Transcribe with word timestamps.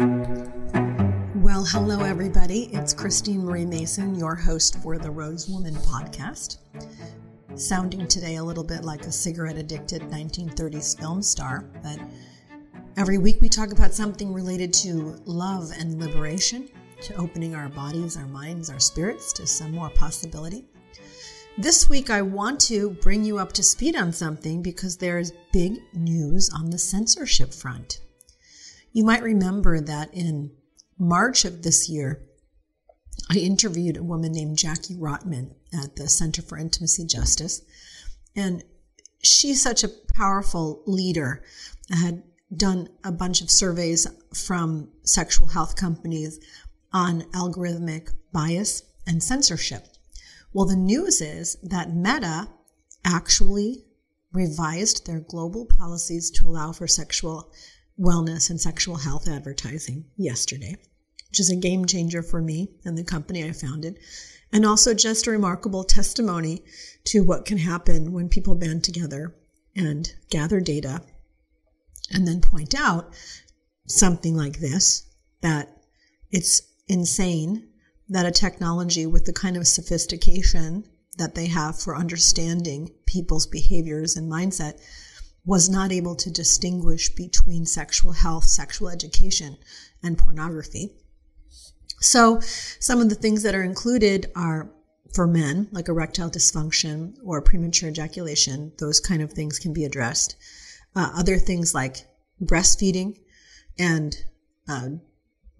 Well, 0.00 1.66
hello, 1.66 2.02
everybody. 2.04 2.70
It's 2.72 2.94
Christine 2.94 3.44
Marie 3.44 3.66
Mason, 3.66 4.14
your 4.14 4.34
host 4.34 4.82
for 4.82 4.96
the 4.96 5.10
Rose 5.10 5.46
Woman 5.46 5.74
podcast. 5.74 6.56
Sounding 7.54 8.08
today 8.08 8.36
a 8.36 8.42
little 8.42 8.64
bit 8.64 8.82
like 8.82 9.02
a 9.02 9.12
cigarette 9.12 9.58
addicted 9.58 10.00
1930s 10.04 10.98
film 10.98 11.20
star, 11.20 11.66
but 11.82 11.98
every 12.96 13.18
week 13.18 13.42
we 13.42 13.50
talk 13.50 13.72
about 13.72 13.92
something 13.92 14.32
related 14.32 14.72
to 14.72 15.18
love 15.26 15.70
and 15.78 16.00
liberation, 16.00 16.70
to 17.02 17.14
opening 17.16 17.54
our 17.54 17.68
bodies, 17.68 18.16
our 18.16 18.28
minds, 18.28 18.70
our 18.70 18.80
spirits 18.80 19.34
to 19.34 19.46
some 19.46 19.72
more 19.72 19.90
possibility. 19.90 20.64
This 21.58 21.90
week, 21.90 22.08
I 22.08 22.22
want 22.22 22.58
to 22.62 22.88
bring 23.02 23.22
you 23.22 23.36
up 23.36 23.52
to 23.52 23.62
speed 23.62 23.96
on 23.96 24.14
something 24.14 24.62
because 24.62 24.96
there 24.96 25.18
is 25.18 25.34
big 25.52 25.82
news 25.92 26.48
on 26.48 26.70
the 26.70 26.78
censorship 26.78 27.52
front. 27.52 28.00
You 28.92 29.04
might 29.04 29.22
remember 29.22 29.80
that 29.80 30.12
in 30.12 30.50
March 30.98 31.44
of 31.44 31.62
this 31.62 31.88
year, 31.88 32.22
I 33.30 33.38
interviewed 33.38 33.96
a 33.96 34.02
woman 34.02 34.32
named 34.32 34.58
Jackie 34.58 34.96
Rotman 34.96 35.54
at 35.72 35.96
the 35.96 36.08
Center 36.08 36.42
for 36.42 36.58
Intimacy 36.58 37.06
Justice. 37.06 37.62
And 38.34 38.64
she's 39.22 39.62
such 39.62 39.84
a 39.84 39.88
powerful 39.88 40.82
leader. 40.86 41.44
I 41.92 41.96
had 41.96 42.22
done 42.54 42.88
a 43.04 43.12
bunch 43.12 43.40
of 43.40 43.50
surveys 43.50 44.06
from 44.34 44.88
sexual 45.02 45.48
health 45.48 45.76
companies 45.76 46.40
on 46.92 47.22
algorithmic 47.32 48.10
bias 48.32 48.82
and 49.06 49.22
censorship. 49.22 49.86
Well, 50.52 50.66
the 50.66 50.76
news 50.76 51.20
is 51.20 51.56
that 51.62 51.94
Meta 51.94 52.48
actually 53.04 53.84
revised 54.32 55.06
their 55.06 55.20
global 55.20 55.66
policies 55.66 56.30
to 56.32 56.46
allow 56.46 56.72
for 56.72 56.88
sexual 56.88 57.52
wellness 58.00 58.48
and 58.50 58.60
sexual 58.60 58.96
health 58.96 59.28
advertising 59.28 60.04
yesterday 60.16 60.76
which 61.30 61.40
is 61.40 61.50
a 61.50 61.56
game 61.56 61.86
changer 61.86 62.22
for 62.22 62.42
me 62.42 62.68
and 62.84 62.98
the 62.98 63.04
company 63.04 63.44
I 63.44 63.52
founded. 63.52 63.98
And 64.52 64.66
also 64.66 64.94
just 64.94 65.26
a 65.26 65.30
remarkable 65.30 65.84
testimony 65.84 66.64
to 67.04 67.20
what 67.22 67.44
can 67.44 67.58
happen 67.58 68.12
when 68.12 68.28
people 68.28 68.56
band 68.56 68.82
together 68.82 69.36
and 69.76 70.12
gather 70.28 70.60
data 70.60 71.02
and 72.10 72.26
then 72.26 72.40
point 72.40 72.74
out 72.76 73.14
something 73.86 74.36
like 74.36 74.58
this 74.58 75.06
that 75.40 75.68
it's 76.32 76.62
insane 76.88 77.68
that 78.08 78.26
a 78.26 78.32
technology 78.32 79.06
with 79.06 79.24
the 79.24 79.32
kind 79.32 79.56
of 79.56 79.68
sophistication 79.68 80.84
that 81.16 81.36
they 81.36 81.46
have 81.46 81.80
for 81.80 81.96
understanding 81.96 82.90
people's 83.06 83.46
behaviors 83.46 84.16
and 84.16 84.30
mindset 84.30 84.80
was 85.44 85.68
not 85.68 85.92
able 85.92 86.14
to 86.14 86.30
distinguish 86.30 87.08
between 87.10 87.64
sexual 87.64 88.12
health, 88.12 88.44
sexual 88.44 88.88
education, 88.88 89.56
and 90.02 90.18
pornography. 90.18 90.92
So, 92.00 92.40
some 92.40 93.00
of 93.00 93.08
the 93.08 93.14
things 93.14 93.42
that 93.42 93.54
are 93.54 93.62
included 93.62 94.30
are 94.34 94.70
for 95.12 95.26
men, 95.26 95.68
like 95.72 95.88
erectile 95.88 96.30
dysfunction 96.30 97.16
or 97.24 97.42
premature 97.42 97.90
ejaculation, 97.90 98.72
those 98.78 99.00
kind 99.00 99.22
of 99.22 99.32
things 99.32 99.58
can 99.58 99.72
be 99.72 99.84
addressed. 99.84 100.36
Uh, 100.94 101.10
other 101.14 101.36
things 101.36 101.74
like 101.74 102.06
breastfeeding 102.42 103.18
and 103.78 104.24
uh, 104.68 104.88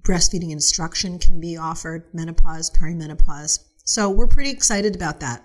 breastfeeding 0.03 0.50
instruction 0.50 1.19
can 1.19 1.41
be 1.41 1.56
offered, 1.56 2.05
menopause, 2.15 2.70
perimenopause. 2.70 3.61
So, 3.84 4.09
we're 4.09 4.27
pretty 4.27 4.50
excited 4.50 4.94
about 4.94 5.20
that. 5.20 5.44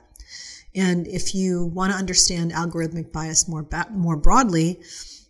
And 0.75 1.07
if 1.07 1.33
you 1.33 1.65
want 1.65 1.91
to 1.93 1.97
understand 1.97 2.51
algorithmic 2.51 3.11
bias 3.11 3.47
more, 3.47 3.63
ba- 3.63 3.87
more 3.91 4.17
broadly, 4.17 4.81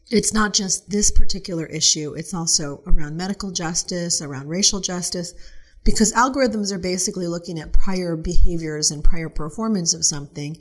it's 0.09 0.33
not 0.33 0.53
just 0.53 0.89
this 0.89 1.11
particular 1.11 1.65
issue, 1.65 2.13
it's 2.13 2.33
also 2.33 2.83
around 2.85 3.17
medical 3.17 3.51
justice, 3.51 4.21
around 4.21 4.47
racial 4.47 4.79
justice, 4.79 5.33
because 5.83 6.13
algorithms 6.13 6.71
are 6.71 6.79
basically 6.79 7.27
looking 7.27 7.59
at 7.59 7.73
prior 7.73 8.15
behaviors 8.15 8.91
and 8.91 9.03
prior 9.03 9.29
performance 9.29 9.93
of 9.93 10.05
something 10.05 10.57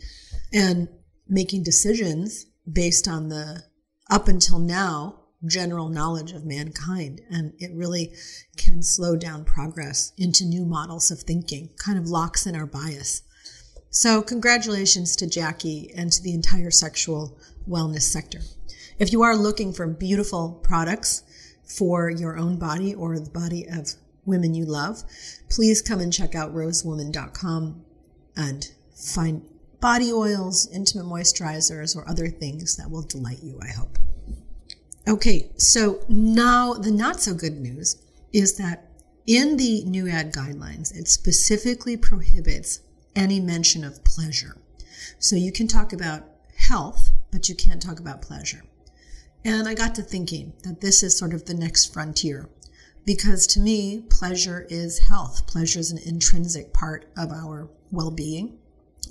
and 0.53 0.89
making 1.29 1.63
decisions 1.63 2.47
based 2.70 3.08
on 3.08 3.29
the 3.29 3.63
up 4.11 4.29
until 4.29 4.58
now 4.58 5.20
general 5.47 5.89
knowledge 5.89 6.33
of 6.33 6.45
mankind. 6.45 7.20
And 7.31 7.53
it 7.58 7.70
really 7.75 8.14
can 8.57 8.83
slow 8.83 9.17
down 9.17 9.45
progress 9.45 10.13
into 10.17 10.45
new 10.45 10.64
models 10.64 11.11
of 11.11 11.20
thinking, 11.20 11.70
kind 11.77 11.98
of 11.98 12.08
locks 12.08 12.47
in 12.47 12.55
our 12.55 12.67
bias. 12.67 13.23
So, 13.97 14.23
congratulations 14.23 15.15
to 15.15 15.27
Jackie 15.29 15.89
and 15.97 16.11
to 16.11 16.21
the 16.21 16.35
entire 16.35 16.73
sexual 16.73 17.39
wellness 17.69 18.03
sector. 18.03 18.41
If 18.99 19.13
you 19.13 19.23
are 19.23 19.37
looking 19.37 19.73
for 19.73 19.87
beautiful 19.87 20.59
products 20.65 21.23
for 21.65 22.11
your 22.11 22.37
own 22.37 22.59
body 22.59 22.93
or 22.93 23.17
the 23.21 23.31
body 23.31 23.69
of 23.69 23.93
women 24.27 24.53
you 24.53 24.65
love, 24.65 25.05
please 25.49 25.81
come 25.81 26.01
and 26.01 26.13
check 26.13 26.35
out 26.35 26.53
rosewoman.com 26.53 27.85
and 28.37 28.73
find 28.97 29.43
body 29.81 30.13
oils, 30.13 30.69
intimate 30.73 31.07
moisturizers, 31.07 31.97
or 31.97 32.09
other 32.09 32.27
things 32.27 32.77
that 32.77 32.91
will 32.91 33.03
delight 33.03 33.45
you, 33.45 33.61
I 33.63 33.69
hope. 33.69 33.97
Okay, 35.07 35.53
so 35.57 36.01
now 36.09 36.73
the 36.75 36.91
not 36.91 37.21
so 37.21 37.33
good 37.33 37.61
news 37.61 38.03
is 38.33 38.57
that 38.57 38.91
in 39.25 39.57
the 39.57 39.85
new 39.85 40.09
ad 40.09 40.33
guidelines, 40.33 40.93
it 40.93 41.07
specifically 41.07 41.97
prohibits 41.97 42.81
any 43.17 43.41
mention 43.41 43.85
of 43.85 44.05
pleasure. 44.05 44.57
So 45.19 45.36
you 45.36 45.52
can 45.52 45.67
talk 45.67 45.92
about 45.92 46.25
health, 46.57 47.11
but 47.30 47.48
you 47.48 47.55
can't 47.55 47.83
talk 47.83 48.01
about 48.01 48.23
pleasure. 48.23 48.63
And 49.45 49.69
I 49.69 49.75
got 49.75 49.95
to 49.97 50.02
thinking 50.02 50.55
that 50.63 50.80
this 50.80 51.02
is 51.02 51.19
sort 51.19 51.35
of 51.35 51.45
the 51.45 51.55
next 51.55 51.92
frontier 51.92 52.48
because 53.05 53.47
to 53.48 53.61
me, 53.61 54.01
pleasure 54.08 54.67
is 54.70 54.98
health. 54.98 55.47
Pleasure 55.47 55.79
is 55.79 55.91
an 55.91 55.98
intrinsic 55.98 56.73
part 56.73 57.07
of 57.17 57.30
our 57.30 57.69
well 57.91 58.11
being 58.11 58.58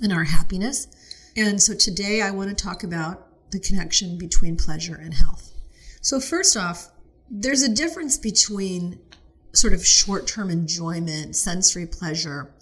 and 0.02 0.12
our 0.12 0.24
happiness. 0.24 0.88
And 1.36 1.62
so 1.62 1.74
today 1.74 2.20
I 2.20 2.30
want 2.30 2.50
to 2.50 2.64
talk 2.64 2.82
about 2.82 3.28
the 3.50 3.60
connection 3.60 4.18
between 4.18 4.56
pleasure 4.56 4.96
and 4.96 5.14
health. 5.14 5.52
So, 6.00 6.20
first 6.20 6.56
off, 6.56 6.90
there's 7.30 7.62
a 7.62 7.72
difference 7.72 8.18
between 8.18 8.98
sort 9.52 9.72
of 9.72 9.86
short 9.86 10.26
term 10.26 10.50
enjoyment, 10.50 11.36
sensory 11.36 11.86
pleasure, 11.86 12.52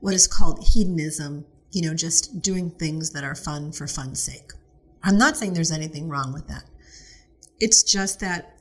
what 0.00 0.14
is 0.14 0.26
called 0.26 0.64
hedonism, 0.72 1.44
you 1.72 1.82
know, 1.82 1.94
just 1.94 2.40
doing 2.42 2.70
things 2.70 3.10
that 3.10 3.24
are 3.24 3.34
fun 3.34 3.72
for 3.72 3.86
fun's 3.86 4.22
sake. 4.22 4.52
I'm 5.02 5.18
not 5.18 5.36
saying 5.36 5.54
there's 5.54 5.72
anything 5.72 6.08
wrong 6.08 6.32
with 6.32 6.48
that. 6.48 6.64
It's 7.60 7.82
just 7.82 8.20
that 8.20 8.58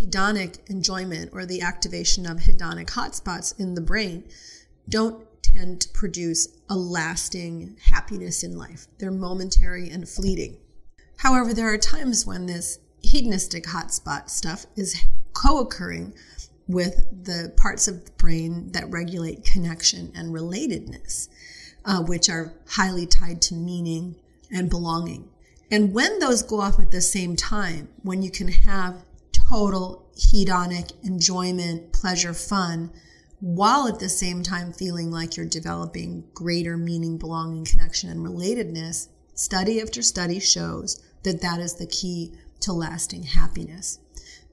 hedonic 0.00 0.58
enjoyment 0.68 1.30
or 1.32 1.46
the 1.46 1.62
activation 1.62 2.26
of 2.26 2.38
hedonic 2.38 2.86
hotspots 2.88 3.58
in 3.58 3.74
the 3.74 3.80
brain 3.80 4.24
don't 4.88 5.26
tend 5.42 5.80
to 5.80 5.88
produce 5.90 6.48
a 6.68 6.76
lasting 6.76 7.76
happiness 7.82 8.42
in 8.42 8.56
life. 8.56 8.86
They're 8.98 9.10
momentary 9.10 9.88
and 9.90 10.08
fleeting. 10.08 10.58
However, 11.18 11.54
there 11.54 11.72
are 11.72 11.78
times 11.78 12.26
when 12.26 12.46
this 12.46 12.78
hedonistic 13.02 13.64
hotspot 13.64 14.28
stuff 14.28 14.66
is 14.76 15.04
co 15.32 15.60
occurring 15.60 16.14
with 16.68 17.24
the 17.24 17.52
parts 17.56 17.86
of 17.86 18.04
the 18.04 18.10
brain 18.12 18.72
that 18.72 18.90
regulate 18.90 19.44
connection 19.44 20.12
and 20.14 20.34
relatedness, 20.34 21.28
uh, 21.84 22.02
which 22.02 22.28
are 22.28 22.54
highly 22.68 23.06
tied 23.06 23.40
to 23.40 23.54
meaning 23.54 24.16
and 24.50 24.68
belonging. 24.68 25.28
And 25.70 25.92
when 25.92 26.18
those 26.18 26.42
go 26.42 26.60
off 26.60 26.78
at 26.78 26.90
the 26.90 27.00
same 27.00 27.36
time, 27.36 27.88
when 28.02 28.22
you 28.22 28.30
can 28.30 28.48
have 28.48 29.04
total 29.50 30.06
hedonic 30.16 30.92
enjoyment, 31.04 31.92
pleasure, 31.92 32.34
fun, 32.34 32.90
while 33.40 33.86
at 33.86 33.98
the 33.98 34.08
same 34.08 34.42
time 34.42 34.72
feeling 34.72 35.10
like 35.10 35.36
you're 35.36 35.46
developing 35.46 36.24
greater 36.34 36.76
meaning, 36.76 37.18
belonging, 37.18 37.64
connection, 37.64 38.10
and 38.10 38.20
relatedness, 38.20 39.08
study 39.34 39.80
after 39.80 40.02
study 40.02 40.40
shows 40.40 41.02
that 41.22 41.42
that 41.42 41.60
is 41.60 41.74
the 41.74 41.86
key 41.86 42.32
to 42.60 42.72
lasting 42.72 43.24
happiness. 43.24 43.98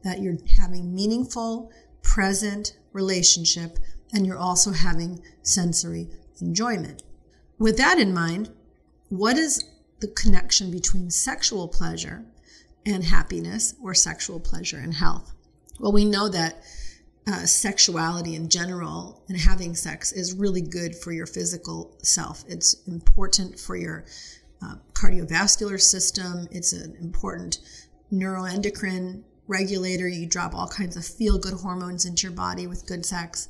That 0.03 0.21
you're 0.21 0.37
having 0.57 0.93
meaningful, 0.93 1.71
present 2.03 2.77
relationship, 2.91 3.79
and 4.13 4.27
you're 4.27 4.37
also 4.37 4.71
having 4.71 5.21
sensory 5.41 6.09
enjoyment. 6.39 7.01
With 7.57 7.77
that 7.77 7.97
in 7.97 8.13
mind, 8.13 8.51
what 9.09 9.37
is 9.37 9.65
the 9.99 10.07
connection 10.07 10.69
between 10.69 11.09
sexual 11.09 11.67
pleasure 11.67 12.25
and 12.85 13.03
happiness 13.03 13.75
or 13.81 13.93
sexual 13.93 14.39
pleasure 14.39 14.77
and 14.77 14.93
health? 14.93 15.33
Well, 15.79 15.91
we 15.91 16.05
know 16.05 16.29
that 16.29 16.63
uh, 17.25 17.45
sexuality 17.45 18.35
in 18.35 18.49
general 18.49 19.23
and 19.29 19.37
having 19.37 19.75
sex 19.75 20.11
is 20.11 20.33
really 20.33 20.61
good 20.61 20.95
for 20.95 21.11
your 21.11 21.25
physical 21.25 21.95
self. 22.03 22.43
It's 22.47 22.85
important 22.85 23.59
for 23.59 23.75
your 23.75 24.05
uh, 24.61 24.75
cardiovascular 24.93 25.79
system. 25.79 26.47
It's 26.51 26.73
an 26.73 26.95
important 26.99 27.59
neuroendocrine 28.11 29.23
regulator. 29.47 30.07
You 30.07 30.27
drop 30.27 30.53
all 30.55 30.67
kinds 30.67 30.95
of 30.95 31.05
feel 31.05 31.37
good 31.37 31.53
hormones 31.53 32.05
into 32.05 32.27
your 32.27 32.35
body 32.35 32.67
with 32.67 32.87
good 32.87 33.05
sex. 33.05 33.49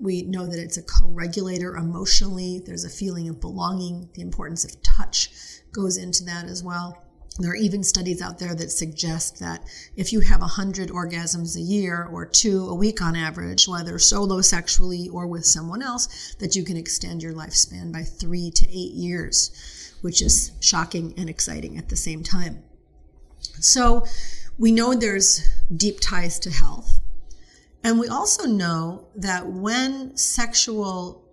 We 0.00 0.22
know 0.22 0.46
that 0.46 0.60
it's 0.60 0.76
a 0.76 0.82
co 0.82 1.08
regulator 1.08 1.76
emotionally. 1.76 2.62
There's 2.64 2.84
a 2.84 2.90
feeling 2.90 3.28
of 3.28 3.40
belonging. 3.40 4.08
The 4.14 4.22
importance 4.22 4.64
of 4.64 4.82
touch 4.82 5.30
goes 5.72 5.96
into 5.96 6.24
that 6.24 6.46
as 6.46 6.62
well. 6.62 7.04
There 7.40 7.52
are 7.52 7.56
even 7.56 7.84
studies 7.84 8.20
out 8.20 8.40
there 8.40 8.54
that 8.56 8.72
suggest 8.72 9.38
that 9.38 9.62
if 9.96 10.12
you 10.12 10.20
have 10.20 10.40
100 10.40 10.88
orgasms 10.88 11.56
a 11.56 11.60
year 11.60 12.08
or 12.10 12.26
two 12.26 12.66
a 12.68 12.74
week 12.74 13.00
on 13.00 13.14
average, 13.14 13.68
whether 13.68 13.96
solo 14.00 14.40
sexually 14.40 15.08
or 15.08 15.28
with 15.28 15.46
someone 15.46 15.80
else, 15.80 16.34
that 16.40 16.56
you 16.56 16.64
can 16.64 16.76
extend 16.76 17.22
your 17.22 17.32
lifespan 17.32 17.92
by 17.92 18.02
three 18.02 18.50
to 18.50 18.68
eight 18.68 18.92
years, 18.92 19.94
which 20.00 20.20
is 20.20 20.50
shocking 20.60 21.14
and 21.16 21.30
exciting 21.30 21.78
at 21.78 21.90
the 21.90 21.96
same 21.96 22.24
time. 22.24 22.64
So 23.60 24.04
we 24.58 24.72
know 24.72 24.92
there's 24.92 25.48
deep 25.74 26.00
ties 26.00 26.38
to 26.40 26.50
health. 26.50 27.00
And 27.84 27.98
we 28.00 28.08
also 28.08 28.46
know 28.46 29.06
that 29.14 29.46
when 29.46 30.16
sexual 30.16 31.24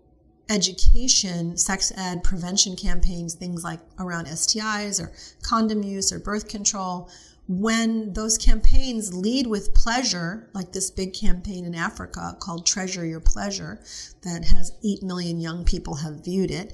education, 0.47 1.57
sex 1.57 1.91
ed, 1.97 2.23
prevention 2.23 2.75
campaigns, 2.75 3.33
things 3.33 3.63
like 3.63 3.79
around 3.99 4.27
STIs 4.27 5.01
or 5.01 5.11
condom 5.41 5.81
use 5.83 6.13
or 6.13 6.19
birth 6.19 6.47
control, 6.47 7.09
when 7.47 8.13
those 8.13 8.37
campaigns 8.37 9.13
lead 9.13 9.47
with 9.47 9.73
pleasure, 9.73 10.49
like 10.53 10.71
this 10.71 10.91
big 10.91 11.13
campaign 11.13 11.65
in 11.65 11.75
Africa 11.75 12.35
called 12.39 12.65
Treasure 12.65 13.05
Your 13.05 13.19
Pleasure, 13.19 13.79
that 14.21 14.45
has 14.45 14.71
8 14.83 15.03
million 15.03 15.39
young 15.39 15.63
people 15.63 15.95
have 15.95 16.23
viewed 16.23 16.51
it, 16.51 16.73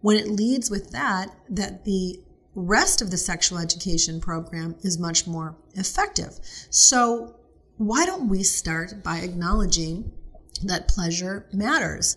when 0.00 0.16
it 0.16 0.28
leads 0.28 0.70
with 0.70 0.90
that, 0.90 1.34
that 1.48 1.84
the 1.84 2.20
rest 2.54 3.00
of 3.00 3.10
the 3.10 3.16
sexual 3.16 3.58
education 3.58 4.20
program 4.20 4.76
is 4.82 4.98
much 4.98 5.26
more 5.26 5.56
effective. 5.74 6.38
So, 6.70 7.36
why 7.78 8.04
don't 8.04 8.28
we 8.28 8.42
start 8.42 9.02
by 9.02 9.18
acknowledging 9.18 10.12
that 10.62 10.88
pleasure 10.88 11.48
matters? 11.52 12.16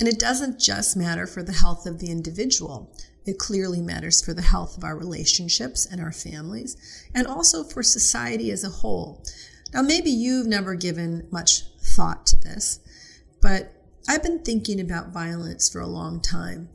And 0.00 0.08
it 0.08 0.18
doesn't 0.18 0.60
just 0.60 0.96
matter 0.96 1.26
for 1.26 1.42
the 1.42 1.52
health 1.52 1.86
of 1.86 1.98
the 1.98 2.10
individual. 2.10 2.92
It 3.24 3.38
clearly 3.38 3.80
matters 3.80 4.24
for 4.24 4.34
the 4.34 4.42
health 4.42 4.76
of 4.76 4.84
our 4.84 4.96
relationships 4.96 5.86
and 5.86 6.00
our 6.00 6.12
families, 6.12 6.76
and 7.14 7.26
also 7.26 7.64
for 7.64 7.82
society 7.82 8.50
as 8.50 8.62
a 8.62 8.68
whole. 8.68 9.24
Now, 9.74 9.82
maybe 9.82 10.10
you've 10.10 10.46
never 10.46 10.74
given 10.74 11.26
much 11.30 11.62
thought 11.80 12.26
to 12.26 12.36
this, 12.36 12.80
but 13.40 13.72
I've 14.08 14.22
been 14.22 14.42
thinking 14.42 14.80
about 14.80 15.12
violence 15.12 15.68
for 15.68 15.80
a 15.80 15.86
long 15.86 16.20
time. 16.20 16.68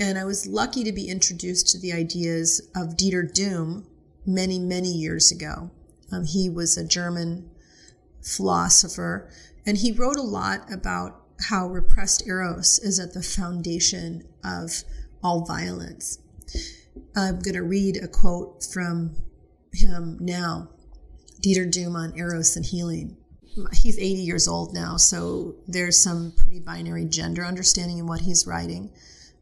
And 0.00 0.16
I 0.16 0.24
was 0.24 0.46
lucky 0.46 0.84
to 0.84 0.92
be 0.92 1.08
introduced 1.08 1.68
to 1.68 1.78
the 1.78 1.92
ideas 1.92 2.68
of 2.76 2.96
Dieter 2.96 3.28
Duhm 3.28 3.84
many, 4.24 4.58
many 4.58 4.92
years 4.92 5.32
ago. 5.32 5.70
Um, 6.12 6.24
he 6.24 6.48
was 6.48 6.76
a 6.76 6.86
German 6.86 7.50
philosopher, 8.22 9.28
and 9.66 9.78
he 9.78 9.92
wrote 9.92 10.16
a 10.16 10.22
lot 10.22 10.72
about 10.72 11.22
how 11.48 11.66
repressed 11.66 12.26
eros 12.26 12.78
is 12.78 12.98
at 12.98 13.12
the 13.12 13.22
foundation 13.22 14.24
of 14.44 14.84
all 15.22 15.44
violence. 15.44 16.18
I'm 17.16 17.40
going 17.40 17.54
to 17.54 17.62
read 17.62 17.96
a 17.96 18.08
quote 18.08 18.64
from 18.64 19.16
him 19.72 20.16
now 20.20 20.70
Dieter 21.42 21.70
Duhm 21.70 21.94
on 21.94 22.16
eros 22.16 22.56
and 22.56 22.64
healing. 22.64 23.16
He's 23.72 23.98
80 23.98 24.22
years 24.22 24.46
old 24.46 24.72
now, 24.72 24.96
so 24.96 25.56
there's 25.66 25.98
some 25.98 26.32
pretty 26.36 26.60
binary 26.60 27.04
gender 27.04 27.44
understanding 27.44 27.98
in 27.98 28.06
what 28.06 28.20
he's 28.20 28.46
writing. 28.46 28.92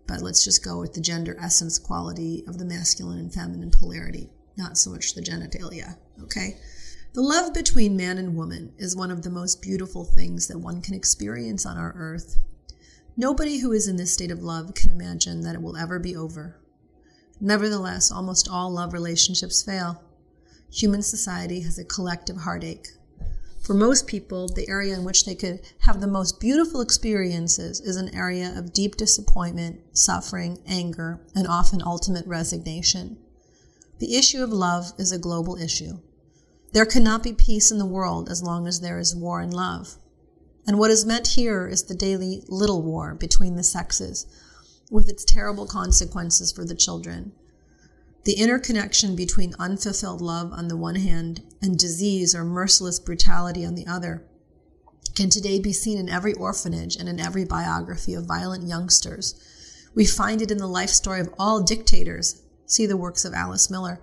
But 0.07 0.23
let's 0.23 0.45
just 0.45 0.65
go 0.65 0.79
with 0.79 0.95
the 0.95 1.01
gender 1.01 1.37
essence 1.41 1.79
quality 1.79 2.45
of 2.47 2.59
the 2.59 2.65
masculine 2.65 3.19
and 3.19 3.33
feminine 3.33 3.71
polarity, 3.71 4.31
not 4.57 4.79
so 4.79 4.91
much 4.91 5.15
the 5.15 5.21
genitalia. 5.21 5.97
Okay? 6.23 6.57
The 7.13 7.23
love 7.23 7.55
between 7.55 7.97
man 7.97 8.19
and 8.19 8.37
woman 8.37 8.73
is 8.77 8.95
one 8.95 9.11
of 9.11 9.23
the 9.23 9.31
most 9.31 9.63
beautiful 9.63 10.05
things 10.05 10.49
that 10.49 10.59
one 10.59 10.83
can 10.83 10.95
experience 10.95 11.65
on 11.65 11.79
our 11.79 11.95
earth. 11.97 12.37
Nobody 13.17 13.59
who 13.59 13.73
is 13.73 13.89
in 13.89 13.97
this 13.97 14.13
state 14.13 14.31
of 14.31 14.43
love 14.43 14.75
can 14.75 14.91
imagine 14.91 15.41
that 15.41 15.55
it 15.55 15.63
will 15.63 15.77
ever 15.77 15.99
be 15.99 16.15
over. 16.15 16.61
Nevertheless, 17.41 18.13
almost 18.13 18.49
all 18.49 18.71
love 18.71 18.93
relationships 18.93 19.63
fail. 19.63 20.03
Human 20.71 21.03
society 21.03 21.61
has 21.63 21.79
a 21.79 21.85
collective 21.85 22.37
heartache. 22.37 22.89
For 23.67 23.75
most 23.75 24.07
people, 24.07 24.47
the 24.47 24.69
area 24.69 24.95
in 24.95 25.03
which 25.03 25.25
they 25.25 25.35
could 25.35 25.61
have 25.81 26.01
the 26.01 26.07
most 26.07 26.39
beautiful 26.39 26.81
experiences 26.81 27.81
is 27.81 27.97
an 27.97 28.15
area 28.15 28.57
of 28.57 28.73
deep 28.73 28.95
disappointment, 28.95 29.81
suffering, 29.93 30.61
anger, 30.69 31.19
and 31.35 31.49
often 31.49 31.83
ultimate 31.83 32.25
resignation. 32.29 33.19
The 33.99 34.15
issue 34.15 34.41
of 34.45 34.53
love 34.53 34.93
is 34.99 35.11
a 35.11 35.19
global 35.19 35.57
issue. 35.57 35.99
There 36.75 36.87
cannot 36.87 37.25
be 37.25 37.33
peace 37.33 37.73
in 37.73 37.79
the 37.79 37.87
world 37.87 38.29
as 38.31 38.41
long 38.41 38.69
as 38.69 38.83
there 38.83 39.01
is 39.01 39.17
war 39.17 39.41
and 39.41 39.53
love. 39.53 39.97
And 40.65 40.79
what 40.79 40.93
is 40.93 41.05
meant 41.05 41.27
here 41.27 41.67
is 41.67 41.83
the 41.83 41.95
daily 41.97 42.45
little 42.47 42.83
war 42.83 43.17
between 43.17 43.57
the 43.57 43.65
sexes, 43.65 44.27
with 44.93 45.09
its 45.09 45.25
terrible 45.25 45.67
consequences 45.67 46.53
for 46.53 46.65
the 46.65 46.77
children. 46.77 47.33
The 48.27 48.41
interconnection 48.41 49.15
between 49.15 49.55
unfulfilled 49.57 50.21
love 50.21 50.53
on 50.53 50.67
the 50.67 50.77
one 50.77 50.97
hand 50.97 51.45
and 51.63 51.79
disease 51.79 52.35
or 52.35 52.43
merciless 52.43 52.99
brutality 52.99 53.65
on 53.65 53.77
the 53.77 53.87
other 53.87 54.27
can 55.15 55.31
today 55.31 55.61
be 55.61 55.73
seen 55.73 55.97
in 55.97 56.09
every 56.09 56.35
orphanage 56.35 56.97
and 56.97 57.09
in 57.09 57.21
every 57.21 57.45
biography 57.45 58.15
of 58.15 58.27
violent 58.27 58.67
youngsters. 58.67 59.41
We 59.95 60.07
find 60.07 60.43
it 60.43 60.51
in 60.51 60.59
the 60.59 60.67
life 60.67 60.91
story 60.91 61.21
of 61.21 61.33
all 61.39 61.63
dictators. 61.63 62.43
See 62.67 62.85
the 62.85 62.97
works 62.97 63.25
of 63.25 63.33
Alice 63.33 63.71
Miller 63.71 64.01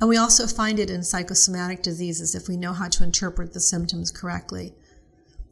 and 0.00 0.08
we 0.08 0.16
also 0.16 0.46
find 0.46 0.78
it 0.78 0.88
in 0.88 1.02
psychosomatic 1.02 1.82
diseases 1.82 2.36
if 2.36 2.46
we 2.48 2.56
know 2.56 2.72
how 2.72 2.86
to 2.86 3.02
interpret 3.02 3.52
the 3.52 3.58
symptoms 3.58 4.12
correctly. 4.12 4.76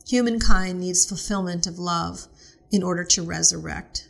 Humankind 0.07 0.79
needs 0.79 1.05
fulfillment 1.05 1.67
of 1.67 1.81
love 1.81 2.29
in 2.71 2.85
order 2.85 3.03
to 3.03 3.23
resurrect. 3.25 4.09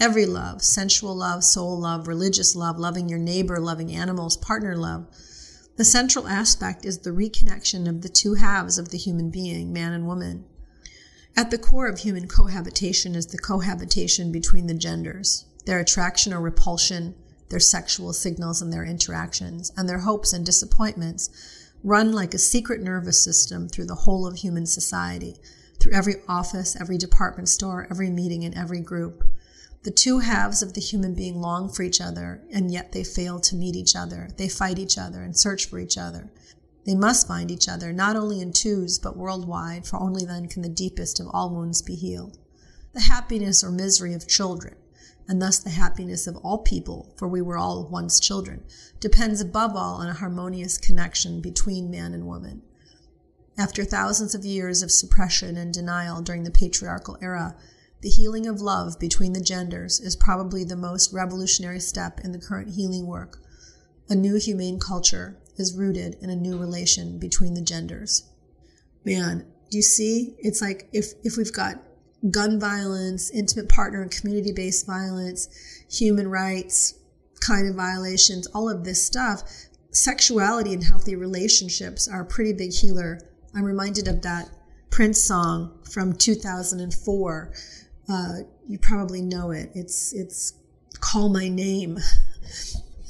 Every 0.00 0.26
love, 0.26 0.62
sensual 0.62 1.16
love, 1.16 1.42
soul 1.42 1.78
love, 1.78 2.06
religious 2.06 2.54
love, 2.54 2.78
loving 2.78 3.08
your 3.08 3.18
neighbor, 3.18 3.58
loving 3.58 3.92
animals, 3.92 4.36
partner 4.36 4.76
love. 4.76 5.08
The 5.76 5.84
central 5.84 6.28
aspect 6.28 6.84
is 6.84 6.98
the 6.98 7.10
reconnection 7.10 7.88
of 7.88 8.02
the 8.02 8.08
two 8.08 8.34
halves 8.34 8.78
of 8.78 8.90
the 8.90 8.98
human 8.98 9.30
being, 9.30 9.72
man 9.72 9.92
and 9.92 10.06
woman. 10.06 10.44
At 11.36 11.50
the 11.50 11.58
core 11.58 11.88
of 11.88 12.00
human 12.00 12.28
cohabitation 12.28 13.16
is 13.16 13.26
the 13.26 13.38
cohabitation 13.38 14.30
between 14.30 14.68
the 14.68 14.74
genders, 14.74 15.46
their 15.66 15.80
attraction 15.80 16.32
or 16.32 16.40
repulsion, 16.40 17.14
their 17.48 17.60
sexual 17.60 18.12
signals 18.12 18.62
and 18.62 18.72
their 18.72 18.84
interactions, 18.84 19.72
and 19.76 19.88
their 19.88 20.00
hopes 20.00 20.32
and 20.32 20.44
disappointments 20.46 21.30
run 21.82 22.12
like 22.12 22.34
a 22.34 22.38
secret 22.38 22.82
nervous 22.82 23.22
system 23.22 23.68
through 23.68 23.86
the 23.86 23.94
whole 23.94 24.26
of 24.26 24.36
human 24.36 24.66
society, 24.66 25.36
through 25.80 25.92
every 25.92 26.16
office, 26.28 26.76
every 26.80 26.98
department 26.98 27.48
store, 27.48 27.86
every 27.90 28.10
meeting, 28.10 28.44
and 28.44 28.56
every 28.56 28.80
group. 28.80 29.24
The 29.84 29.90
two 29.92 30.18
halves 30.18 30.60
of 30.60 30.74
the 30.74 30.80
human 30.80 31.14
being 31.14 31.40
long 31.40 31.68
for 31.68 31.82
each 31.82 32.00
other, 32.00 32.42
and 32.50 32.70
yet 32.70 32.92
they 32.92 33.04
fail 33.04 33.38
to 33.40 33.56
meet 33.56 33.76
each 33.76 33.94
other. 33.94 34.28
They 34.36 34.48
fight 34.48 34.78
each 34.78 34.98
other 34.98 35.22
and 35.22 35.36
search 35.36 35.66
for 35.66 35.78
each 35.78 35.96
other. 35.96 36.30
They 36.84 36.94
must 36.94 37.28
find 37.28 37.50
each 37.50 37.68
other, 37.68 37.92
not 37.92 38.16
only 38.16 38.40
in 38.40 38.52
twos, 38.52 38.98
but 38.98 39.16
worldwide, 39.16 39.86
for 39.86 40.00
only 40.00 40.24
then 40.24 40.48
can 40.48 40.62
the 40.62 40.68
deepest 40.68 41.20
of 41.20 41.28
all 41.32 41.50
wounds 41.54 41.82
be 41.82 41.94
healed. 41.94 42.38
The 42.92 43.02
happiness 43.02 43.62
or 43.62 43.70
misery 43.70 44.14
of 44.14 44.26
children, 44.26 44.74
and 45.28 45.40
thus 45.40 45.58
the 45.58 45.70
happiness 45.70 46.26
of 46.26 46.36
all 46.38 46.58
people, 46.58 47.12
for 47.16 47.28
we 47.28 47.42
were 47.42 47.58
all 47.58 47.86
once 47.86 48.18
children, 48.18 48.64
depends 48.98 49.40
above 49.40 49.76
all 49.76 49.96
on 49.96 50.08
a 50.08 50.14
harmonious 50.14 50.78
connection 50.78 51.40
between 51.40 51.90
man 51.90 52.14
and 52.14 52.26
woman. 52.26 52.62
After 53.58 53.84
thousands 53.84 54.34
of 54.34 54.44
years 54.44 54.82
of 54.82 54.90
suppression 54.90 55.56
and 55.56 55.72
denial 55.74 56.22
during 56.22 56.44
the 56.44 56.50
patriarchal 56.50 57.18
era, 57.20 57.54
the 58.00 58.08
healing 58.08 58.46
of 58.46 58.60
love 58.60 58.98
between 59.00 59.32
the 59.32 59.40
genders 59.40 60.00
is 60.00 60.14
probably 60.14 60.64
the 60.64 60.76
most 60.76 61.12
revolutionary 61.12 61.80
step 61.80 62.20
in 62.22 62.32
the 62.32 62.38
current 62.38 62.74
healing 62.74 63.06
work. 63.06 63.38
A 64.08 64.14
new 64.14 64.36
humane 64.36 64.78
culture 64.78 65.36
is 65.56 65.74
rooted 65.74 66.16
in 66.20 66.30
a 66.30 66.36
new 66.36 66.56
relation 66.56 67.18
between 67.18 67.54
the 67.54 67.62
genders. 67.62 68.28
Man, 69.04 69.46
do 69.70 69.76
you 69.76 69.82
see? 69.82 70.36
It's 70.38 70.62
like 70.62 70.88
if, 70.92 71.12
if 71.24 71.36
we've 71.36 71.52
got 71.52 71.82
gun 72.30 72.58
violence, 72.58 73.30
intimate 73.30 73.68
partner 73.68 74.02
and 74.02 74.10
community 74.10 74.52
based 74.52 74.86
violence, 74.86 75.48
human 75.90 76.28
rights 76.28 76.94
kind 77.40 77.68
of 77.68 77.74
violations, 77.74 78.46
all 78.48 78.68
of 78.68 78.84
this 78.84 79.04
stuff, 79.04 79.42
sexuality 79.90 80.72
and 80.72 80.84
healthy 80.84 81.14
relationships 81.16 82.08
are 82.08 82.22
a 82.22 82.26
pretty 82.26 82.52
big 82.52 82.72
healer. 82.72 83.20
I'm 83.54 83.64
reminded 83.64 84.08
of 84.08 84.22
that 84.22 84.48
Prince 84.90 85.20
song 85.20 85.78
from 85.90 86.14
2004. 86.14 87.52
Uh, 88.08 88.38
you 88.66 88.78
probably 88.78 89.22
know 89.22 89.50
it. 89.50 89.70
It's 89.74 90.12
it's 90.12 90.54
"Call 91.00 91.28
My 91.28 91.48
Name." 91.48 91.98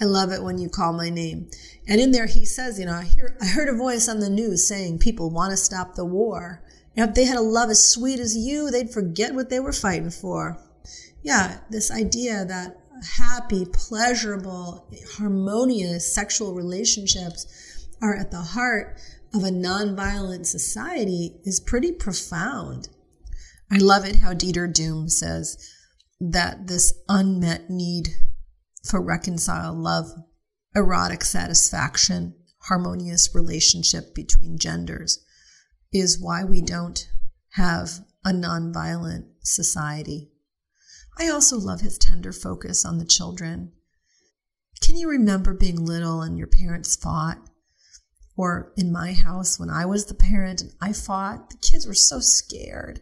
I 0.00 0.05
love 0.05 0.31
it 0.31 0.43
when 0.43 0.59
you 0.59 0.69
call 0.69 0.93
my 0.93 1.11
name. 1.11 1.50
And 1.88 2.00
in 2.00 2.12
there, 2.12 2.26
he 2.26 2.45
says, 2.45 2.78
you 2.78 2.87
know, 2.87 2.95
I 2.95 3.05
hear 3.05 3.37
I 3.40 3.47
heard 3.47 3.69
a 3.69 3.76
voice 3.76 4.09
on 4.09 4.21
the 4.21 4.31
news 4.31 4.67
saying 4.67 4.99
people 4.99 5.31
want 5.31 5.50
to 5.50 5.57
stop 5.57 5.95
the 5.95 6.05
war. 6.05 6.62
If 6.95 7.14
they 7.14 7.25
had 7.25 7.37
a 7.37 7.43
love 7.43 7.71
as 7.71 7.85
sweet 7.85 8.21
as 8.21 8.37
you, 8.37 8.71
they'd 8.71 8.93
forget 8.93 9.35
what 9.35 9.50
they 9.50 9.61
were 9.61 9.73
fighting 9.73 10.11
for. 10.11 10.59
Yeah, 11.23 11.59
this 11.71 11.90
idea 11.90 12.45
that 12.45 12.78
happy, 13.17 13.64
pleasurable, 13.64 14.88
harmonious 15.17 16.12
sexual 16.12 16.55
relationships 16.55 17.87
are 18.00 18.17
at 18.17 18.31
the 18.31 18.40
heart 18.40 19.00
of 19.35 19.45
a 19.45 19.50
nonviolent 19.50 20.47
society 20.47 21.37
is 21.45 21.61
pretty 21.61 21.93
profound. 21.93 22.88
I 23.70 23.76
love 23.78 24.04
it 24.04 24.16
how 24.16 24.32
Dieter 24.32 24.72
Duhm 24.72 25.10
says 25.10 25.58
that 26.20 26.66
this 26.66 26.94
unmet 27.08 27.68
need 27.68 28.08
for 28.84 29.00
reconciled 29.00 29.76
love 29.76 30.06
erotic 30.75 31.22
satisfaction, 31.25 32.34
harmonious 32.62 33.34
relationship 33.34 34.14
between 34.14 34.58
genders 34.58 35.25
is 35.92 36.20
why 36.20 36.44
we 36.44 36.60
don't 36.60 37.08
have 37.52 38.00
a 38.25 38.30
nonviolent 38.30 39.26
society. 39.42 40.30
I 41.18 41.28
also 41.28 41.58
love 41.58 41.80
his 41.80 41.98
tender 41.98 42.32
focus 42.32 42.84
on 42.84 42.98
the 42.98 43.04
children. 43.04 43.72
Can 44.80 44.96
you 44.96 45.08
remember 45.10 45.52
being 45.54 45.84
little 45.84 46.22
and 46.22 46.38
your 46.38 46.46
parents 46.46 46.96
fought? 46.96 47.38
Or 48.37 48.72
in 48.76 48.92
my 48.92 49.12
house, 49.12 49.58
when 49.58 49.68
I 49.68 49.84
was 49.84 50.06
the 50.06 50.14
parent 50.14 50.60
and 50.60 50.72
I 50.80 50.92
fought, 50.92 51.50
the 51.50 51.56
kids 51.56 51.87
were 51.87 51.94
so 51.94 52.20
scared. 52.20 53.00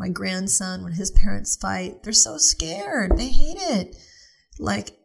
My 0.00 0.08
grandson, 0.08 0.82
when 0.82 0.94
his 0.94 1.10
parents 1.10 1.56
fight, 1.56 2.02
they're 2.02 2.14
so 2.14 2.38
scared. 2.38 3.18
They 3.18 3.28
hate 3.28 3.58
it. 3.60 3.96
Like, 4.58 4.96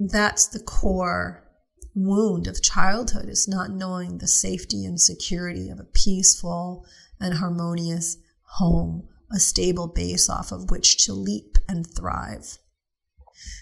that's 0.00 0.46
the 0.46 0.58
core 0.58 1.46
wound 1.94 2.46
of 2.46 2.62
childhood 2.62 3.28
is 3.28 3.46
not 3.46 3.70
knowing 3.70 4.16
the 4.16 4.26
safety 4.26 4.86
and 4.86 4.98
security 4.98 5.68
of 5.68 5.78
a 5.78 5.84
peaceful 5.84 6.86
and 7.20 7.34
harmonious 7.34 8.16
home, 8.54 9.06
a 9.30 9.38
stable 9.38 9.86
base 9.86 10.30
off 10.30 10.50
of 10.50 10.70
which 10.70 10.96
to 11.04 11.12
leap 11.12 11.58
and 11.68 11.86
thrive. 11.86 12.56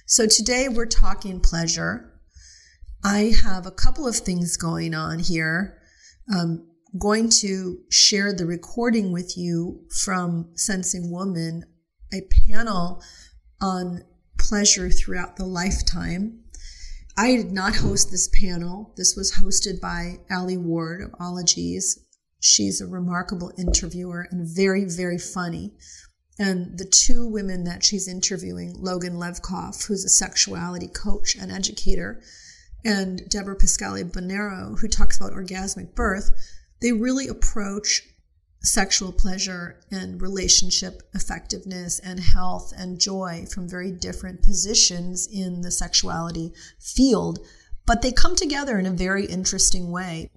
So 0.06 0.28
today 0.28 0.68
we're 0.68 0.86
talking 0.86 1.40
pleasure. 1.40 2.12
I 3.02 3.32
have 3.42 3.66
a 3.66 3.72
couple 3.72 4.06
of 4.06 4.14
things 4.14 4.56
going 4.56 4.94
on 4.94 5.18
here. 5.18 5.82
I'm 6.32 6.68
going 6.98 7.28
to 7.28 7.80
share 7.90 8.32
the 8.32 8.46
recording 8.46 9.12
with 9.12 9.36
you 9.36 9.84
from 9.90 10.50
Sensing 10.54 11.10
Woman, 11.10 11.64
a 12.12 12.22
panel 12.48 13.02
on 13.60 14.04
pleasure 14.38 14.90
throughout 14.90 15.36
the 15.36 15.46
lifetime. 15.46 16.40
I 17.18 17.36
did 17.36 17.52
not 17.52 17.76
host 17.76 18.10
this 18.10 18.28
panel. 18.28 18.92
This 18.96 19.16
was 19.16 19.34
hosted 19.34 19.80
by 19.80 20.18
Alie 20.30 20.58
Ward 20.58 21.02
of 21.02 21.14
Ologies. 21.18 21.98
She's 22.40 22.80
a 22.80 22.86
remarkable 22.86 23.52
interviewer 23.58 24.28
and 24.30 24.46
very, 24.46 24.84
very 24.84 25.18
funny. 25.18 25.72
And 26.38 26.78
the 26.78 26.84
two 26.84 27.26
women 27.26 27.64
that 27.64 27.82
she's 27.82 28.06
interviewing, 28.06 28.74
Logan 28.76 29.14
Levkoff, 29.14 29.86
who's 29.86 30.04
a 30.04 30.10
sexuality 30.10 30.88
coach 30.88 31.34
and 31.34 31.50
educator, 31.50 32.20
and 32.84 33.28
Debra 33.28 33.56
Pascali 33.56 34.04
Bonaro, 34.04 34.78
who 34.78 34.86
talks 34.86 35.16
about 35.16 35.32
orgasmic 35.32 35.94
birth, 35.94 36.30
they 36.80 36.92
really 36.92 37.28
approach 37.28 38.02
sexual 38.62 39.12
pleasure 39.12 39.80
and 39.90 40.20
relationship 40.20 41.02
effectiveness 41.14 41.98
and 42.00 42.18
health 42.18 42.72
and 42.76 43.00
joy 43.00 43.46
from 43.52 43.68
very 43.68 43.92
different 43.92 44.42
positions 44.42 45.28
in 45.32 45.60
the 45.60 45.70
sexuality 45.70 46.52
field, 46.80 47.38
but 47.86 48.02
they 48.02 48.12
come 48.12 48.34
together 48.34 48.78
in 48.78 48.86
a 48.86 48.90
very 48.90 49.24
interesting 49.26 49.90
way. 49.90 50.30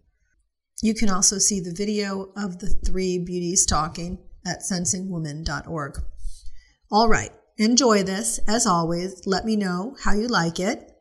You 0.82 0.94
can 0.94 1.10
also 1.10 1.40
see 1.40 1.60
the 1.60 1.74
video 1.74 2.32
of 2.38 2.60
the 2.60 2.70
three 2.86 3.20
beauties 3.20 3.66
talking 3.66 4.20
at 4.46 4.62
sensingwoman.org. 4.62 6.00
All 6.92 7.10
right, 7.10 7.32
enjoy 7.58 8.04
this. 8.04 8.40
As 8.48 8.66
always, 8.66 9.28
let 9.28 9.46
me 9.46 9.56
know 9.56 9.96
how 10.04 10.14
you 10.14 10.28
like 10.28 10.60
it. 10.60 10.92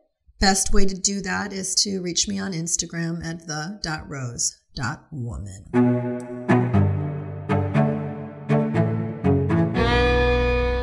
Best 0.41 0.73
way 0.73 0.85
to 0.85 0.95
do 0.95 1.21
that 1.23 1.53
is 1.53 1.75
to 1.77 2.01
reach 2.01 2.29
me 2.29 2.39
on 2.39 2.53
Instagram 2.53 3.25
at 3.25 3.47
the.rose.woman. 4.79 5.65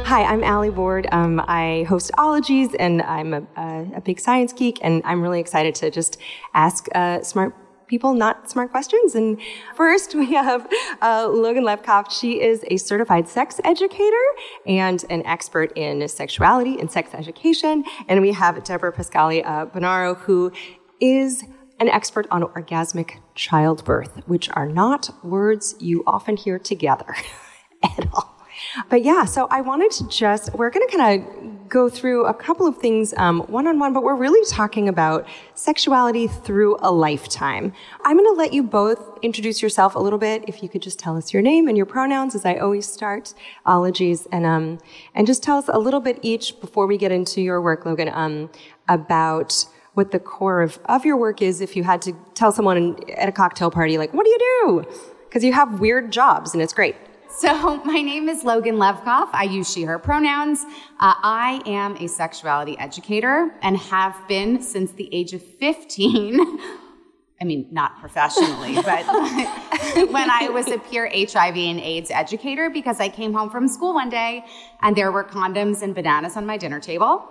Hi, 0.06 0.24
I'm 0.24 0.44
Alie 0.44 0.70
Ward. 0.70 1.08
Um, 1.12 1.42
I 1.46 1.86
host 1.90 2.12
Ologies, 2.18 2.74
and 2.76 3.02
I'm 3.02 3.34
a, 3.34 3.42
a, 3.58 3.92
a, 3.98 4.02
big 4.02 4.20
science 4.20 4.54
geek, 4.54 4.80
and 4.82 5.02
I'm 5.04 5.22
really 5.22 5.40
excited 5.40 5.76
to 5.76 5.92
just 5.92 6.18
ask 6.54 6.88
uh, 6.96 7.22
smart 7.22 7.54
people 7.88 8.14
not 8.14 8.50
smart 8.50 8.72
questions. 8.72 9.14
And 9.14 9.40
first, 9.76 10.16
we 10.16 10.34
have 10.34 10.68
uh, 11.02 11.28
Logan 11.30 11.64
Levkoff. 11.64 12.12
She 12.12 12.42
is 12.42 12.64
a 12.68 12.78
certified 12.78 13.28
sex 13.28 13.60
educator 13.64 14.26
and 14.66 15.04
an 15.10 15.26
expert 15.26 15.72
in 15.76 16.08
sexuality 16.08 16.80
and 16.80 16.92
sex 16.92 17.14
education. 17.14 17.84
And 18.08 18.22
we 18.22 18.32
have 18.32 18.64
Debra 18.64 18.94
Pascali 18.94 19.46
uh, 19.46 19.66
Bonaro, 19.68 20.18
who 20.18 20.52
is 21.00 21.44
an 21.80 21.90
expert 21.90 22.28
on 22.32 22.44
orgasmic 22.44 23.20
childbirth, 23.36 24.24
which 24.28 24.50
are 24.54 24.66
not 24.66 25.10
words 25.24 25.76
you 25.80 26.04
often 26.08 26.38
hear 26.38 26.58
together 26.58 27.16
at 27.84 28.08
all. 28.14 28.36
But 28.90 29.04
yeah, 29.04 29.26
so 29.26 29.48
I 29.52 29.62
wanted 29.62 29.92
to 29.92 30.08
just, 30.08 30.54
we're 30.54 30.70
going 30.70 30.88
to 30.88 30.98
kind 30.98 31.22
of 31.22 31.70
go 31.70 31.90
through 31.90 32.26
a 32.26 32.34
couple 32.34 32.68
of 32.68 32.78
things 32.78 33.14
one 33.18 33.68
on 33.68 33.80
one, 33.80 33.94
but 33.94 34.04
we're 34.04 34.16
really 34.16 34.46
talking 34.50 34.88
about 34.88 35.28
sexuality 35.56 36.28
through 36.28 36.78
a 36.80 36.92
lifetime. 36.92 37.74
I'm 38.04 38.18
going 38.18 38.34
to 38.34 38.38
let 38.38 38.54
you 38.54 38.64
both 38.64 39.20
introduce 39.22 39.62
yourself 39.62 39.96
a 39.96 40.00
little 40.00 40.20
bit. 40.20 40.46
If 40.48 40.64
you 40.64 40.70
could 40.70 40.82
just 40.82 41.00
tell 41.00 41.18
us 41.18 41.34
your 41.34 41.42
name 41.42 41.68
and 41.68 41.76
your 41.76 41.86
pronouns, 41.86 42.36
as 42.36 42.46
I 42.46 42.56
always 42.56 42.88
start 42.88 43.34
ologies, 43.66 44.28
and 44.32 44.46
um, 44.46 44.80
and 45.14 45.28
just 45.28 45.44
tell 45.44 45.58
us 45.58 45.68
a 45.68 45.80
little 45.80 46.00
bit 46.00 46.20
each 46.22 46.60
before 46.62 46.88
we 46.88 46.98
get 46.98 47.12
into 47.12 47.42
your 47.42 47.62
work, 47.62 47.86
Logan, 47.86 48.10
um, 48.14 48.50
about 48.88 49.66
what 49.96 50.12
the 50.12 50.20
core 50.20 50.62
of, 50.62 50.80
of 50.86 51.04
your 51.06 51.18
work 51.18 51.42
is. 51.42 51.62
If 51.62 51.76
you 51.76 51.84
had 51.84 52.02
to 52.04 52.14
tell 52.34 52.52
someone 52.52 53.00
at 53.18 53.28
a 53.28 53.32
cocktail 53.32 53.72
party, 53.72 53.98
like, 53.98 54.14
what 54.14 54.26
do 54.26 54.30
you 54.30 54.38
do? 54.40 54.86
Because 55.28 55.44
you 55.44 55.54
have 55.54 55.80
weird 55.80 56.12
jobs, 56.12 56.54
and 56.54 56.62
it's 56.62 56.74
great. 56.74 56.96
So, 57.30 57.78
my 57.86 58.02
name 58.02 58.30
is 58.30 58.44
Logan 58.44 58.76
Levkoff. 58.76 59.30
I 59.34 59.44
use 59.44 59.72
she, 59.72 59.84
her 59.84 59.98
pronouns. 59.98 60.64
Uh, 61.00 61.16
I 61.22 61.62
am 61.66 61.96
a 61.98 62.08
sexuality 62.08 62.78
educator 62.78 63.54
and 63.62 63.78
have 63.78 64.16
been 64.28 64.62
since 64.62 64.92
the 64.92 65.10
age 65.14 65.34
of 65.34 65.42
15. 65.42 66.40
I 67.42 67.44
mean, 67.44 67.68
not 67.72 68.00
professionally, 68.00 68.76
but 68.76 69.06
when 70.10 70.30
I 70.30 70.50
was 70.50 70.68
a 70.70 70.78
peer 70.78 71.10
HIV 71.14 71.58
and 71.58 71.80
AIDS 71.82 72.10
educator 72.10 72.70
because 72.70 73.02
I 73.02 73.10
came 73.10 73.34
home 73.34 73.50
from 73.50 73.68
school 73.68 73.94
one 73.94 74.10
day 74.10 74.46
and 74.82 74.96
there 74.96 75.12
were 75.12 75.24
condoms 75.24 75.82
and 75.82 75.94
bananas 75.94 76.38
on 76.38 76.46
my 76.46 76.56
dinner 76.56 76.80
table. 76.80 77.30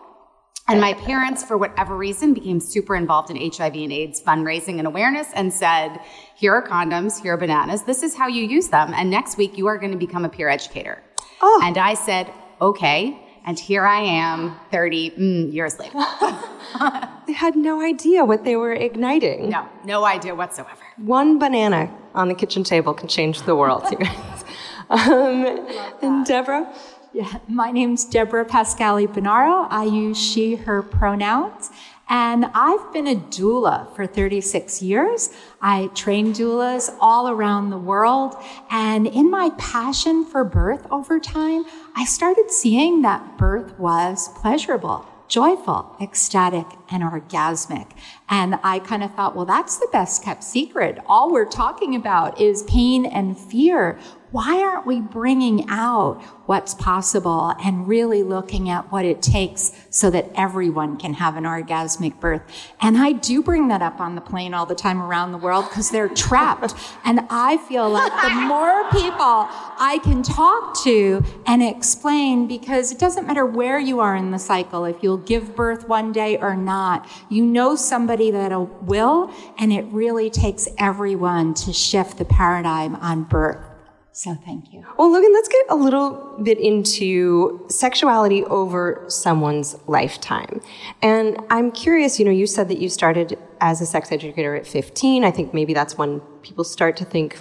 And 0.67 0.81
my 0.81 0.95
parents, 0.95 1.45
for 1.45 1.59
whatever 1.59 1.95
reason, 1.95 2.33
became 2.33 2.59
super 2.59 2.97
involved 2.97 3.31
in 3.31 3.37
HIV 3.37 3.75
and 3.75 3.93
AIDS 3.93 4.23
fundraising 4.23 4.79
and 4.79 4.87
awareness 4.87 5.29
and 5.35 5.53
said, 5.53 6.01
here 6.37 6.55
are 6.55 6.67
condoms, 6.67 7.21
here 7.21 7.35
are 7.35 7.37
bananas. 7.37 7.83
This 7.83 8.03
is 8.03 8.15
how 8.15 8.29
you 8.29 8.43
use 8.45 8.69
them. 8.69 8.95
And 8.95 9.11
next 9.11 9.37
week 9.37 9.59
you 9.59 9.67
are 9.67 9.77
going 9.77 9.93
to 9.93 9.99
become 9.99 10.25
a 10.25 10.29
peer 10.29 10.49
educator. 10.49 11.03
Oh. 11.43 11.61
And 11.63 11.77
I 11.77 11.93
said, 11.93 12.33
okay. 12.63 13.21
And 13.45 13.59
here 13.59 13.85
I 13.85 14.01
am 14.01 14.57
30 14.71 15.11
mm, 15.11 15.53
years 15.53 15.79
later. 15.79 15.99
they 17.27 17.35
had 17.35 17.57
no 17.57 17.83
idea 17.83 18.25
what 18.25 18.45
they 18.45 18.57
were 18.57 18.73
igniting. 18.73 19.51
No, 19.51 19.69
no 19.85 20.07
idea 20.07 20.35
whatsoever. 20.35 20.81
One 20.97 21.39
banana 21.39 21.95
on 22.15 22.29
the 22.29 22.35
kitchen 22.35 22.65
table 22.65 22.95
can 22.95 23.07
change 23.09 23.43
the 23.43 23.55
world. 23.55 23.85
um, 24.89 25.69
and 26.01 26.25
Debra? 26.25 26.75
Yeah, 27.15 27.39
my 27.47 27.71
name's 27.71 28.05
Debra 28.05 28.45
Pascali 28.45 29.07
Bonaro. 29.07 29.69
I 29.71 29.85
use 29.85 30.21
she, 30.21 30.57
her 30.57 30.83
pronouns. 30.83 31.71
And 32.09 32.47
I've 32.47 32.93
been 32.93 33.07
a 33.07 33.15
doula 33.15 33.95
for 33.95 34.05
36 34.05 34.83
years. 34.83 35.33
I 35.63 35.91
train 35.95 36.33
doulas 36.33 36.93
all 37.01 37.29
around 37.29 37.71
the 37.71 37.79
world. 37.79 38.35
And 38.69 39.07
in 39.07 39.31
my 39.31 39.51
passion 39.59 40.25
for 40.25 40.43
birth 40.43 40.89
over 40.91 41.21
time, 41.21 41.65
I 41.95 42.05
started 42.05 42.51
seeing 42.51 43.03
that 43.03 43.39
birth 43.39 43.79
was 43.79 44.29
pleasurable 44.31 45.07
joyful, 45.27 45.97
ecstatic, 46.01 46.67
and 46.91 47.03
orgasmic. 47.03 47.91
And 48.29 48.59
I 48.63 48.79
kind 48.79 49.03
of 49.03 49.15
thought, 49.15 49.35
well, 49.35 49.47
that's 49.47 49.79
the 49.79 49.89
best 49.91 50.23
kept 50.23 50.45
secret. 50.45 50.99
All 51.07 51.33
we're 51.33 51.45
talking 51.45 51.97
about 51.97 52.41
is 52.41 52.63
pain 52.65 53.07
and 53.07 53.37
fear 53.37 53.99
why 54.35 54.61
aren't 54.61 54.85
we 54.85 55.01
bringing 55.01 55.65
out 55.69 56.21
what's 56.47 56.75
possible 56.75 57.55
and 57.63 57.87
really 57.87 58.25
looking 58.25 58.69
at 58.69 58.91
what 58.91 59.05
it 59.05 59.23
takes 59.23 59.71
so 59.91 60.11
that 60.11 60.29
everyone 60.35 60.97
can 60.97 61.15
have 61.15 61.37
an 61.37 61.45
orgasmic 61.45 62.19
birth? 62.19 62.43
And 62.81 62.99
I 62.99 63.13
do 63.13 63.45
bring 63.45 63.69
that 63.69 63.81
up 63.81 64.01
on 64.01 64.17
the 64.17 64.21
plane 64.21 64.53
all 64.53 64.67
the 64.67 64.75
time 64.75 65.01
around 65.01 65.31
the 65.31 65.39
world 65.39 65.67
because 65.69 65.89
they're 65.93 66.09
trapped. 66.09 66.75
and 67.05 67.21
I 67.31 67.59
feel 67.59 67.89
like 67.89 68.11
the 68.23 68.35
more 68.35 68.91
people 68.91 69.47
I 69.79 70.01
can 70.03 70.25
talk 70.25 70.83
to 70.83 71.23
and 71.47 71.63
explain, 71.63 72.49
because 72.49 72.91
it 72.91 72.99
doesn't 72.99 73.29
matter 73.29 73.47
where 73.47 73.79
you 73.79 74.01
are 74.01 74.17
in 74.17 74.33
the 74.33 74.41
cycle, 74.41 74.85
if 74.85 75.01
you'll 75.01 75.19
give 75.19 75.55
birth 75.55 75.87
one 75.89 76.11
day 76.11 76.39
or 76.39 76.57
not, 76.57 77.09
you 77.29 77.47
know 77.47 77.77
somebody 77.77 78.33
that 78.33 78.51
will, 78.83 79.33
and 79.59 79.73
it 79.73 79.85
really 79.93 80.29
takes 80.29 80.67
everyone 80.77 81.55
to 81.55 81.73
shift 81.73 82.19
the 82.19 82.25
paradigm 82.25 82.97
on 82.97 83.23
birth. 83.23 83.74
So 84.17 84.33
thank 84.45 84.73
you. 84.73 84.85
Well, 84.97 85.11
Logan, 85.11 85.33
let's 85.33 85.49
get 85.49 85.67
a 85.71 85.75
little 85.75 86.39
bit 86.41 86.61
into 86.61 87.67
sexuality 87.69 88.45
over 88.45 89.05
someone's 89.09 89.77
lifetime. 89.89 90.61
And 91.03 91.37
I'm 91.51 91.73
curious, 91.73 92.21
you 92.21 92.25
know, 92.25 92.31
you 92.31 92.47
said 92.47 92.69
that 92.69 92.79
you 92.79 92.89
started 92.89 93.37
as 93.61 93.81
a 93.81 93.87
sex 93.87 94.13
educator 94.13 94.55
at 94.55 94.69
15. 94.69 95.25
I 95.25 95.33
think 95.33 95.53
maybe 95.53 95.75
that's 95.75 95.99
when 95.99 96.21
people 96.43 96.63
start 96.63 96.97
to 96.99 97.05
think 97.05 97.41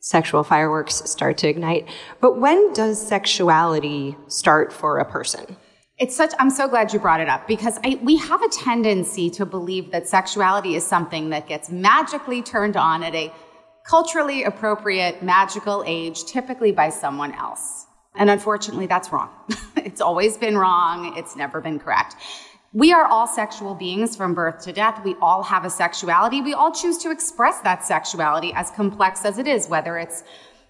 sexual 0.00 0.44
fireworks 0.44 0.96
start 1.10 1.38
to 1.38 1.48
ignite. 1.48 1.88
But 2.20 2.38
when 2.38 2.74
does 2.74 3.00
sexuality 3.00 4.14
start 4.28 4.74
for 4.74 4.98
a 4.98 5.06
person? 5.06 5.56
It's 5.96 6.14
such, 6.14 6.34
I'm 6.38 6.50
so 6.50 6.68
glad 6.68 6.92
you 6.92 6.98
brought 6.98 7.20
it 7.20 7.30
up 7.30 7.48
because 7.48 7.78
I, 7.82 7.98
we 8.02 8.18
have 8.18 8.42
a 8.42 8.48
tendency 8.50 9.30
to 9.30 9.46
believe 9.46 9.90
that 9.92 10.06
sexuality 10.06 10.74
is 10.74 10.86
something 10.86 11.30
that 11.30 11.48
gets 11.48 11.70
magically 11.70 12.42
turned 12.42 12.76
on 12.76 13.02
at 13.02 13.14
a 13.14 13.32
culturally 13.86 14.44
appropriate 14.44 15.22
magical 15.22 15.82
age, 15.86 16.24
typically 16.24 16.72
by 16.72 16.88
someone 16.88 17.34
else. 17.34 17.86
And 18.16 18.30
unfortunately, 18.30 18.86
that's 18.86 19.12
wrong. 19.12 19.30
it's 19.76 20.00
always 20.00 20.36
been 20.36 20.56
wrong. 20.56 21.16
It's 21.16 21.36
never 21.36 21.60
been 21.60 21.78
correct. 21.78 22.16
We 22.72 22.92
are 22.92 23.04
all 23.06 23.26
sexual 23.26 23.74
beings 23.74 24.14
from 24.14 24.32
birth 24.32 24.62
to 24.64 24.72
death. 24.72 25.02
We 25.04 25.16
all 25.20 25.42
have 25.42 25.64
a 25.64 25.70
sexuality. 25.70 26.40
We 26.40 26.54
all 26.54 26.70
choose 26.70 26.98
to 26.98 27.10
express 27.10 27.60
that 27.62 27.84
sexuality 27.84 28.52
as 28.54 28.70
complex 28.70 29.24
as 29.24 29.38
it 29.38 29.48
is, 29.48 29.68
whether 29.68 29.98
it's 29.98 30.22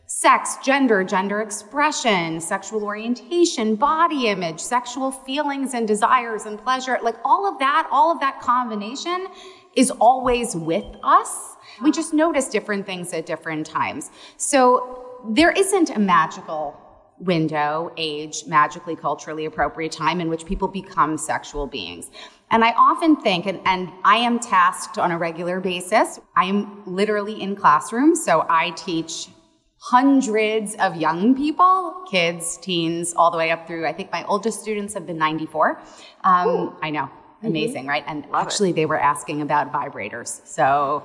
sex, 0.07 0.57
gender, 0.64 1.05
gender 1.05 1.40
expression, 1.40 2.40
sexual 2.40 2.85
orientation, 2.85 3.76
body 3.76 4.29
image, 4.29 4.59
sexual 4.59 5.12
feelings 5.12 5.75
and 5.75 5.87
desires 5.87 6.47
and 6.47 6.59
pleasure, 6.59 6.99
like 7.02 7.17
all 7.25 7.47
of 7.47 7.59
that, 7.59 7.87
all 7.93 8.11
of 8.11 8.19
that 8.19 8.40
combination 8.40 9.29
is 9.76 9.90
always 9.93 10.57
with 10.57 10.87
us. 11.05 11.55
We 11.82 11.90
just 11.90 12.12
notice 12.12 12.49
different 12.49 12.87
things 12.87 13.12
at 13.12 13.26
different 13.26 13.66
times. 13.66 14.10
So 14.37 15.20
there 15.28 15.50
isn't 15.50 15.90
a 15.90 15.99
magical 15.99 16.76
window, 17.20 17.92
age, 17.96 18.44
magically 18.46 18.96
culturally 18.96 19.44
appropriate 19.44 19.92
time 19.92 20.20
in 20.20 20.28
which 20.28 20.46
people 20.46 20.68
become 20.68 21.18
sexual 21.18 21.66
beings. 21.66 22.10
And 22.50 22.64
I 22.64 22.72
often 22.72 23.16
think, 23.16 23.46
and, 23.46 23.60
and 23.66 23.90
I 24.04 24.16
am 24.16 24.38
tasked 24.38 24.99
on 24.99 25.12
a 25.12 25.18
regular 25.18 25.60
basis, 25.60 26.18
I 26.37 26.46
am 26.46 26.82
literally 26.87 27.40
in 27.40 27.54
classrooms, 27.54 28.25
so 28.25 28.46
I 28.49 28.70
teach 28.70 29.28
hundreds 29.80 30.75
of 30.76 30.96
young 30.96 31.34
people, 31.34 32.04
kids, 32.10 32.58
teens, 32.58 33.14
all 33.14 33.30
the 33.30 33.38
way 33.38 33.50
up 33.50 33.66
through, 33.66 33.87
I 33.87 33.92
think 33.92 34.10
my 34.12 34.25
oldest 34.25 34.60
students 34.60 34.94
have 34.94 35.06
been 35.06 35.18
94. 35.18 35.80
Um, 36.25 36.76
I 36.82 36.90
know. 36.90 37.10
Mm-hmm. 37.40 37.47
Amazing, 37.47 37.82
mm-hmm. 37.82 37.88
right? 37.88 38.04
And 38.06 38.26
Love 38.26 38.47
actually, 38.47 38.70
it. 38.70 38.76
they 38.76 38.87
were 38.87 39.00
asking 39.00 39.40
about 39.40 39.73
vibrators. 39.73 40.47
So, 40.47 41.02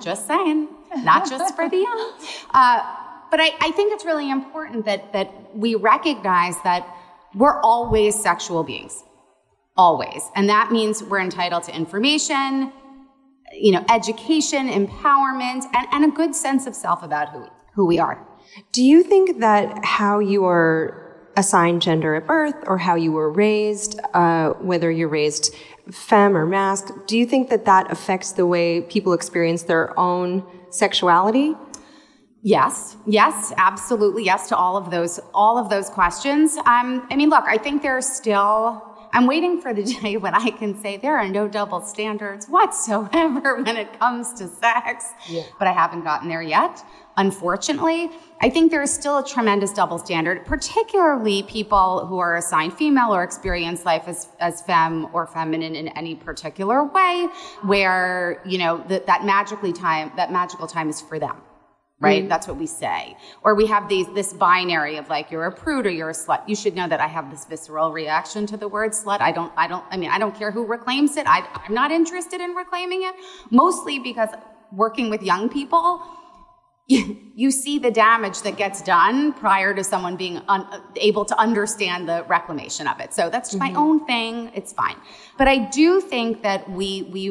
just 0.00 0.26
saying, 0.26 0.68
not 0.98 1.28
just 1.28 1.56
for 1.56 1.68
the 1.68 1.78
young. 1.78 2.12
Uh, 2.54 2.82
but 3.30 3.40
I, 3.40 3.50
I 3.62 3.70
think 3.70 3.94
it's 3.94 4.04
really 4.04 4.30
important 4.30 4.84
that, 4.84 5.14
that 5.14 5.56
we 5.56 5.74
recognize 5.74 6.54
that 6.64 6.86
we're 7.34 7.58
always 7.62 8.20
sexual 8.20 8.62
beings. 8.62 9.02
Always. 9.74 10.22
And 10.36 10.50
that 10.50 10.70
means 10.70 11.02
we're 11.02 11.20
entitled 11.20 11.62
to 11.62 11.74
information, 11.74 12.70
you 13.54 13.72
know, 13.72 13.82
education, 13.88 14.68
empowerment, 14.68 15.64
and, 15.72 15.88
and 15.92 16.04
a 16.04 16.14
good 16.14 16.34
sense 16.34 16.66
of 16.66 16.74
self 16.74 17.02
about 17.02 17.30
who, 17.30 17.46
who 17.74 17.86
we 17.86 17.98
are. 17.98 18.22
Do 18.72 18.84
you 18.84 19.02
think 19.02 19.40
that 19.40 19.82
how 19.82 20.18
you 20.18 20.44
are 20.44 21.01
assigned 21.36 21.82
gender 21.82 22.14
at 22.14 22.26
birth 22.26 22.56
or 22.66 22.78
how 22.78 22.94
you 22.94 23.12
were 23.12 23.30
raised, 23.30 24.00
uh, 24.14 24.50
whether 24.54 24.90
you're 24.90 25.08
raised 25.08 25.54
femme 25.90 26.36
or 26.36 26.46
masc, 26.46 26.88
do 27.06 27.18
you 27.18 27.26
think 27.26 27.50
that 27.50 27.64
that 27.64 27.90
affects 27.90 28.32
the 28.32 28.46
way 28.46 28.82
people 28.82 29.12
experience 29.12 29.64
their 29.64 29.98
own 29.98 30.44
sexuality? 30.70 31.54
Yes, 32.42 32.96
yes, 33.06 33.52
absolutely, 33.56 34.24
yes 34.24 34.48
to 34.48 34.56
all 34.56 34.76
of 34.76 34.90
those, 34.90 35.20
all 35.32 35.58
of 35.58 35.70
those 35.70 35.88
questions. 35.88 36.56
Um, 36.56 37.06
I 37.08 37.14
mean, 37.16 37.30
look, 37.30 37.44
I 37.46 37.56
think 37.56 37.82
there's 37.82 38.06
still. 38.06 38.88
I'm 39.14 39.26
waiting 39.26 39.60
for 39.60 39.74
the 39.74 39.82
day 40.02 40.16
when 40.16 40.34
I 40.34 40.50
can 40.50 40.80
say 40.80 40.96
there 40.96 41.18
are 41.18 41.28
no 41.28 41.46
double 41.46 41.82
standards 41.82 42.46
whatsoever 42.46 43.56
when 43.62 43.76
it 43.76 43.98
comes 43.98 44.32
to 44.34 44.48
sex, 44.48 45.04
yeah. 45.28 45.42
but 45.58 45.68
I 45.68 45.72
haven't 45.72 46.02
gotten 46.02 46.28
there 46.28 46.42
yet. 46.42 46.82
Unfortunately, 47.16 48.10
I 48.40 48.48
think 48.48 48.70
there 48.70 48.82
is 48.82 48.92
still 48.92 49.18
a 49.18 49.26
tremendous 49.26 49.72
double 49.72 49.98
standard, 49.98 50.46
particularly 50.46 51.42
people 51.42 52.06
who 52.06 52.18
are 52.18 52.36
assigned 52.36 52.72
female 52.72 53.14
or 53.14 53.22
experience 53.22 53.84
life 53.84 54.04
as, 54.06 54.28
as 54.40 54.62
femme 54.62 55.08
or 55.12 55.26
feminine 55.26 55.76
in 55.76 55.88
any 55.88 56.14
particular 56.14 56.84
way, 56.84 57.28
where, 57.62 58.40
you 58.46 58.58
know, 58.58 58.82
that, 58.88 59.06
that 59.06 59.24
magically 59.24 59.72
time, 59.72 60.10
that 60.16 60.32
magical 60.32 60.66
time 60.66 60.88
is 60.88 61.00
for 61.00 61.18
them 61.18 61.36
right? 62.02 62.24
Mm. 62.24 62.28
That's 62.28 62.48
what 62.48 62.56
we 62.56 62.66
say. 62.66 63.16
Or 63.44 63.54
we 63.54 63.66
have 63.66 63.88
these 63.88 64.06
this 64.12 64.32
binary 64.32 64.96
of 64.96 65.08
like 65.08 65.30
you're 65.30 65.46
a 65.46 65.52
prude 65.52 65.86
or 65.86 65.90
you're 65.90 66.10
a 66.10 66.14
slut. 66.14 66.42
You 66.48 66.56
should 66.56 66.74
know 66.74 66.88
that 66.88 67.00
I 67.00 67.06
have 67.06 67.30
this 67.30 67.44
visceral 67.44 67.92
reaction 67.92 68.44
to 68.46 68.56
the 68.56 68.68
word 68.68 68.90
slut. 68.90 69.20
I 69.20 69.30
don't 69.30 69.52
I 69.56 69.68
don't 69.68 69.84
I 69.90 69.96
mean 69.96 70.10
I 70.10 70.18
don't 70.18 70.34
care 70.34 70.50
who 70.50 70.66
reclaims 70.66 71.16
it. 71.16 71.26
I, 71.28 71.46
I'm 71.54 71.72
not 71.72 71.92
interested 71.92 72.40
in 72.40 72.50
reclaiming 72.56 73.04
it, 73.04 73.14
mostly 73.50 74.00
because 74.00 74.30
working 74.72 75.10
with 75.10 75.22
young 75.22 75.48
people 75.48 76.02
you, 77.34 77.50
see 77.50 77.78
the 77.78 77.90
damage 77.90 78.42
that 78.42 78.56
gets 78.56 78.82
done 78.82 79.32
prior 79.32 79.74
to 79.74 79.84
someone 79.84 80.16
being 80.16 80.40
un, 80.48 80.66
able 80.96 81.24
to 81.24 81.38
understand 81.38 82.08
the 82.08 82.24
reclamation 82.28 82.86
of 82.86 83.00
it. 83.00 83.12
So 83.14 83.30
that's 83.30 83.54
mm-hmm. 83.54 83.72
my 83.72 83.80
own 83.80 84.06
thing. 84.06 84.50
It's 84.54 84.72
fine. 84.72 84.96
But 85.38 85.48
I 85.48 85.58
do 85.58 86.00
think 86.00 86.42
that 86.42 86.68
we, 86.70 87.02
we, 87.14 87.22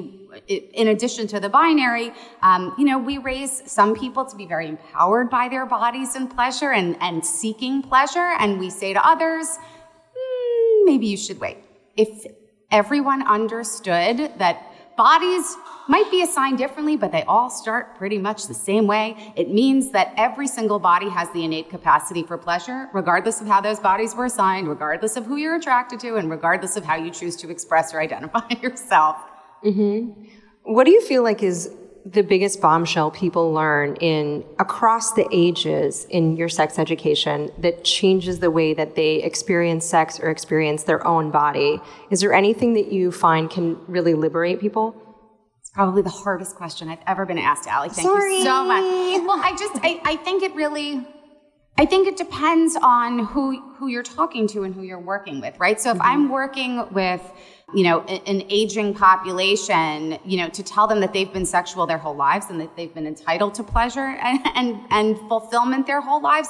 in 0.47 0.87
addition 0.87 1.27
to 1.27 1.39
the 1.39 1.49
binary, 1.49 2.11
um, 2.41 2.73
you 2.77 2.85
know, 2.85 2.97
we 2.97 3.17
raise 3.17 3.63
some 3.69 3.93
people 3.95 4.25
to 4.25 4.35
be 4.35 4.45
very 4.45 4.67
empowered 4.67 5.29
by 5.29 5.49
their 5.49 5.65
bodies 5.65 6.15
and 6.15 6.29
pleasure 6.29 6.71
and, 6.71 6.97
and 7.01 7.25
seeking 7.25 7.81
pleasure. 7.81 8.33
And 8.39 8.59
we 8.59 8.69
say 8.69 8.93
to 8.93 9.05
others, 9.05 9.47
mm, 9.47 10.85
maybe 10.85 11.07
you 11.07 11.17
should 11.17 11.39
wait. 11.39 11.57
If 11.97 12.25
everyone 12.71 13.27
understood 13.27 14.31
that 14.37 14.70
bodies 14.97 15.55
might 15.87 16.09
be 16.11 16.21
assigned 16.23 16.57
differently, 16.57 16.95
but 16.95 17.11
they 17.11 17.23
all 17.23 17.49
start 17.49 17.95
pretty 17.95 18.17
much 18.17 18.47
the 18.47 18.53
same 18.53 18.87
way. 18.87 19.33
It 19.35 19.49
means 19.49 19.91
that 19.91 20.13
every 20.17 20.47
single 20.47 20.79
body 20.79 21.09
has 21.09 21.29
the 21.31 21.43
innate 21.43 21.69
capacity 21.69 22.23
for 22.23 22.37
pleasure, 22.37 22.89
regardless 22.93 23.41
of 23.41 23.47
how 23.47 23.61
those 23.61 23.79
bodies 23.79 24.15
were 24.15 24.25
assigned, 24.25 24.67
regardless 24.67 25.17
of 25.17 25.25
who 25.25 25.35
you're 25.37 25.55
attracted 25.55 25.99
to, 26.01 26.15
and 26.15 26.29
regardless 26.29 26.77
of 26.77 26.85
how 26.85 26.95
you 26.95 27.11
choose 27.11 27.35
to 27.37 27.49
express 27.49 27.93
or 27.93 28.01
identify 28.01 28.47
yourself. 28.61 29.17
Mm-hmm. 29.63 30.23
What 30.63 30.85
do 30.85 30.91
you 30.91 31.01
feel 31.01 31.23
like 31.23 31.43
is 31.43 31.75
the 32.05 32.23
biggest 32.23 32.61
bombshell 32.61 33.11
people 33.11 33.51
learn 33.51 33.95
in 33.97 34.43
across 34.59 35.13
the 35.13 35.27
ages 35.31 36.05
in 36.09 36.35
your 36.35 36.49
sex 36.49 36.79
education 36.79 37.51
that 37.59 37.83
changes 37.83 38.39
the 38.39 38.49
way 38.49 38.73
that 38.73 38.95
they 38.95 39.15
experience 39.23 39.85
sex 39.85 40.19
or 40.19 40.29
experience 40.29 40.83
their 40.83 41.05
own 41.05 41.31
body? 41.31 41.79
Is 42.09 42.21
there 42.21 42.33
anything 42.33 42.73
that 42.73 42.91
you 42.91 43.11
find 43.11 43.49
can 43.49 43.77
really 43.87 44.13
liberate 44.13 44.59
people? 44.59 44.95
It's 45.59 45.69
probably 45.69 46.01
the 46.01 46.09
hardest 46.09 46.55
question 46.55 46.89
I've 46.89 47.03
ever 47.05 47.25
been 47.25 47.37
asked, 47.37 47.67
Alie. 47.67 47.89
Thank 47.89 48.07
Sorry. 48.07 48.37
you 48.37 48.43
so 48.43 48.65
much. 48.65 48.83
Well, 49.25 49.39
I 49.39 49.55
just 49.57 49.73
I, 49.83 50.01
I 50.03 50.15
think 50.17 50.43
it 50.43 50.55
really 50.55 51.05
I 51.77 51.85
think 51.85 52.07
it 52.07 52.17
depends 52.17 52.75
on 52.81 53.25
who 53.25 53.73
who 53.75 53.87
you're 53.87 54.03
talking 54.03 54.47
to 54.49 54.63
and 54.63 54.75
who 54.75 54.83
you're 54.83 54.99
working 54.99 55.41
with, 55.41 55.59
right? 55.59 55.79
So 55.79 55.91
if 55.91 55.97
mm-hmm. 55.97 56.07
I'm 56.07 56.29
working 56.29 56.87
with 56.91 57.21
you 57.73 57.83
know, 57.83 58.01
an 58.01 58.43
aging 58.49 58.93
population, 58.93 60.19
you 60.25 60.37
know, 60.37 60.49
to 60.49 60.63
tell 60.63 60.87
them 60.87 60.99
that 60.99 61.13
they've 61.13 61.31
been 61.31 61.45
sexual 61.45 61.85
their 61.85 61.97
whole 61.97 62.15
lives 62.15 62.47
and 62.49 62.59
that 62.59 62.75
they've 62.75 62.93
been 62.93 63.07
entitled 63.07 63.53
to 63.55 63.63
pleasure 63.63 63.99
and, 64.21 64.39
and, 64.55 64.79
and 64.89 65.17
fulfillment 65.29 65.87
their 65.87 66.01
whole 66.01 66.21
lives, 66.21 66.49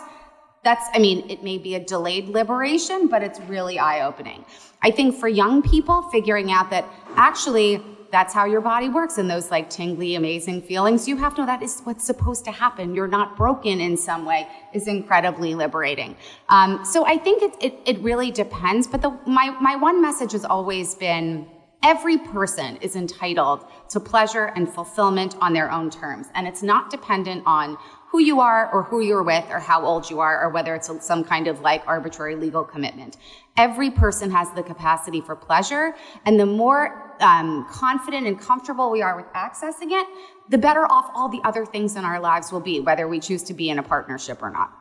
that's, 0.63 0.87
I 0.93 0.99
mean, 0.99 1.27
it 1.29 1.43
may 1.43 1.57
be 1.57 1.75
a 1.75 1.79
delayed 1.79 2.27
liberation, 2.27 3.07
but 3.07 3.23
it's 3.23 3.39
really 3.41 3.79
eye 3.79 4.05
opening. 4.05 4.45
I 4.83 4.91
think 4.91 5.15
for 5.15 5.27
young 5.27 5.61
people, 5.61 6.03
figuring 6.03 6.51
out 6.51 6.69
that 6.69 6.85
actually 7.15 7.83
that's 8.11 8.33
how 8.33 8.45
your 8.45 8.61
body 8.61 8.89
works 8.89 9.17
and 9.17 9.29
those 9.29 9.49
like 9.49 9.69
tingly, 9.69 10.15
amazing 10.15 10.61
feelings. 10.61 11.07
You 11.07 11.17
have 11.17 11.33
to 11.35 11.41
know 11.41 11.47
that 11.47 11.63
is 11.63 11.81
what's 11.81 12.05
supposed 12.05 12.45
to 12.45 12.51
happen. 12.51 12.93
You're 12.93 13.07
not 13.07 13.37
broken 13.37 13.79
in 13.79 13.95
some 13.97 14.25
way 14.25 14.47
is 14.73 14.87
incredibly 14.87 15.55
liberating. 15.55 16.15
Um, 16.49 16.83
so 16.85 17.05
I 17.05 17.17
think 17.17 17.41
it, 17.41 17.55
it, 17.61 17.79
it 17.85 17.99
really 17.99 18.31
depends. 18.31 18.87
But 18.87 19.01
the, 19.01 19.17
my, 19.25 19.55
my 19.61 19.75
one 19.75 20.01
message 20.01 20.33
has 20.33 20.45
always 20.45 20.95
been, 20.95 21.47
Every 21.83 22.19
person 22.19 22.77
is 22.77 22.95
entitled 22.95 23.65
to 23.89 23.99
pleasure 23.99 24.51
and 24.55 24.71
fulfillment 24.71 25.35
on 25.41 25.51
their 25.51 25.71
own 25.71 25.89
terms. 25.89 26.27
And 26.35 26.47
it's 26.47 26.61
not 26.61 26.91
dependent 26.91 27.41
on 27.47 27.75
who 28.11 28.19
you 28.19 28.41
are 28.41 28.69
or 28.73 28.83
who 28.83 28.99
you're 28.99 29.23
with 29.23 29.45
or 29.49 29.59
how 29.59 29.85
old 29.85 30.09
you 30.09 30.19
are 30.19 30.43
or 30.43 30.49
whether 30.49 30.75
it's 30.75 30.91
some 30.99 31.23
kind 31.23 31.47
of 31.47 31.61
like 31.61 31.81
arbitrary 31.87 32.35
legal 32.35 32.61
commitment. 32.61 33.15
Every 33.55 33.89
person 33.89 34.29
has 34.31 34.51
the 34.51 34.63
capacity 34.63 35.21
for 35.21 35.33
pleasure. 35.33 35.95
And 36.25 36.37
the 36.37 36.45
more 36.45 37.15
um, 37.21 37.65
confident 37.71 38.27
and 38.27 38.37
comfortable 38.37 38.91
we 38.91 39.01
are 39.01 39.15
with 39.15 39.27
accessing 39.27 39.91
it, 39.91 40.05
the 40.49 40.57
better 40.57 40.85
off 40.91 41.09
all 41.15 41.29
the 41.29 41.39
other 41.45 41.65
things 41.65 41.95
in 41.95 42.03
our 42.03 42.19
lives 42.19 42.51
will 42.51 42.59
be, 42.59 42.81
whether 42.81 43.07
we 43.07 43.21
choose 43.21 43.43
to 43.43 43.53
be 43.53 43.69
in 43.69 43.79
a 43.79 43.83
partnership 43.83 44.43
or 44.43 44.51
not. 44.51 44.73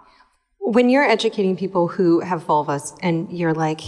When 0.59 0.91
you're 0.91 1.05
educating 1.05 1.57
people 1.57 1.87
who 1.87 2.21
have 2.21 2.45
vulvas 2.45 2.99
and 3.01 3.31
you're 3.31 3.55
like, 3.55 3.81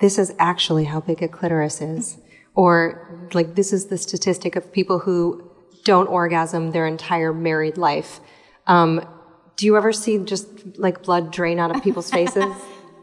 this 0.00 0.18
is 0.18 0.34
actually 0.38 0.84
how 0.84 1.00
big 1.00 1.22
a 1.22 1.28
clitoris 1.28 1.82
is, 1.82 2.18
or 2.54 3.28
like, 3.34 3.54
this 3.54 3.70
is 3.70 3.86
the 3.86 3.98
statistic 3.98 4.56
of 4.56 4.72
people 4.72 5.00
who 5.00 5.50
don't 5.84 6.06
orgasm 6.06 6.70
their 6.70 6.86
entire 6.86 7.34
married 7.34 7.76
life 7.76 8.20
um, 8.66 9.06
do 9.56 9.66
you 9.66 9.76
ever 9.76 9.92
see 9.92 10.18
just 10.18 10.48
like 10.78 11.02
blood 11.02 11.32
drain 11.32 11.58
out 11.58 11.74
of 11.74 11.82
people's 11.82 12.10
faces? 12.18 12.54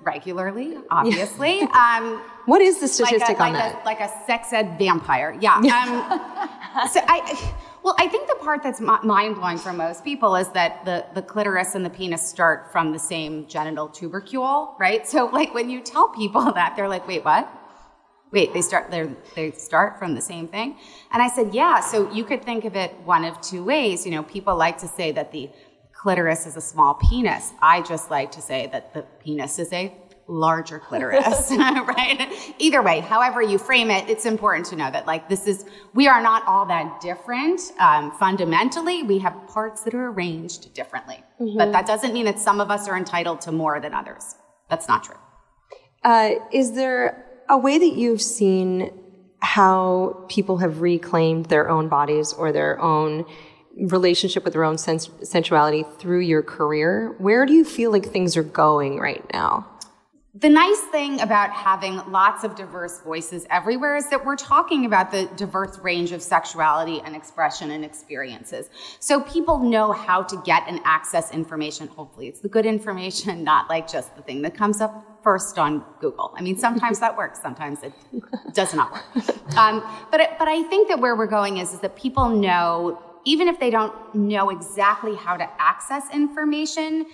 Regularly, 0.04 0.78
obviously. 0.90 1.62
um, 1.74 2.22
what 2.46 2.62
is 2.62 2.80
the 2.80 2.88
statistic 2.88 3.22
like 3.22 3.40
a, 3.40 3.44
on 3.44 3.54
like 3.54 3.74
that? 3.74 3.84
A, 3.84 3.86
like 3.86 4.00
a 4.00 4.26
sex 4.26 4.54
ed 4.54 4.78
vampire. 4.78 5.38
Yeah. 5.40 5.60
Um, 6.70 6.88
so 6.88 7.02
I, 7.08 7.54
Well, 7.84 7.96
I 7.98 8.08
think 8.08 8.28
the 8.28 8.36
part 8.36 8.62
that's 8.62 8.82
mind 8.82 9.36
blowing 9.36 9.58
for 9.58 9.72
most 9.72 10.04
people 10.04 10.36
is 10.36 10.50
that 10.50 10.84
the, 10.84 11.06
the 11.14 11.22
clitoris 11.22 11.76
and 11.76 11.86
the 11.86 11.90
penis 11.90 12.22
start 12.22 12.72
from 12.72 12.92
the 12.92 13.00
same 13.00 13.48
genital 13.48 13.88
tubercle, 13.88 14.76
right? 14.78 15.08
So, 15.08 15.28
like, 15.28 15.54
when 15.54 15.70
you 15.70 15.82
tell 15.82 16.10
people 16.10 16.52
that, 16.54 16.76
they're 16.76 16.90
like, 16.90 17.08
wait, 17.08 17.24
what? 17.24 17.50
Wait, 18.32 18.54
they 18.54 18.62
start 18.62 18.92
they 18.92 19.10
they 19.36 19.52
start 19.52 19.98
from 19.98 20.14
the 20.16 20.22
same 20.22 20.48
thing? 20.48 20.78
And 21.12 21.22
I 21.22 21.30
said, 21.30 21.54
yeah. 21.54 21.80
So 21.80 22.12
you 22.12 22.24
could 22.24 22.44
think 22.44 22.66
of 22.66 22.76
it 22.76 22.94
one 23.04 23.26
of 23.26 23.40
two 23.42 23.64
ways. 23.64 24.06
You 24.06 24.12
know, 24.12 24.24
people 24.24 24.56
like 24.56 24.78
to 24.80 24.88
say 24.88 25.12
that 25.12 25.32
the 25.32 25.50
clitoris 25.94 26.46
is 26.46 26.56
a 26.56 26.62
small 26.62 26.94
penis. 26.94 27.52
I 27.62 27.82
just 27.82 28.10
like 28.10 28.32
to 28.34 28.42
say 28.42 28.68
that 28.72 28.94
the 28.94 29.02
penis 29.24 29.60
is 29.60 29.74
a 29.74 29.94
larger 30.30 30.80
clitoris, 30.80 31.52
right? 31.52 32.54
Either 32.60 32.82
way, 32.82 33.00
however 33.00 33.42
you 33.42 33.58
frame 33.58 33.90
it, 33.90 34.08
it's 34.08 34.26
important 34.26 34.66
to 34.68 34.76
know 34.76 34.90
that 34.92 35.08
like 35.08 35.28
this 35.28 35.48
is, 35.48 35.66
we 35.94 36.08
are 36.08 36.22
not 36.22 36.44
all 36.46 36.66
that 36.68 37.02
different. 37.02 37.60
Um, 37.80 38.12
fundamentally, 38.12 39.04
we 39.04 39.18
have 39.20 39.36
parts 39.48 39.82
that 39.84 39.94
are 39.94 40.10
arranged 40.10 40.74
differently. 40.74 41.22
Mm-hmm. 41.42 41.58
But 41.58 41.72
that 41.72 41.88
doesn't 41.88 42.14
mean 42.14 42.26
that 42.26 42.40
some 42.40 42.62
of 42.62 42.70
us 42.70 42.88
are 42.88 42.96
entitled 42.96 43.42
to 43.42 43.52
more 43.52 43.80
than 43.80 43.94
others. 43.94 44.36
That's 44.70 44.88
not 44.88 45.04
true. 45.04 45.18
Uh, 46.04 46.36
is 46.54 46.74
there 46.74 47.26
a 47.50 47.58
way 47.58 47.78
that 47.78 47.94
you've 47.94 48.22
seen 48.22 48.92
how 49.42 50.26
people 50.30 50.58
have 50.58 50.82
reclaimed 50.82 51.46
their 51.46 51.70
own 51.70 51.90
bodies 51.90 52.34
or 52.34 52.52
their 52.52 52.80
own 52.80 53.26
relationship 53.78 54.44
with 54.44 54.54
their 54.54 54.64
own 54.64 54.78
sens- 54.78 55.10
sensuality 55.24 55.84
through 55.98 56.20
your 56.20 56.44
career? 56.44 57.16
Where 57.18 57.46
do 57.46 57.54
you 57.54 57.64
feel 57.66 57.92
like 57.92 58.06
things 58.06 58.38
are 58.38 58.44
going 58.44 59.00
right 59.00 59.24
now? 59.34 59.66
The 60.36 60.50
nice 60.50 60.80
thing 60.92 61.22
about 61.22 61.50
having 61.50 61.98
lots 62.12 62.44
of 62.44 62.56
diverse 62.56 63.02
voices 63.02 63.48
everywhere 63.50 63.96
is 63.96 64.10
that 64.10 64.24
we're 64.24 64.36
talking 64.36 64.86
about 64.86 65.10
the 65.12 65.26
diverse 65.36 65.80
range 65.80 66.12
of 66.12 66.22
sexuality 66.22 67.02
and 67.04 67.16
expression 67.16 67.72
and 67.72 67.84
experiences. 67.84 68.70
So 69.00 69.22
people 69.22 69.58
know 69.58 69.92
how 69.92 70.22
to 70.22 70.40
get 70.46 70.66
and 70.68 70.82
access 70.84 71.32
information. 71.32 71.88
Hopefully, 71.88 72.28
it's 72.28 72.42
the 72.42 72.48
good 72.48 72.68
information, 72.68 73.44
not 73.44 73.72
like 73.72 73.92
just 73.92 74.16
the 74.16 74.22
thing 74.22 74.44
that 74.44 74.54
comes 74.54 74.82
up 74.82 75.20
first 75.24 75.58
on 75.58 75.84
Google. 76.00 76.32
I 76.38 76.42
mean, 76.44 76.60
sometimes 76.60 77.00
that 77.00 77.18
works, 77.18 77.42
sometimes 77.42 77.82
it 77.82 77.94
does 78.54 78.76
not 78.76 78.92
work. 78.92 79.58
Um, 79.58 79.84
but, 80.12 80.22
but 80.38 80.48
I 80.48 80.62
think 80.70 80.90
that 80.90 81.00
where 81.00 81.16
we're 81.16 81.26
going 81.26 81.58
is, 81.58 81.74
is 81.74 81.80
that 81.80 81.96
people 81.96 82.30
know, 82.30 83.02
even 83.26 83.48
if 83.48 83.60
they 83.60 83.72
don't 83.72 84.14
know 84.14 84.52
exactly 84.52 85.16
how 85.16 85.38
to 85.38 85.50
access 85.60 86.04
information, 86.14 87.08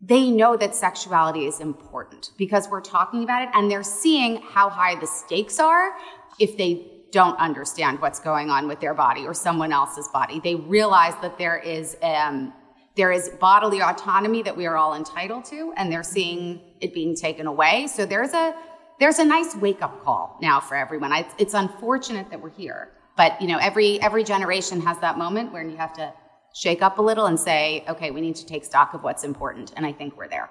they 0.00 0.30
know 0.30 0.56
that 0.56 0.74
sexuality 0.74 1.46
is 1.46 1.60
important 1.60 2.30
because 2.38 2.68
we're 2.68 2.80
talking 2.80 3.22
about 3.22 3.42
it 3.42 3.50
and 3.52 3.70
they're 3.70 3.82
seeing 3.82 4.40
how 4.40 4.70
high 4.70 4.98
the 4.98 5.06
stakes 5.06 5.58
are 5.58 5.94
if 6.38 6.56
they 6.56 6.86
don't 7.12 7.38
understand 7.38 8.00
what's 8.00 8.20
going 8.20 8.50
on 8.50 8.66
with 8.66 8.80
their 8.80 8.94
body 8.94 9.26
or 9.26 9.34
someone 9.34 9.72
else's 9.72 10.08
body. 10.08 10.40
They 10.40 10.54
realize 10.54 11.14
that 11.22 11.36
there 11.38 11.58
is 11.58 11.96
um, 12.02 12.52
there 12.96 13.12
is 13.12 13.28
bodily 13.40 13.80
autonomy 13.80 14.42
that 14.42 14.56
we 14.56 14.66
are 14.66 14.76
all 14.76 14.94
entitled 14.94 15.44
to, 15.46 15.72
and 15.76 15.92
they're 15.92 16.02
seeing 16.02 16.60
it 16.80 16.92
being 16.92 17.14
taken 17.14 17.46
away. 17.46 17.86
So 17.86 18.06
there's 18.06 18.32
a 18.32 18.54
there's 18.98 19.18
a 19.18 19.24
nice 19.24 19.54
wake 19.56 19.82
up 19.82 20.02
call 20.04 20.38
now 20.42 20.60
for 20.60 20.76
everyone. 20.76 21.12
It's, 21.12 21.34
it's 21.38 21.54
unfortunate 21.54 22.30
that 22.30 22.40
we're 22.40 22.50
here, 22.50 22.92
but 23.16 23.40
you 23.40 23.48
know 23.48 23.58
every 23.58 24.00
every 24.00 24.24
generation 24.24 24.80
has 24.82 24.98
that 25.00 25.18
moment 25.18 25.52
where 25.52 25.62
you 25.62 25.76
have 25.76 25.92
to 25.94 26.12
shake 26.54 26.82
up 26.82 26.98
a 26.98 27.02
little 27.02 27.26
and 27.26 27.38
say, 27.38 27.84
okay, 27.88 28.10
we 28.10 28.20
need 28.20 28.36
to 28.36 28.46
take 28.46 28.64
stock 28.64 28.94
of 28.94 29.02
what's 29.02 29.24
important. 29.24 29.72
And 29.76 29.86
I 29.86 29.92
think 29.92 30.16
we're 30.16 30.28
there. 30.28 30.50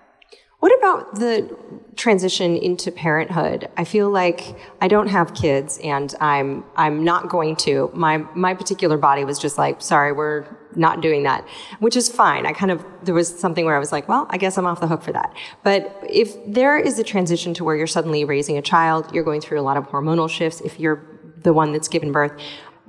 What 0.60 0.78
about 0.78 1.16
the 1.16 1.58
transition 1.96 2.58
into 2.58 2.92
parenthood? 2.92 3.70
I 3.78 3.86
feel 3.86 4.10
like 4.10 4.58
I 4.82 4.90
don't 4.90 5.08
have 5.08 5.34
kids 5.34 5.80
and 5.82 6.14
I'm 6.20 6.66
I'm 6.76 7.06
not 7.06 7.30
going 7.30 7.56
to. 7.58 7.90
My 7.94 8.18
my 8.36 8.54
particular 8.54 8.98
body 8.98 9.24
was 9.24 9.40
just 9.40 9.58
like, 9.58 9.82
sorry, 9.82 10.12
we're 10.12 10.46
not 10.76 11.00
doing 11.00 11.24
that, 11.24 11.48
which 11.80 11.96
is 11.96 12.10
fine. 12.10 12.46
I 12.46 12.52
kind 12.52 12.72
of 12.72 12.86
there 13.04 13.16
was 13.16 13.40
something 13.40 13.64
where 13.64 13.76
I 13.76 13.80
was 13.80 13.94
like, 13.94 14.10
well, 14.10 14.28
I 14.30 14.38
guess 14.38 14.58
I'm 14.58 14.66
off 14.66 14.82
the 14.82 14.88
hook 14.88 15.02
for 15.02 15.14
that. 15.14 15.34
But 15.64 15.98
if 16.10 16.36
there 16.46 16.78
is 16.78 17.00
a 17.00 17.06
transition 17.06 17.54
to 17.54 17.64
where 17.64 17.78
you're 17.78 17.88
suddenly 17.88 18.26
raising 18.26 18.58
a 18.58 18.62
child, 18.62 19.14
you're 19.14 19.24
going 19.24 19.40
through 19.40 19.62
a 19.62 19.64
lot 19.64 19.78
of 19.78 19.88
hormonal 19.88 20.30
shifts 20.30 20.60
if 20.60 20.78
you're 20.78 21.02
the 21.42 21.54
one 21.54 21.72
that's 21.72 21.88
given 21.88 22.12
birth 22.12 22.34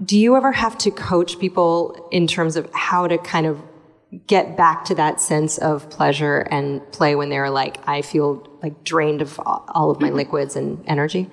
do 0.04 0.18
you 0.18 0.36
ever 0.36 0.52
have 0.52 0.78
to 0.78 0.90
coach 0.90 1.38
people 1.38 2.08
in 2.10 2.26
terms 2.26 2.56
of 2.56 2.70
how 2.72 3.06
to 3.06 3.18
kind 3.18 3.46
of 3.46 3.60
get 4.26 4.56
back 4.56 4.84
to 4.86 4.94
that 4.94 5.20
sense 5.20 5.58
of 5.58 5.88
pleasure 5.90 6.40
and 6.50 6.80
play 6.92 7.14
when 7.14 7.28
they're 7.28 7.50
like, 7.50 7.76
I 7.86 8.02
feel 8.02 8.48
like 8.62 8.82
drained 8.82 9.22
of 9.22 9.38
all 9.44 9.90
of 9.90 10.00
my 10.00 10.10
liquids 10.10 10.56
and 10.56 10.82
energy? 10.86 11.30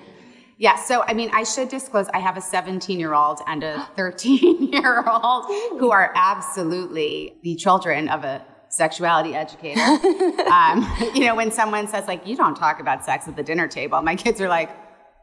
Yeah, 0.58 0.76
so 0.76 1.02
I 1.02 1.14
mean, 1.14 1.30
I 1.32 1.44
should 1.44 1.68
disclose 1.68 2.08
I 2.08 2.18
have 2.18 2.36
a 2.36 2.40
17 2.40 2.98
year 2.98 3.14
old 3.14 3.40
and 3.46 3.62
a 3.62 3.88
13 3.96 4.72
year 4.72 5.04
old 5.08 5.46
who 5.78 5.90
are 5.90 6.12
absolutely 6.14 7.36
the 7.42 7.54
children 7.54 8.08
of 8.08 8.24
a 8.24 8.44
sexuality 8.68 9.34
educator. 9.34 9.80
um, 10.50 10.86
you 11.14 11.24
know, 11.24 11.34
when 11.34 11.50
someone 11.50 11.88
says, 11.88 12.06
like, 12.06 12.26
you 12.26 12.36
don't 12.36 12.54
talk 12.54 12.80
about 12.80 13.04
sex 13.04 13.26
at 13.26 13.36
the 13.36 13.42
dinner 13.42 13.66
table, 13.66 14.02
my 14.02 14.14
kids 14.14 14.40
are 14.40 14.48
like, 14.48 14.70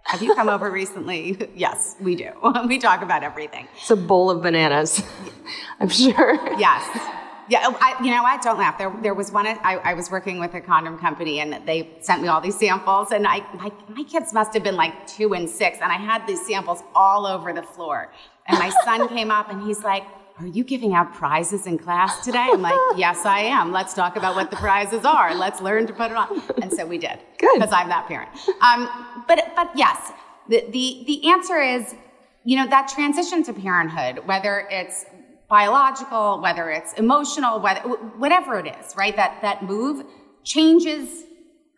have 0.06 0.22
you 0.22 0.36
come 0.36 0.50
over 0.50 0.70
recently? 0.70 1.50
yes, 1.56 1.96
we 2.00 2.16
do. 2.16 2.32
we 2.68 2.78
talk 2.78 3.02
about 3.02 3.24
everything. 3.24 3.68
It's 3.76 3.92
a 3.92 3.96
bowl 3.96 4.30
of 4.30 4.42
bananas, 4.42 5.04
I'm 5.80 5.90
sure. 5.90 6.36
Yes. 6.58 7.12
Yeah, 7.48 7.60
oh, 7.64 7.78
I, 7.80 8.04
you 8.04 8.10
know 8.10 8.24
what? 8.24 8.42
Don't 8.42 8.58
laugh. 8.58 8.78
There, 8.78 8.92
there 9.04 9.14
was 9.14 9.32
one. 9.32 9.46
I, 9.46 9.80
I, 9.84 9.94
was 9.94 10.10
working 10.10 10.40
with 10.40 10.56
a 10.56 10.62
condom 10.62 10.98
company, 10.98 11.42
and 11.42 11.62
they 11.68 11.92
sent 12.00 12.24
me 12.24 12.28
all 12.28 12.42
these 12.42 12.58
samples. 12.58 13.12
And 13.12 13.28
I, 13.28 13.40
my, 13.54 13.72
my 13.88 14.04
kids 14.04 14.34
must 14.34 14.56
have 14.56 14.64
been 14.64 14.76
like 14.76 15.06
two 15.06 15.36
and 15.36 15.48
six, 15.48 15.78
and 15.80 15.92
I 15.92 15.98
had 15.98 16.26
these 16.26 16.44
samples 16.44 16.82
all 16.96 17.28
over 17.28 17.54
the 17.54 17.62
floor. 17.62 18.12
And 18.48 18.58
my 18.58 18.72
son 18.84 19.08
came 19.10 19.30
up, 19.30 19.52
and 19.52 19.62
he's 19.62 19.84
like, 19.84 20.06
are 20.40 20.48
you 20.48 20.64
giving 20.66 20.94
out 20.94 21.14
prizes 21.14 21.66
in 21.66 21.78
class 21.78 22.24
today? 22.26 22.50
I'm 22.52 22.62
like, 22.62 22.74
yes, 22.98 23.26
I 23.26 23.40
am. 23.40 23.72
Let's 23.72 23.94
talk 23.94 24.18
about 24.18 24.36
what 24.36 24.50
the 24.52 24.58
prizes 24.58 25.06
are. 25.06 25.34
Let's 25.34 25.62
learn 25.62 25.88
to 25.88 25.94
put 25.94 26.12
it 26.12 26.18
on. 26.18 26.42
And 26.62 26.72
so 26.72 26.86
we 26.86 26.98
did. 26.98 27.20
Good. 27.38 27.56
Because 27.56 27.72
I'm 27.72 27.88
that 27.88 28.08
parent. 28.08 28.30
Um, 28.62 29.24
but, 29.28 29.54
but 29.56 29.72
yes, 29.76 30.12
the, 30.50 30.66
the, 30.72 31.04
the 31.08 31.30
answer 31.30 31.62
is, 31.62 31.96
you 32.44 32.58
know, 32.58 32.68
that 32.68 32.90
transition 32.90 33.44
to 33.44 33.54
parenthood, 33.54 34.28
whether 34.28 34.68
it's 34.70 35.06
biological, 35.50 36.42
whether 36.42 36.70
it's 36.70 36.94
emotional, 36.94 37.62
whether, 37.62 37.82
whatever 37.82 38.60
it 38.60 38.76
is, 38.80 38.94
right? 38.98 39.16
That, 39.16 39.42
that 39.42 39.64
move 39.64 40.06
changes 40.44 41.24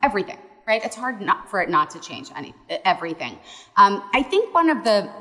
everything, 0.02 0.40
right? 0.68 0.84
It's 0.84 0.96
hard 0.96 1.22
not, 1.22 1.50
for 1.50 1.62
it 1.62 1.70
not 1.70 1.92
to 1.92 2.00
change 2.00 2.30
any, 2.36 2.56
everything. 2.86 3.38
Um, 3.76 4.10
I 4.14 4.24
think 4.24 4.54
one 4.54 4.70
of 4.70 4.84
the, 4.84 5.12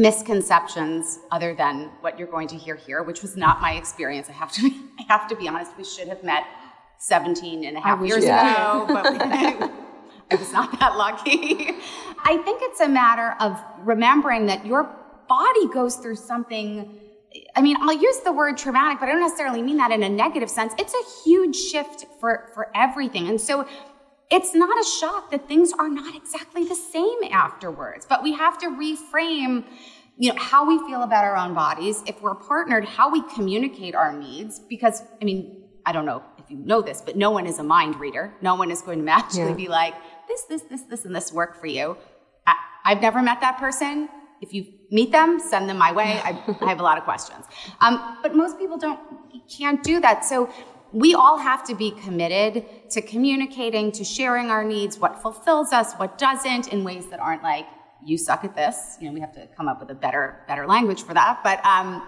misconceptions 0.00 1.18
other 1.30 1.54
than 1.54 1.90
what 2.00 2.18
you're 2.18 2.26
going 2.26 2.48
to 2.48 2.56
hear 2.56 2.74
here, 2.74 3.02
which 3.02 3.20
was 3.20 3.36
not 3.36 3.60
my 3.60 3.72
experience. 3.74 4.30
I 4.30 4.32
have 4.32 4.50
to 4.52 4.62
be, 4.62 4.80
I 4.98 5.02
have 5.12 5.28
to 5.28 5.36
be 5.36 5.46
honest. 5.46 5.76
We 5.76 5.84
should 5.84 6.08
have 6.08 6.24
met 6.24 6.44
17 6.96 7.64
and 7.64 7.76
a 7.76 7.80
half 7.80 8.00
years 8.00 8.24
ago, 8.24 8.86
but 8.88 9.04
I, 9.06 9.70
I 10.30 10.34
was 10.36 10.52
not 10.54 10.78
that 10.80 10.96
lucky. 10.96 11.76
I 12.24 12.38
think 12.38 12.62
it's 12.62 12.80
a 12.80 12.88
matter 12.88 13.36
of 13.40 13.62
remembering 13.80 14.46
that 14.46 14.64
your 14.64 14.90
body 15.28 15.68
goes 15.68 15.96
through 15.96 16.16
something. 16.16 16.98
I 17.54 17.60
mean, 17.60 17.76
I'll 17.80 17.92
use 17.92 18.20
the 18.20 18.32
word 18.32 18.56
traumatic, 18.56 19.00
but 19.00 19.08
I 19.10 19.12
don't 19.12 19.20
necessarily 19.20 19.60
mean 19.60 19.76
that 19.76 19.90
in 19.90 20.02
a 20.02 20.08
negative 20.08 20.48
sense. 20.48 20.72
It's 20.78 20.94
a 20.94 21.28
huge 21.28 21.56
shift 21.56 22.06
for, 22.18 22.48
for 22.54 22.70
everything. 22.74 23.28
And 23.28 23.38
so 23.38 23.66
it's 24.30 24.54
not 24.54 24.78
a 24.78 24.84
shock 24.88 25.30
that 25.32 25.48
things 25.48 25.72
are 25.72 25.88
not 25.88 26.14
exactly 26.14 26.64
the 26.64 26.74
same 26.74 27.18
afterwards, 27.30 28.06
but 28.08 28.22
we 28.22 28.32
have 28.34 28.58
to 28.58 28.66
reframe 28.66 29.64
you 30.16 30.30
know 30.30 30.38
how 30.38 30.66
we 30.66 30.78
feel 30.86 31.02
about 31.02 31.24
our 31.24 31.34
own 31.34 31.54
bodies 31.54 32.02
if 32.06 32.20
we're 32.20 32.34
partnered 32.34 32.84
how 32.84 33.10
we 33.10 33.22
communicate 33.34 33.94
our 33.94 34.12
needs 34.12 34.58
because 34.58 35.02
i 35.22 35.24
mean 35.24 35.62
i 35.86 35.92
don't 35.92 36.04
know 36.04 36.22
if 36.36 36.50
you 36.50 36.58
know 36.58 36.82
this 36.82 37.00
but 37.00 37.16
no 37.16 37.30
one 37.30 37.46
is 37.46 37.58
a 37.58 37.62
mind 37.62 37.98
reader. 38.00 38.34
No 38.42 38.54
one 38.54 38.70
is 38.70 38.82
going 38.82 38.98
to 38.98 39.04
magically 39.16 39.50
yeah. 39.50 39.54
be 39.54 39.68
like 39.68 39.94
this 40.28 40.42
this 40.42 40.62
this 40.62 40.82
this 40.82 41.04
and 41.04 41.14
this 41.14 41.32
work 41.32 41.60
for 41.60 41.66
you. 41.66 41.96
I, 42.46 42.56
have 42.84 43.02
never 43.02 43.22
met 43.22 43.40
that 43.40 43.58
person. 43.58 44.08
If 44.40 44.54
you 44.54 44.66
meet 44.90 45.12
them 45.12 45.38
send 45.38 45.68
them 45.68 45.78
my 45.78 45.92
way. 45.92 46.20
I, 46.24 46.30
I 46.60 46.68
have 46.68 46.80
a 46.80 46.82
lot 46.82 46.98
of 46.98 47.04
questions. 47.04 47.44
Um, 47.80 48.18
but 48.22 48.34
most 48.34 48.58
people 48.58 48.76
don't 48.76 49.00
can't 49.48 49.82
do 49.82 50.00
that. 50.00 50.24
So 50.24 50.50
we 50.92 51.14
all 51.14 51.38
have 51.38 51.64
to 51.66 51.74
be 51.74 51.92
committed 51.92 52.64
to 52.90 53.02
communicating, 53.02 53.92
to 53.92 54.04
sharing 54.04 54.50
our 54.50 54.64
needs, 54.64 54.98
what 54.98 55.22
fulfills 55.22 55.72
us, 55.72 55.94
what 55.94 56.18
doesn't, 56.18 56.68
in 56.68 56.84
ways 56.84 57.06
that 57.10 57.20
aren't 57.20 57.42
like, 57.42 57.66
you 58.04 58.18
suck 58.18 58.44
at 58.44 58.56
this. 58.56 58.96
You 59.00 59.08
know, 59.08 59.14
we 59.14 59.20
have 59.20 59.32
to 59.34 59.46
come 59.56 59.68
up 59.68 59.80
with 59.80 59.90
a 59.90 59.94
better, 59.94 60.42
better 60.48 60.66
language 60.66 61.02
for 61.02 61.14
that. 61.14 61.40
But 61.44 61.64
um, 61.64 62.02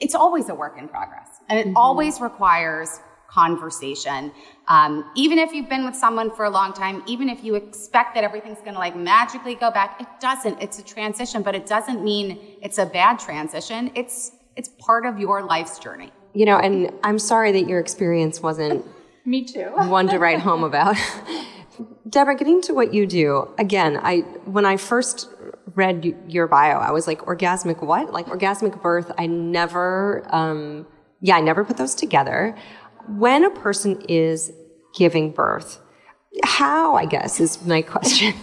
it's 0.00 0.14
always 0.14 0.48
a 0.48 0.54
work 0.54 0.78
in 0.78 0.88
progress. 0.88 1.28
And 1.48 1.58
it 1.58 1.66
mm-hmm. 1.66 1.76
always 1.76 2.20
requires 2.20 3.00
conversation. 3.28 4.32
Um, 4.68 5.10
even 5.16 5.38
if 5.38 5.52
you've 5.52 5.68
been 5.68 5.84
with 5.84 5.96
someone 5.96 6.30
for 6.30 6.44
a 6.44 6.50
long 6.50 6.72
time, 6.72 7.02
even 7.06 7.28
if 7.28 7.42
you 7.42 7.56
expect 7.56 8.14
that 8.14 8.22
everything's 8.22 8.60
going 8.60 8.74
to 8.74 8.78
like 8.78 8.96
magically 8.96 9.56
go 9.56 9.70
back, 9.70 10.00
it 10.00 10.06
doesn't. 10.20 10.62
It's 10.62 10.78
a 10.78 10.84
transition, 10.84 11.42
but 11.42 11.54
it 11.54 11.66
doesn't 11.66 12.02
mean 12.02 12.38
it's 12.62 12.78
a 12.78 12.86
bad 12.86 13.18
transition. 13.18 13.90
It's 13.94 14.32
it's 14.56 14.68
part 14.78 15.04
of 15.04 15.18
your 15.18 15.42
life's 15.42 15.80
journey 15.80 16.12
you 16.34 16.44
know, 16.44 16.58
and 16.58 16.90
I'm 17.02 17.18
sorry 17.18 17.52
that 17.52 17.68
your 17.68 17.80
experience 17.80 18.42
wasn't 18.42 18.84
me 19.24 19.44
too 19.44 19.70
one 19.74 20.08
to 20.08 20.18
write 20.18 20.40
home 20.40 20.64
about. 20.64 20.96
Debra, 22.08 22.36
getting 22.36 22.60
to 22.62 22.74
what 22.74 22.92
you 22.92 23.06
do 23.06 23.48
again, 23.58 23.98
I 24.02 24.20
when 24.44 24.66
I 24.66 24.76
first 24.76 25.28
read 25.74 26.14
your 26.28 26.46
bio, 26.46 26.78
I 26.78 26.92
was 26.92 27.06
like, 27.06 27.20
orgasmic 27.22 27.82
what? 27.82 28.12
Like 28.12 28.26
orgasmic 28.26 28.80
birth. 28.82 29.10
I 29.18 29.26
never, 29.26 30.24
um, 30.30 30.86
yeah, 31.20 31.36
I 31.36 31.40
never 31.40 31.64
put 31.64 31.76
those 31.76 31.94
together. 31.94 32.56
When 33.08 33.44
a 33.44 33.50
person 33.50 34.00
is 34.08 34.52
giving 34.94 35.32
birth, 35.32 35.80
how, 36.42 36.94
I 36.94 37.06
guess, 37.06 37.40
is 37.40 37.64
my 37.64 37.82
question. 37.94 38.34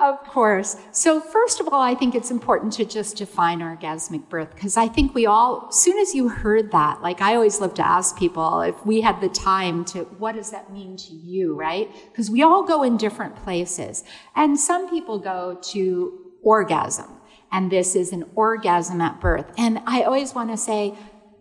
Of 0.00 0.24
course. 0.24 0.78
So, 0.92 1.20
first 1.20 1.60
of 1.60 1.68
all, 1.68 1.82
I 1.82 1.94
think 1.94 2.14
it's 2.14 2.30
important 2.30 2.72
to 2.74 2.86
just 2.86 3.18
define 3.18 3.60
orgasmic 3.60 4.30
birth 4.30 4.54
because 4.54 4.78
I 4.78 4.88
think 4.88 5.14
we 5.14 5.26
all, 5.26 5.66
as 5.68 5.76
soon 5.76 5.98
as 5.98 6.14
you 6.14 6.30
heard 6.30 6.72
that, 6.72 7.02
like 7.02 7.20
I 7.20 7.34
always 7.34 7.60
love 7.60 7.74
to 7.74 7.86
ask 7.86 8.16
people 8.16 8.62
if 8.62 8.86
we 8.86 9.02
had 9.02 9.20
the 9.20 9.28
time 9.28 9.84
to, 9.86 10.04
what 10.04 10.36
does 10.36 10.52
that 10.52 10.72
mean 10.72 10.96
to 10.96 11.12
you, 11.12 11.54
right? 11.54 11.90
Because 12.10 12.30
we 12.30 12.42
all 12.42 12.62
go 12.62 12.82
in 12.82 12.96
different 12.96 13.36
places. 13.36 14.02
And 14.34 14.58
some 14.58 14.88
people 14.88 15.18
go 15.18 15.58
to 15.72 16.32
orgasm, 16.42 17.20
and 17.52 17.70
this 17.70 17.94
is 17.94 18.10
an 18.14 18.24
orgasm 18.34 19.02
at 19.02 19.20
birth. 19.20 19.52
And 19.58 19.82
I 19.84 20.04
always 20.04 20.34
want 20.34 20.50
to 20.50 20.56
say, 20.56 20.94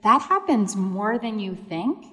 that 0.03 0.23
happens 0.23 0.75
more 0.75 1.17
than 1.17 1.39
you 1.39 1.55
think. 1.55 2.05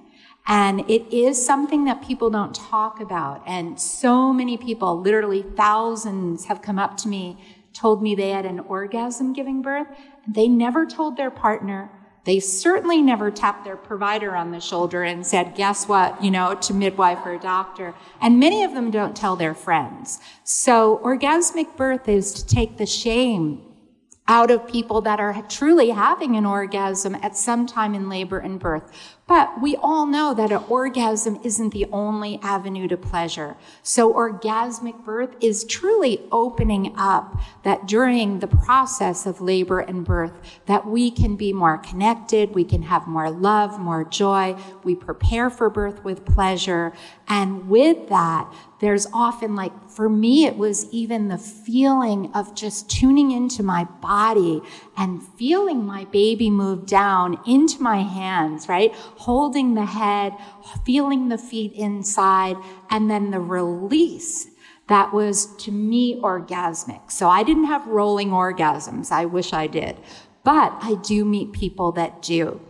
And 0.47 0.89
it 0.89 1.13
is 1.13 1.45
something 1.45 1.83
that 1.85 2.01
people 2.01 2.29
don't 2.29 2.55
talk 2.55 3.01
about. 3.01 3.43
And 3.45 3.79
so 3.79 4.31
many 4.31 4.55
people, 4.57 5.01
literally 5.01 5.41
thousands, 5.41 6.45
have 6.45 6.61
come 6.61 6.79
up 6.79 6.95
to 6.97 7.09
me, 7.09 7.37
told 7.73 8.01
me 8.01 8.15
they 8.15 8.29
had 8.29 8.45
an 8.45 8.61
orgasm 8.61 9.33
giving 9.33 9.61
birth. 9.61 9.87
They 10.27 10.47
never 10.47 10.85
told 10.85 11.17
their 11.17 11.31
partner. 11.31 11.91
They 12.23 12.39
certainly 12.39 13.01
never 13.01 13.29
tapped 13.29 13.63
their 13.63 13.77
provider 13.77 14.35
on 14.35 14.51
the 14.51 14.59
shoulder 14.59 15.03
and 15.03 15.25
said, 15.25 15.55
guess 15.55 15.87
what, 15.87 16.21
you 16.23 16.31
know, 16.31 16.55
to 16.55 16.73
midwife 16.73 17.19
or 17.25 17.37
doctor. 17.37 17.93
And 18.21 18.39
many 18.39 18.63
of 18.63 18.73
them 18.73 18.89
don't 18.89 19.15
tell 19.15 19.35
their 19.35 19.53
friends. 19.53 20.19
So 20.43 20.99
orgasmic 21.03 21.77
birth 21.77 22.07
is 22.09 22.33
to 22.33 22.45
take 22.45 22.77
the 22.77 22.85
shame 22.85 23.63
out 24.27 24.51
of 24.51 24.67
people 24.67 24.99
that 25.01 25.21
are 25.21 25.41
truly 25.47 25.91
having 25.91 26.35
an 26.35 26.45
orgasm 26.45 27.15
at 27.15 27.37
some 27.37 27.65
time 27.65 27.95
in 27.95 28.09
labor 28.09 28.39
and 28.39 28.59
birth. 28.59 29.16
But 29.27 29.61
we 29.61 29.75
all 29.75 30.05
know 30.05 30.33
that 30.33 30.53
an 30.53 30.63
orgasm 30.69 31.37
isn't 31.43 31.73
the 31.73 31.85
only 31.91 32.39
avenue 32.41 32.87
to 32.87 32.95
pleasure. 32.95 33.57
So 33.83 34.13
orgasmic 34.13 35.03
birth 35.03 35.35
is 35.41 35.65
truly 35.65 36.21
opening 36.31 36.93
up 36.97 37.37
that 37.63 37.87
during 37.87 38.39
the 38.39 38.47
process 38.47 39.25
of 39.25 39.41
labor 39.41 39.81
and 39.81 40.05
birth, 40.05 40.31
that 40.65 40.87
we 40.87 41.11
can 41.11 41.35
be 41.35 41.51
more 41.51 41.77
connected, 41.77 42.55
we 42.55 42.63
can 42.63 42.83
have 42.83 43.05
more 43.05 43.29
love, 43.29 43.77
more 43.77 44.05
joy, 44.05 44.55
we 44.85 44.95
prepare 44.95 45.49
for 45.49 45.69
birth 45.69 46.05
with 46.05 46.23
pleasure. 46.25 46.93
And 47.27 47.67
with 47.67 48.07
that, 48.07 48.49
there's 48.79 49.07
often 49.11 49.55
like, 49.55 49.89
for 49.89 50.07
me, 50.07 50.45
it 50.45 50.55
was 50.55 50.89
even 50.91 51.27
the 51.27 51.37
feeling 51.37 52.31
of 52.33 52.55
just 52.55 52.89
tuning 52.89 53.31
into 53.31 53.63
my 53.63 53.85
body 54.01 54.61
and 54.97 55.21
feeling 55.21 55.85
my 55.85 56.05
baby 56.05 56.49
move 56.49 56.85
down 56.85 57.39
into 57.45 57.81
my 57.81 58.01
hands, 58.01 58.67
right? 58.67 58.93
Holding 58.95 59.75
the 59.75 59.85
head, 59.85 60.33
feeling 60.85 61.29
the 61.29 61.37
feet 61.37 61.71
inside, 61.73 62.57
and 62.89 63.09
then 63.09 63.29
the 63.31 63.39
release 63.39 64.47
that 64.87 65.13
was 65.13 65.55
to 65.57 65.71
me 65.71 66.19
orgasmic. 66.21 67.11
So 67.11 67.29
I 67.29 67.43
didn't 67.43 67.65
have 67.65 67.85
rolling 67.87 68.29
orgasms. 68.29 69.11
I 69.11 69.25
wish 69.25 69.53
I 69.53 69.67
did. 69.67 69.97
But 70.43 70.77
I 70.81 70.95
do 71.03 71.25
meet 71.25 71.51
people 71.51 71.91
that 71.93 72.21
do. 72.21 72.61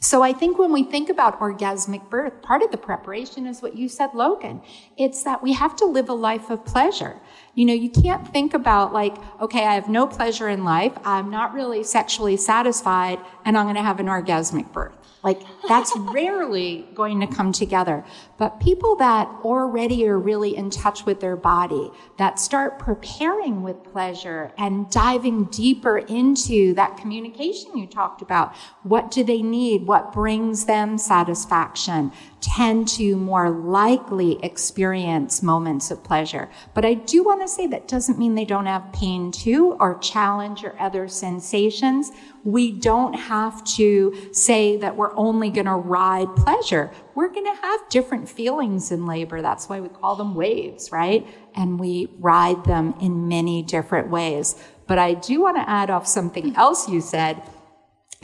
So 0.00 0.22
I 0.22 0.32
think 0.34 0.58
when 0.58 0.72
we 0.72 0.82
think 0.82 1.08
about 1.08 1.40
orgasmic 1.40 2.10
birth, 2.10 2.42
part 2.42 2.62
of 2.62 2.70
the 2.70 2.76
preparation 2.76 3.46
is 3.46 3.62
what 3.62 3.76
you 3.76 3.88
said, 3.88 4.10
Logan. 4.14 4.60
It's 4.98 5.22
that 5.22 5.42
we 5.42 5.54
have 5.54 5.76
to 5.76 5.86
live 5.86 6.10
a 6.10 6.14
life 6.14 6.50
of 6.50 6.64
pleasure. 6.66 7.20
You 7.54 7.66
know, 7.66 7.74
you 7.74 7.90
can't 7.90 8.26
think 8.28 8.54
about 8.54 8.92
like, 8.92 9.16
okay, 9.40 9.64
I 9.64 9.74
have 9.74 9.88
no 9.88 10.06
pleasure 10.06 10.48
in 10.48 10.64
life. 10.64 10.92
I'm 11.04 11.30
not 11.30 11.54
really 11.54 11.84
sexually 11.84 12.36
satisfied 12.36 13.18
and 13.44 13.56
I'm 13.56 13.66
going 13.66 13.76
to 13.76 13.82
have 13.82 14.00
an 14.00 14.06
orgasmic 14.06 14.72
birth. 14.72 14.94
Like 15.24 15.40
that's 15.66 15.96
rarely 15.96 16.86
going 16.94 17.18
to 17.20 17.26
come 17.26 17.50
together. 17.50 18.04
But 18.36 18.60
people 18.60 18.94
that 18.96 19.26
already 19.42 20.06
are 20.06 20.18
really 20.18 20.54
in 20.54 20.70
touch 20.70 21.06
with 21.06 21.20
their 21.20 21.36
body, 21.36 21.90
that 22.18 22.38
start 22.38 22.78
preparing 22.78 23.62
with 23.62 23.82
pleasure 23.84 24.52
and 24.58 24.90
diving 24.90 25.44
deeper 25.44 25.98
into 25.98 26.74
that 26.74 26.98
communication 26.98 27.76
you 27.76 27.86
talked 27.86 28.20
about. 28.20 28.54
What 28.82 29.10
do 29.10 29.24
they 29.24 29.42
need? 29.42 29.86
What 29.86 30.12
brings 30.12 30.66
them 30.66 30.98
satisfaction? 30.98 32.12
Tend 32.44 32.86
to 32.88 33.16
more 33.16 33.48
likely 33.48 34.38
experience 34.44 35.42
moments 35.42 35.90
of 35.90 36.04
pleasure. 36.04 36.50
But 36.74 36.84
I 36.84 36.94
do 36.94 37.24
want 37.24 37.40
to 37.40 37.48
say 37.48 37.66
that 37.68 37.88
doesn't 37.88 38.18
mean 38.18 38.34
they 38.34 38.44
don't 38.44 38.66
have 38.66 38.92
pain 38.92 39.32
too 39.32 39.76
or 39.80 39.98
challenge 39.98 40.62
or 40.62 40.78
other 40.78 41.08
sensations 41.08 42.12
we 42.44 42.70
don't 42.70 43.14
have 43.14 43.64
to 43.64 44.14
say 44.32 44.76
that 44.76 44.96
we're 44.96 45.16
only 45.16 45.48
going 45.48 45.66
to 45.66 45.74
ride 45.74 46.36
pleasure. 46.36 46.90
We're 47.14 47.32
going 47.32 47.46
to 47.46 47.60
have 47.62 47.88
different 47.88 48.28
feelings 48.28 48.92
in 48.92 49.06
labor. 49.06 49.40
That's 49.40 49.68
why 49.68 49.80
we 49.80 49.88
call 49.88 50.14
them 50.14 50.34
waves, 50.34 50.92
right? 50.92 51.26
And 51.54 51.80
we 51.80 52.08
ride 52.18 52.64
them 52.64 52.94
in 53.00 53.28
many 53.28 53.62
different 53.62 54.10
ways. 54.10 54.56
But 54.86 54.98
I 54.98 55.14
do 55.14 55.40
want 55.40 55.56
to 55.56 55.68
add 55.68 55.88
off 55.88 56.06
something 56.06 56.54
else 56.54 56.88
you 56.88 57.00
said 57.00 57.42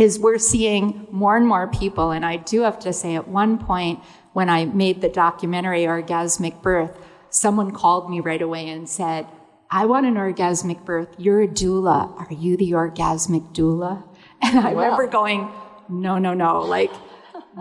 is 0.00 0.18
we're 0.18 0.38
seeing 0.38 1.06
more 1.10 1.36
and 1.36 1.46
more 1.46 1.68
people. 1.68 2.10
And 2.10 2.24
I 2.24 2.36
do 2.36 2.62
have 2.62 2.78
to 2.80 2.92
say 2.92 3.16
at 3.16 3.28
one 3.28 3.58
point 3.58 4.00
when 4.32 4.48
I 4.48 4.64
made 4.64 5.02
the 5.02 5.10
documentary 5.10 5.82
Orgasmic 5.82 6.62
Birth, 6.62 6.96
someone 7.28 7.70
called 7.70 8.08
me 8.10 8.20
right 8.20 8.40
away 8.40 8.70
and 8.70 8.88
said, 8.88 9.26
I 9.70 9.84
want 9.84 10.06
an 10.06 10.14
orgasmic 10.14 10.84
birth. 10.84 11.14
You're 11.16 11.42
a 11.42 11.46
doula. 11.46 12.18
Are 12.18 12.34
you 12.34 12.56
the 12.56 12.72
orgasmic 12.72 13.54
doula? 13.54 14.02
And 14.42 14.58
I 14.58 14.72
wow. 14.72 14.84
remember 14.84 15.06
going, 15.06 15.50
no, 15.90 16.16
no, 16.16 16.32
no. 16.32 16.62
Like 16.62 16.90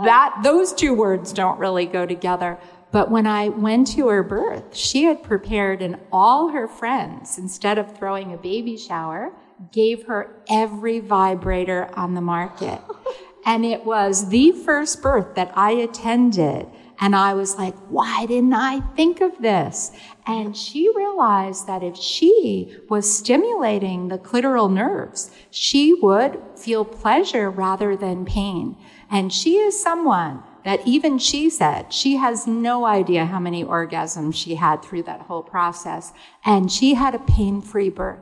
that, 0.05 0.39
those 0.43 0.71
two 0.71 0.93
words 0.93 1.33
don't 1.33 1.59
really 1.59 1.85
go 1.85 2.05
together. 2.05 2.57
But 2.91 3.11
when 3.11 3.27
I 3.27 3.49
went 3.49 3.87
to 3.87 4.07
her 4.07 4.23
birth, 4.23 4.77
she 4.77 5.03
had 5.03 5.21
prepared 5.21 5.81
and 5.81 5.97
all 6.09 6.47
her 6.47 6.69
friends, 6.69 7.37
instead 7.37 7.77
of 7.77 7.97
throwing 7.97 8.33
a 8.33 8.37
baby 8.37 8.77
shower, 8.77 9.33
gave 9.71 10.05
her 10.07 10.41
every 10.49 10.99
vibrator 10.99 11.89
on 11.93 12.13
the 12.13 12.21
market. 12.21 12.81
And 13.45 13.65
it 13.65 13.83
was 13.83 14.29
the 14.29 14.51
first 14.51 15.01
birth 15.01 15.33
that 15.35 15.51
I 15.55 15.71
attended 15.71 16.67
and 17.01 17.15
I 17.15 17.33
was 17.33 17.57
like, 17.57 17.75
why 17.87 18.25
didn't 18.25 18.53
I 18.53 18.81
think 18.95 19.21
of 19.21 19.37
this? 19.41 19.91
And 20.27 20.55
she 20.55 20.91
realized 20.93 21.65
that 21.67 21.81
if 21.81 21.95
she 21.95 22.77
was 22.89 23.17
stimulating 23.17 24.09
the 24.09 24.17
clitoral 24.17 24.71
nerves, 24.71 25.31
she 25.49 25.93
would 25.93 26.41
feel 26.57 26.83
pleasure 26.83 27.49
rather 27.49 27.95
than 27.95 28.25
pain. 28.25 28.75
And 29.09 29.31
she 29.31 29.55
is 29.55 29.81
someone 29.81 30.43
that 30.65 30.85
even 30.85 31.17
she 31.17 31.49
said 31.49 31.93
she 31.93 32.17
has 32.17 32.45
no 32.45 32.85
idea 32.85 33.25
how 33.25 33.39
many 33.39 33.63
orgasms 33.63 34.35
she 34.35 34.55
had 34.55 34.83
through 34.83 35.03
that 35.03 35.21
whole 35.21 35.43
process. 35.43 36.11
And 36.43 36.69
she 36.69 36.95
had 36.95 37.15
a 37.15 37.19
pain 37.19 37.61
free 37.61 37.89
birth. 37.89 38.19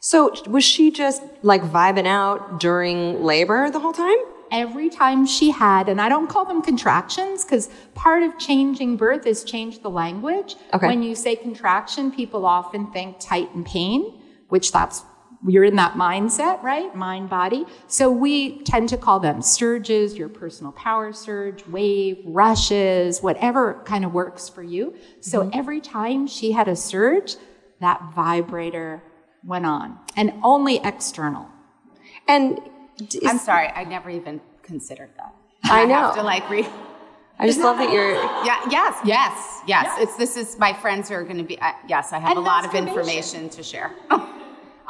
So 0.00 0.32
was 0.46 0.64
she 0.64 0.90
just 0.90 1.22
like 1.42 1.62
vibing 1.62 2.06
out 2.06 2.58
during 2.58 3.22
labor 3.22 3.70
the 3.70 3.80
whole 3.80 3.92
time? 3.92 4.18
every 4.50 4.90
time 4.90 5.26
she 5.26 5.50
had, 5.50 5.88
and 5.88 6.00
I 6.00 6.08
don't 6.08 6.28
call 6.28 6.44
them 6.44 6.62
contractions 6.62 7.44
because 7.44 7.70
part 7.94 8.22
of 8.22 8.38
changing 8.38 8.96
birth 8.96 9.26
is 9.26 9.44
change 9.44 9.80
the 9.80 9.90
language. 9.90 10.56
Okay. 10.74 10.86
When 10.86 11.02
you 11.02 11.14
say 11.14 11.36
contraction, 11.36 12.10
people 12.10 12.44
often 12.44 12.90
think 12.92 13.18
tight 13.20 13.54
and 13.54 13.64
pain, 13.64 14.20
which 14.48 14.72
that's 14.72 15.04
you're 15.46 15.64
in 15.64 15.76
that 15.76 15.94
mindset, 15.94 16.62
right? 16.62 16.94
Mind 16.94 17.30
body. 17.30 17.64
So 17.86 18.10
we 18.10 18.62
tend 18.64 18.90
to 18.90 18.98
call 18.98 19.20
them 19.20 19.40
surges, 19.40 20.14
your 20.14 20.28
personal 20.28 20.72
power 20.72 21.14
surge, 21.14 21.66
wave, 21.66 22.18
rushes, 22.26 23.22
whatever 23.22 23.80
kind 23.86 24.04
of 24.04 24.12
works 24.12 24.50
for 24.50 24.62
you. 24.62 24.94
So 25.20 25.40
mm-hmm. 25.40 25.58
every 25.58 25.80
time 25.80 26.26
she 26.26 26.52
had 26.52 26.68
a 26.68 26.76
surge, 26.76 27.36
that 27.80 28.12
vibrator 28.14 29.02
went 29.44 29.66
on 29.66 29.98
and 30.16 30.32
only 30.42 30.80
external. 30.84 31.48
And 32.28 32.60
is, 32.98 33.20
I'm 33.26 33.38
sorry, 33.38 33.68
I 33.68 33.84
never 33.84 34.10
even 34.10 34.40
considered 34.62 35.10
that. 35.16 35.34
I, 35.64 35.82
I 35.82 35.84
know. 35.84 35.94
Have 35.94 36.14
to 36.16 36.22
like 36.22 36.48
re- 36.50 36.68
I 37.38 37.46
just 37.46 37.60
love 37.60 37.78
that 37.78 37.90
you're. 37.90 38.12
Yeah. 38.44 38.60
Yes. 38.70 38.98
Yes. 39.04 39.60
Yes. 39.66 39.96
It's 39.98 40.16
this 40.16 40.36
is 40.36 40.58
my 40.58 40.72
friends 40.72 41.08
who 41.08 41.14
are 41.14 41.24
going 41.24 41.38
to 41.38 41.44
be. 41.44 41.58
Uh, 41.58 41.72
yes, 41.88 42.12
I 42.12 42.18
have 42.18 42.36
a 42.36 42.40
lot 42.40 42.66
of 42.66 42.74
information 42.74 43.48
to 43.50 43.62
share. 43.62 43.92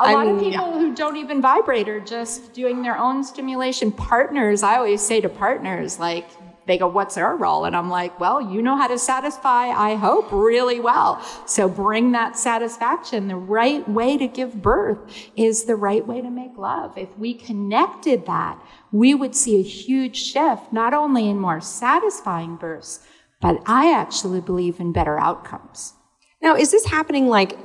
a 0.00 0.12
lot 0.12 0.26
of 0.26 0.40
people 0.40 0.66
yeah. 0.66 0.78
who 0.78 0.94
don't 0.94 1.16
even 1.16 1.40
vibrate 1.40 1.88
are 1.88 2.00
just 2.00 2.52
doing 2.52 2.82
their 2.82 2.98
own 2.98 3.22
stimulation. 3.22 3.92
Partners, 3.92 4.62
I 4.62 4.76
always 4.76 5.00
say 5.00 5.20
to 5.20 5.28
partners, 5.28 5.98
like, 5.98 6.28
they 6.70 6.78
go, 6.78 6.86
What's 6.86 7.16
our 7.16 7.36
role? 7.36 7.64
And 7.64 7.76
I'm 7.76 7.90
like, 7.90 8.18
Well, 8.20 8.40
you 8.52 8.62
know 8.62 8.76
how 8.76 8.86
to 8.86 8.98
satisfy, 8.98 9.68
I 9.68 9.96
hope, 9.96 10.30
really 10.30 10.80
well. 10.80 11.22
So 11.46 11.68
bring 11.68 12.12
that 12.12 12.38
satisfaction. 12.38 13.28
The 13.28 13.36
right 13.36 13.86
way 13.88 14.16
to 14.16 14.26
give 14.26 14.62
birth 14.62 14.98
is 15.36 15.64
the 15.64 15.76
right 15.76 16.06
way 16.06 16.20
to 16.20 16.30
make 16.30 16.56
love. 16.56 16.96
If 16.96 17.16
we 17.18 17.34
connected 17.34 18.26
that, 18.26 18.58
we 18.92 19.14
would 19.14 19.34
see 19.34 19.58
a 19.58 19.62
huge 19.62 20.16
shift, 20.16 20.72
not 20.72 20.94
only 20.94 21.28
in 21.28 21.38
more 21.38 21.60
satisfying 21.60 22.56
births, 22.56 23.00
but 23.40 23.60
I 23.66 23.92
actually 23.92 24.40
believe 24.40 24.80
in 24.80 24.92
better 24.92 25.18
outcomes. 25.18 25.94
Now, 26.42 26.56
is 26.56 26.70
this 26.70 26.86
happening 26.86 27.28
like 27.28 27.58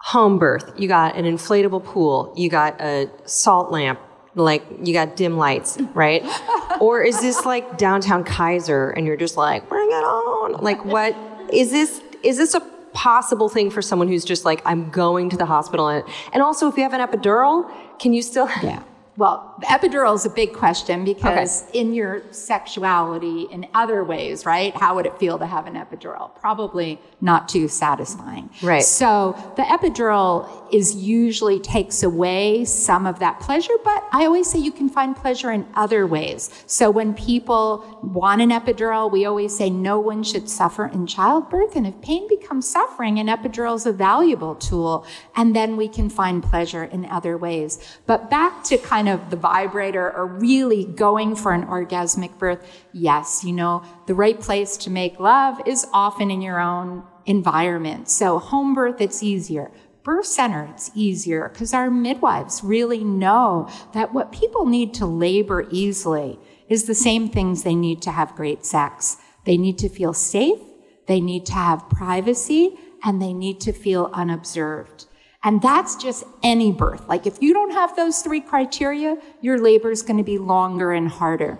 home 0.00 0.38
birth, 0.38 0.72
you 0.76 0.88
got 0.88 1.16
an 1.16 1.24
inflatable 1.24 1.84
pool, 1.84 2.32
you 2.36 2.48
got 2.48 2.80
a 2.80 3.10
salt 3.24 3.70
lamp, 3.70 4.00
like 4.38 4.64
you 4.82 4.92
got 4.92 5.16
dim 5.16 5.36
lights, 5.36 5.78
right? 5.94 6.24
or 6.80 7.02
is 7.02 7.20
this 7.20 7.44
like 7.44 7.78
downtown 7.78 8.24
Kaiser 8.24 8.90
and 8.90 9.06
you're 9.06 9.16
just 9.16 9.36
like, 9.36 9.68
bring 9.68 9.88
it 9.88 10.04
on? 10.04 10.52
Like 10.62 10.84
what 10.84 11.16
is 11.52 11.70
this 11.70 12.02
is 12.22 12.36
this 12.36 12.54
a 12.54 12.60
possible 12.92 13.48
thing 13.48 13.70
for 13.70 13.80
someone 13.82 14.08
who's 14.08 14.24
just 14.24 14.44
like, 14.44 14.60
I'm 14.64 14.90
going 14.90 15.30
to 15.30 15.36
the 15.36 15.46
hospital 15.46 15.88
and, 15.88 16.04
and 16.32 16.42
also 16.42 16.68
if 16.68 16.76
you 16.76 16.82
have 16.82 16.94
an 16.94 17.00
epidural, 17.00 17.70
can 17.98 18.12
you 18.12 18.22
still 18.22 18.48
Yeah. 18.62 18.82
Well, 19.18 19.56
the 19.58 19.66
epidural 19.66 20.14
is 20.14 20.24
a 20.26 20.30
big 20.30 20.52
question 20.54 21.04
because 21.04 21.64
okay. 21.64 21.80
in 21.80 21.92
your 21.92 22.22
sexuality 22.30 23.48
in 23.50 23.66
other 23.74 24.04
ways, 24.04 24.46
right? 24.46 24.72
How 24.76 24.94
would 24.94 25.06
it 25.06 25.18
feel 25.18 25.40
to 25.40 25.46
have 25.46 25.66
an 25.66 25.74
epidural? 25.74 26.32
Probably 26.36 27.00
not 27.20 27.48
too 27.48 27.66
satisfying. 27.66 28.48
Right. 28.62 28.84
So 28.84 29.34
the 29.56 29.62
epidural 29.62 30.72
is 30.72 30.94
usually 30.94 31.58
takes 31.58 32.04
away 32.04 32.64
some 32.64 33.06
of 33.06 33.18
that 33.18 33.40
pleasure, 33.40 33.72
but 33.82 34.04
I 34.12 34.24
always 34.24 34.48
say 34.48 34.60
you 34.60 34.70
can 34.70 34.88
find 34.88 35.16
pleasure 35.16 35.50
in 35.50 35.66
other 35.74 36.06
ways. 36.06 36.50
So 36.66 36.88
when 36.88 37.12
people 37.12 38.00
want 38.04 38.40
an 38.40 38.50
epidural, 38.50 39.10
we 39.10 39.24
always 39.24 39.56
say 39.56 39.68
no 39.68 39.98
one 39.98 40.22
should 40.22 40.48
suffer 40.48 40.86
in 40.86 41.08
childbirth. 41.08 41.74
And 41.74 41.88
if 41.88 42.00
pain 42.02 42.28
becomes 42.28 42.68
suffering, 42.68 43.18
an 43.18 43.26
epidural 43.26 43.74
is 43.74 43.84
a 43.84 43.92
valuable 43.92 44.54
tool. 44.54 45.04
And 45.34 45.56
then 45.56 45.76
we 45.76 45.88
can 45.88 46.08
find 46.08 46.40
pleasure 46.40 46.84
in 46.84 47.04
other 47.06 47.36
ways. 47.36 47.80
But 48.06 48.30
back 48.30 48.62
to 48.64 48.78
kind 48.78 49.07
of 49.08 49.30
the 49.30 49.36
vibrator 49.36 50.12
or 50.12 50.26
really 50.26 50.84
going 50.84 51.34
for 51.34 51.52
an 51.52 51.64
orgasmic 51.66 52.38
birth, 52.38 52.64
yes, 52.92 53.42
you 53.44 53.52
know, 53.52 53.82
the 54.06 54.14
right 54.14 54.40
place 54.40 54.76
to 54.78 54.90
make 54.90 55.18
love 55.18 55.60
is 55.66 55.86
often 55.92 56.30
in 56.30 56.42
your 56.42 56.60
own 56.60 57.02
environment. 57.26 58.08
So 58.08 58.38
home 58.38 58.74
birth, 58.74 59.00
it's 59.00 59.22
easier. 59.22 59.70
Birth 60.02 60.26
center, 60.26 60.68
it's 60.72 60.90
easier 60.94 61.48
because 61.48 61.74
our 61.74 61.90
midwives 61.90 62.62
really 62.64 63.04
know 63.04 63.68
that 63.92 64.14
what 64.14 64.32
people 64.32 64.64
need 64.64 64.94
to 64.94 65.06
labor 65.06 65.66
easily 65.70 66.38
is 66.68 66.84
the 66.84 66.94
same 66.94 67.28
things 67.28 67.62
they 67.62 67.74
need 67.74 68.00
to 68.02 68.10
have 68.10 68.34
great 68.34 68.64
sex. 68.64 69.18
They 69.44 69.56
need 69.56 69.78
to 69.78 69.88
feel 69.88 70.12
safe, 70.12 70.60
they 71.06 71.20
need 71.20 71.46
to 71.46 71.54
have 71.54 71.88
privacy, 71.90 72.78
and 73.04 73.20
they 73.20 73.32
need 73.32 73.60
to 73.62 73.72
feel 73.72 74.10
unobserved. 74.12 75.06
And 75.44 75.62
that's 75.62 75.96
just 75.96 76.24
any 76.42 76.72
birth. 76.72 77.08
Like 77.08 77.26
if 77.26 77.40
you 77.40 77.54
don't 77.54 77.70
have 77.70 77.94
those 77.94 78.20
three 78.22 78.40
criteria, 78.40 79.16
your 79.40 79.58
labor 79.58 79.90
is 79.90 80.02
going 80.02 80.18
to 80.18 80.24
be 80.24 80.38
longer 80.38 80.92
and 80.92 81.08
harder. 81.08 81.58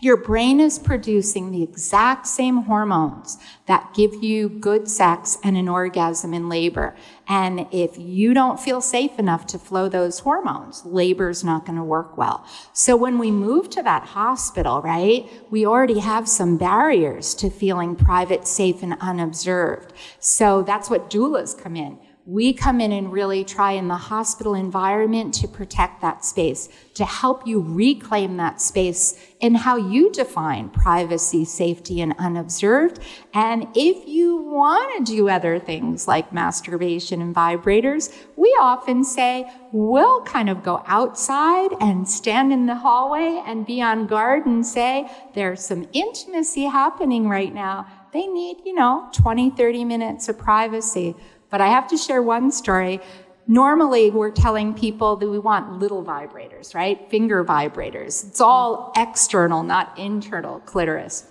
Your 0.00 0.16
brain 0.16 0.60
is 0.60 0.78
producing 0.78 1.50
the 1.50 1.64
exact 1.64 2.28
same 2.28 2.62
hormones 2.62 3.38
that 3.66 3.92
give 3.92 4.22
you 4.22 4.48
good 4.48 4.88
sex 4.88 5.36
and 5.42 5.56
an 5.56 5.68
orgasm 5.68 6.32
in 6.32 6.48
labor. 6.48 6.94
And 7.28 7.66
if 7.72 7.98
you 7.98 8.32
don't 8.32 8.60
feel 8.60 8.80
safe 8.80 9.18
enough 9.18 9.46
to 9.48 9.58
flow 9.58 9.88
those 9.88 10.20
hormones, 10.20 10.84
labor 10.86 11.28
is 11.28 11.42
not 11.42 11.66
going 11.66 11.76
to 11.76 11.84
work 11.84 12.16
well. 12.16 12.46
So 12.72 12.96
when 12.96 13.18
we 13.18 13.32
move 13.32 13.68
to 13.70 13.82
that 13.82 14.04
hospital, 14.04 14.80
right, 14.80 15.28
we 15.50 15.66
already 15.66 15.98
have 15.98 16.28
some 16.28 16.56
barriers 16.56 17.34
to 17.34 17.50
feeling 17.50 17.96
private, 17.96 18.46
safe, 18.46 18.84
and 18.84 18.96
unobserved. 19.00 19.92
So 20.20 20.62
that's 20.62 20.88
what 20.88 21.10
doulas 21.10 21.60
come 21.60 21.74
in 21.74 21.98
we 22.30 22.52
come 22.52 22.80
in 22.80 22.92
and 22.92 23.12
really 23.12 23.42
try 23.42 23.72
in 23.72 23.88
the 23.88 23.96
hospital 23.96 24.54
environment 24.54 25.34
to 25.34 25.48
protect 25.48 26.00
that 26.00 26.24
space, 26.24 26.68
to 26.94 27.04
help 27.04 27.44
you 27.44 27.60
reclaim 27.60 28.36
that 28.36 28.60
space 28.60 29.18
in 29.40 29.56
how 29.56 29.74
you 29.74 30.12
define 30.12 30.68
privacy, 30.68 31.44
safety, 31.44 32.00
and 32.00 32.14
unobserved. 32.20 33.00
And 33.34 33.66
if 33.74 34.06
you 34.06 34.36
want 34.36 35.04
to 35.04 35.12
do 35.12 35.28
other 35.28 35.58
things 35.58 36.06
like 36.06 36.32
masturbation 36.32 37.20
and 37.20 37.34
vibrators, 37.34 38.14
we 38.36 38.56
often 38.60 39.02
say 39.02 39.50
we'll 39.72 40.22
kind 40.22 40.48
of 40.48 40.62
go 40.62 40.84
outside 40.86 41.70
and 41.80 42.08
stand 42.08 42.52
in 42.52 42.66
the 42.66 42.76
hallway 42.76 43.42
and 43.44 43.66
be 43.66 43.82
on 43.82 44.06
guard 44.06 44.46
and 44.46 44.64
say 44.64 45.10
there's 45.34 45.64
some 45.64 45.88
intimacy 45.92 46.66
happening 46.66 47.28
right 47.28 47.52
now. 47.52 47.88
They 48.12 48.28
need, 48.28 48.58
you 48.64 48.74
know, 48.74 49.08
20, 49.14 49.50
30 49.50 49.84
minutes 49.84 50.28
of 50.28 50.38
privacy. 50.38 51.16
But 51.50 51.60
I 51.60 51.68
have 51.68 51.88
to 51.88 51.96
share 51.96 52.22
one 52.22 52.50
story. 52.50 53.00
Normally, 53.46 54.10
we're 54.10 54.30
telling 54.30 54.74
people 54.74 55.16
that 55.16 55.28
we 55.28 55.38
want 55.38 55.78
little 55.80 56.04
vibrators, 56.04 56.74
right? 56.74 57.10
Finger 57.10 57.44
vibrators. 57.44 58.26
It's 58.28 58.40
all 58.40 58.92
external, 58.96 59.62
not 59.62 59.98
internal 59.98 60.60
clitoris. 60.60 61.26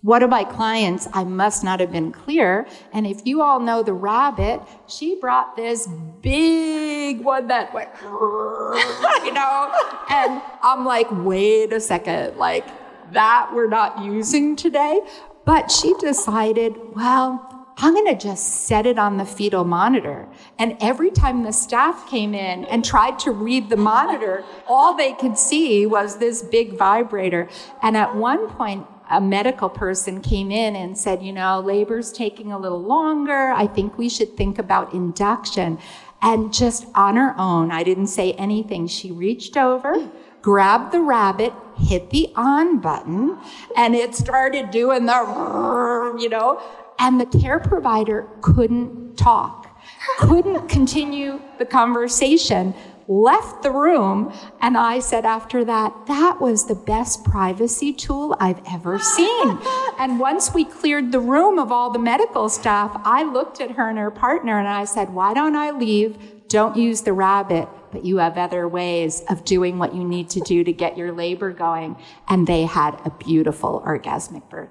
One 0.00 0.24
of 0.24 0.30
my 0.30 0.42
clients, 0.42 1.06
I 1.12 1.22
must 1.22 1.62
not 1.62 1.78
have 1.78 1.92
been 1.92 2.10
clear. 2.10 2.66
And 2.92 3.06
if 3.06 3.24
you 3.24 3.40
all 3.40 3.60
know 3.60 3.84
the 3.84 3.92
rabbit, 3.92 4.60
she 4.88 5.20
brought 5.20 5.54
this 5.54 5.86
big 6.22 7.20
one 7.20 7.46
that 7.48 7.72
went, 7.72 7.90
you 8.02 9.32
know, 9.32 9.72
and 10.10 10.42
I'm 10.62 10.84
like, 10.84 11.06
wait 11.10 11.72
a 11.72 11.78
second, 11.78 12.36
like 12.36 12.66
that 13.12 13.50
we're 13.54 13.68
not 13.68 14.02
using 14.02 14.56
today. 14.56 15.00
But 15.44 15.70
she 15.70 15.94
decided, 16.00 16.74
well, 16.94 17.51
I'm 17.78 17.94
going 17.94 18.06
to 18.06 18.14
just 18.14 18.66
set 18.66 18.86
it 18.86 18.98
on 18.98 19.16
the 19.16 19.24
fetal 19.24 19.64
monitor. 19.64 20.28
And 20.58 20.76
every 20.80 21.10
time 21.10 21.42
the 21.42 21.52
staff 21.52 22.08
came 22.08 22.34
in 22.34 22.64
and 22.66 22.84
tried 22.84 23.18
to 23.20 23.30
read 23.30 23.70
the 23.70 23.76
monitor, 23.76 24.44
all 24.68 24.94
they 24.96 25.14
could 25.14 25.38
see 25.38 25.86
was 25.86 26.18
this 26.18 26.42
big 26.42 26.76
vibrator. 26.76 27.48
And 27.82 27.96
at 27.96 28.14
one 28.14 28.48
point, 28.48 28.86
a 29.10 29.20
medical 29.20 29.68
person 29.68 30.20
came 30.20 30.50
in 30.50 30.76
and 30.76 30.96
said, 30.96 31.22
you 31.22 31.32
know, 31.32 31.60
labor's 31.60 32.12
taking 32.12 32.52
a 32.52 32.58
little 32.58 32.82
longer. 32.82 33.52
I 33.52 33.66
think 33.66 33.98
we 33.98 34.08
should 34.08 34.36
think 34.36 34.58
about 34.58 34.94
induction. 34.94 35.78
And 36.20 36.52
just 36.52 36.86
on 36.94 37.16
her 37.16 37.34
own, 37.38 37.72
I 37.72 37.82
didn't 37.82 38.06
say 38.06 38.32
anything. 38.34 38.86
She 38.86 39.10
reached 39.10 39.56
over, 39.56 40.08
grabbed 40.40 40.92
the 40.92 41.00
rabbit, 41.00 41.52
hit 41.76 42.10
the 42.10 42.32
on 42.36 42.78
button, 42.78 43.38
and 43.76 43.94
it 43.94 44.14
started 44.14 44.70
doing 44.70 45.06
the, 45.06 46.16
you 46.18 46.28
know, 46.28 46.62
and 47.02 47.20
the 47.20 47.26
care 47.26 47.58
provider 47.58 48.28
couldn't 48.42 49.16
talk, 49.16 49.76
couldn't 50.20 50.68
continue 50.68 51.42
the 51.58 51.66
conversation, 51.66 52.72
left 53.08 53.64
the 53.64 53.72
room. 53.72 54.32
And 54.60 54.78
I 54.78 55.00
said 55.00 55.26
after 55.26 55.64
that, 55.64 55.92
that 56.06 56.40
was 56.40 56.66
the 56.66 56.76
best 56.76 57.24
privacy 57.24 57.92
tool 57.92 58.36
I've 58.38 58.60
ever 58.70 58.98
seen. 58.98 59.58
And 59.98 60.18
once 60.18 60.52
we 60.52 60.64
cleared 60.64 61.12
the 61.12 61.20
room 61.20 61.60
of 61.60 61.70
all 61.70 61.90
the 61.90 61.98
medical 61.98 62.48
staff, 62.48 62.90
I 63.04 63.22
looked 63.22 63.60
at 63.60 63.72
her 63.72 63.88
and 63.88 63.98
her 63.98 64.10
partner 64.10 64.58
and 64.58 64.66
I 64.66 64.84
said, 64.84 65.10
why 65.10 65.32
don't 65.32 65.54
I 65.54 65.70
leave? 65.70 66.16
Don't 66.48 66.76
use 66.76 67.02
the 67.02 67.12
rabbit 67.12 67.68
but 67.92 68.06
you 68.06 68.16
have 68.16 68.38
other 68.38 68.66
ways 68.66 69.22
of 69.28 69.44
doing 69.44 69.78
what 69.78 69.94
you 69.94 70.02
need 70.02 70.30
to 70.30 70.40
do 70.40 70.64
to 70.64 70.72
get 70.72 70.96
your 70.96 71.12
labor 71.12 71.52
going. 71.52 71.94
And 72.26 72.46
they 72.46 72.62
had 72.62 72.98
a 73.04 73.10
beautiful 73.10 73.82
orgasmic 73.86 74.48
birth. 74.48 74.70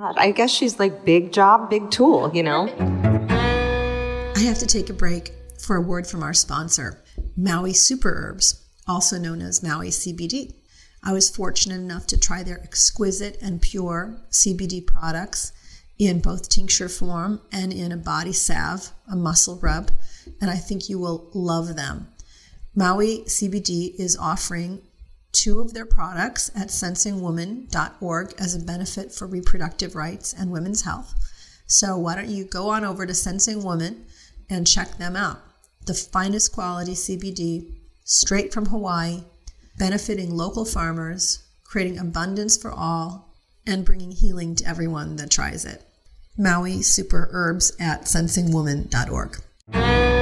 God, 0.00 0.16
I 0.16 0.30
guess 0.30 0.50
she's 0.50 0.78
like 0.78 1.04
big 1.04 1.30
job, 1.30 1.68
big 1.68 1.90
tool, 1.90 2.30
you 2.34 2.42
know? 2.42 2.74
I 4.34 4.38
have 4.38 4.58
to 4.60 4.66
take 4.66 4.88
a 4.88 4.94
break 4.94 5.34
for 5.58 5.76
a 5.76 5.82
word 5.82 6.06
from 6.06 6.22
our 6.22 6.32
sponsor, 6.32 7.04
Maui 7.36 7.74
Super 7.74 8.08
Herbs, 8.08 8.66
also 8.88 9.18
known 9.18 9.42
as 9.42 9.62
Maui 9.62 9.90
CBD. 9.90 10.54
I 11.04 11.12
was 11.12 11.28
fortunate 11.28 11.80
enough 11.80 12.06
to 12.06 12.18
try 12.18 12.42
their 12.42 12.62
exquisite 12.62 13.36
and 13.42 13.60
pure 13.60 14.18
CBD 14.30 14.86
products 14.86 15.52
in 15.98 16.20
both 16.20 16.48
tincture 16.48 16.88
form 16.88 17.42
and 17.52 17.70
in 17.70 17.92
a 17.92 17.98
body 17.98 18.32
salve, 18.32 18.92
a 19.06 19.14
muscle 19.14 19.58
rub, 19.60 19.90
and 20.40 20.50
I 20.50 20.56
think 20.56 20.88
you 20.88 20.98
will 20.98 21.28
love 21.34 21.76
them. 21.76 22.08
Maui 22.74 23.24
CBD 23.26 23.94
is 23.98 24.16
offering 24.16 24.80
two 25.32 25.60
of 25.60 25.72
their 25.72 25.86
products 25.86 26.50
at 26.54 26.68
sensingwoman.org 26.68 28.34
as 28.38 28.54
a 28.54 28.64
benefit 28.64 29.12
for 29.12 29.26
reproductive 29.26 29.94
rights 29.94 30.32
and 30.32 30.50
women's 30.50 30.82
health. 30.82 31.14
So 31.66 31.96
why 31.96 32.16
don't 32.16 32.28
you 32.28 32.44
go 32.44 32.70
on 32.70 32.84
over 32.84 33.06
to 33.06 33.14
Sensing 33.14 33.62
Woman 33.62 34.06
and 34.48 34.66
check 34.66 34.98
them 34.98 35.16
out? 35.16 35.40
The 35.86 35.94
finest 35.94 36.52
quality 36.52 36.92
CBD 36.92 37.76
straight 38.04 38.52
from 38.52 38.66
Hawaii, 38.66 39.22
benefiting 39.78 40.36
local 40.36 40.64
farmers, 40.64 41.44
creating 41.64 41.98
abundance 41.98 42.56
for 42.56 42.72
all, 42.72 43.34
and 43.66 43.84
bringing 43.84 44.10
healing 44.10 44.56
to 44.56 44.66
everyone 44.66 45.16
that 45.16 45.30
tries 45.30 45.64
it. 45.64 45.82
Maui 46.36 46.82
Super 46.82 47.28
Herbs 47.32 47.72
at 47.78 48.02
sensingwoman.org. 48.02 50.19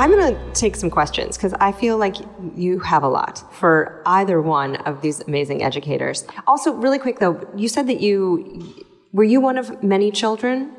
I'm 0.00 0.10
going 0.12 0.34
to 0.34 0.52
take 0.54 0.76
some 0.76 0.88
questions 0.88 1.36
because 1.36 1.52
I 1.60 1.72
feel 1.72 1.98
like 1.98 2.16
you 2.56 2.78
have 2.78 3.02
a 3.02 3.08
lot 3.08 3.44
for 3.54 4.02
either 4.06 4.40
one 4.40 4.76
of 4.76 5.02
these 5.02 5.20
amazing 5.20 5.62
educators. 5.62 6.24
Also, 6.46 6.72
really 6.72 6.98
quick 6.98 7.18
though, 7.18 7.46
you 7.54 7.68
said 7.68 7.86
that 7.88 8.00
you 8.00 8.82
were 9.12 9.24
you 9.24 9.42
one 9.42 9.58
of 9.58 9.82
many 9.82 10.10
children? 10.10 10.74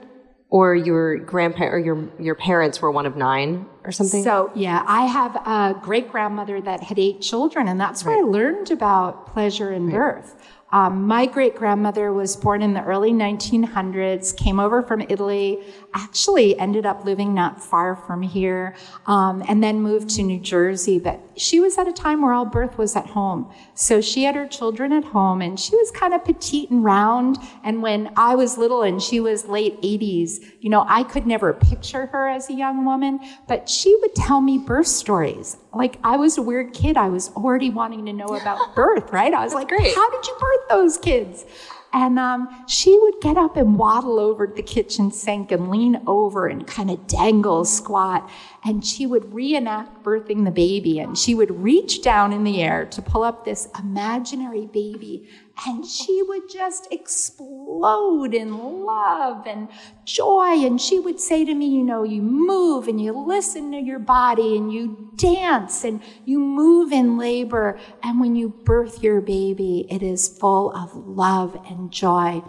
Or 0.50 0.76
your 0.76 1.18
grandparent 1.18 1.74
or 1.74 1.80
your 1.80 2.10
your 2.20 2.36
parents 2.36 2.82
were 2.82 2.91
one 2.91 3.06
of 3.06 3.16
nine 3.16 3.68
or 3.86 3.93
something. 3.93 4.22
So 4.22 4.52
yeah, 4.54 4.84
I 4.86 5.06
have 5.06 5.36
a 5.48 5.80
great 5.82 6.12
grandmother 6.12 6.60
that 6.60 6.84
had 6.84 7.00
eight 7.00 7.22
children, 7.22 7.70
and 7.70 7.80
that's 7.80 8.04
where 8.04 8.16
right. 8.16 8.26
I 8.26 8.28
learned 8.28 8.70
about 8.70 9.28
pleasure 9.28 9.72
in 9.72 9.86
right. 9.86 9.93
birth. 9.93 10.36
Um, 10.74 11.06
my 11.06 11.26
great 11.26 11.56
grandmother 11.56 12.14
was 12.14 12.36
born 12.36 12.62
in 12.62 12.74
the 12.74 12.84
early 12.84 13.12
1900s, 13.12 14.36
came 14.36 14.60
over 14.60 14.82
from 14.82 15.02
Italy, 15.02 15.60
actually 15.94 16.58
ended 16.60 16.86
up 16.86 17.06
living 17.06 17.34
not 17.34 17.62
far 17.64 17.96
from 17.96 18.22
here, 18.22 18.76
um, 19.08 19.44
and 19.48 19.64
then 19.64 19.82
moved 19.82 20.10
to 20.12 20.24
New 20.24 20.39
Jersey. 20.39 21.00
But 21.00 21.20
she 21.36 21.60
was 21.60 21.78
at 21.78 21.88
a 21.88 21.94
time 21.94 22.22
where 22.22 22.34
all 22.34 22.46
birth 22.46 22.78
was 22.78 22.96
at 22.96 23.08
home. 23.08 23.52
So 23.76 24.02
she 24.02 24.24
had 24.24 24.36
her 24.36 24.48
children 24.48 24.92
at 24.94 25.06
home, 25.06 25.42
and 25.42 25.60
she 25.60 25.76
was 25.76 25.92
kind 25.92 26.14
of 26.14 26.24
petite 26.24 26.70
and 26.70 26.84
round. 26.84 27.38
And 27.64 27.82
when 27.82 28.12
I 28.16 28.36
was 28.36 28.58
little 28.58 28.84
and 28.84 29.02
she 29.02 29.20
was 29.20 29.46
late 29.46 29.82
80s, 29.82 30.44
you 30.60 30.70
know, 30.70 30.86
I 30.88 31.04
could 31.04 31.26
never 31.26 31.54
picture 31.54 32.08
her 32.08 32.28
as 32.28 32.50
a 32.50 32.54
young 32.54 32.86
woman, 32.86 33.20
but 33.48 33.70
she 33.70 33.96
would 34.02 34.16
tell 34.16 34.42
me 34.42 34.58
birth 34.58 34.88
stories. 34.88 35.58
Like 35.74 35.98
I 36.04 36.18
was 36.18 36.38
a 36.38 36.42
weird 36.42 36.74
kid. 36.74 36.98
I 36.98 37.10
was 37.10 37.30
already 37.30 37.70
wanting 37.70 38.06
to 38.06 38.14
know 38.14 38.36
about 38.36 38.76
birth, 38.76 39.12
right? 39.12 39.34
I 39.34 39.44
was 39.44 39.54
like, 39.54 39.70
great. 39.70 39.96
how 39.96 40.10
did 40.10 40.28
you 40.28 40.38
birth 40.39 40.70
those 40.70 40.98
kids? 40.98 41.46
And 41.94 42.18
um, 42.18 42.48
she 42.68 42.98
would 42.98 43.16
get 43.22 43.38
up 43.38 43.58
and 43.58 43.78
waddle 43.78 44.20
over 44.20 44.48
to 44.48 44.54
the 44.54 44.64
kitchen 44.64 45.12
sink 45.12 45.52
and 45.52 45.70
lean 45.70 46.02
over 46.08 46.48
and 46.48 46.66
kind 46.66 46.89
of 46.89 47.06
dangle, 47.08 47.66
squat. 47.66 48.30
And 48.64 48.86
she 48.86 49.07
would 49.07 49.34
reenact 49.34 50.03
birthing 50.03 50.45
the 50.45 50.51
baby. 50.51 50.99
And 50.99 51.18
she 51.18 51.34
would 51.34 51.49
reach 51.64 52.03
down 52.03 52.32
in 52.32 52.43
the 52.43 52.62
air 52.62 52.86
to 52.86 53.01
pull 53.01 53.24
up 53.24 53.43
this 53.43 53.68
imaginary 53.80 54.68
baby. 54.68 55.28
And 55.66 55.86
she 55.86 56.22
would 56.22 56.47
just 56.47 56.88
explode 56.91 58.36
in 58.36 58.84
love 58.86 59.47
and 59.47 59.68
joy. 60.05 60.64
And 60.66 60.80
she 60.80 60.99
would 60.99 61.20
say 61.20 61.43
to 61.43 61.53
me, 61.53 61.70
You 61.70 61.84
know, 61.84 62.03
you 62.03 62.22
move 62.22 62.88
and 62.88 63.01
you 63.01 63.14
listen 63.14 63.72
to 63.72 63.80
your 63.80 63.99
body 63.99 64.55
and 64.57 64.72
you 64.72 65.12
dance 65.16 65.84
and 65.84 65.99
you 66.26 66.38
move 66.39 66.91
in 66.91 67.18
labor. 67.18 67.80
And 68.03 68.20
when 68.20 68.36
you 68.36 68.49
birth 68.49 69.01
your 69.01 69.22
baby, 69.22 69.88
it 69.89 70.03
is 70.03 70.28
full 70.28 70.72
of 70.76 70.95
love 70.95 71.59
and 71.68 71.91
joy. 71.91 72.43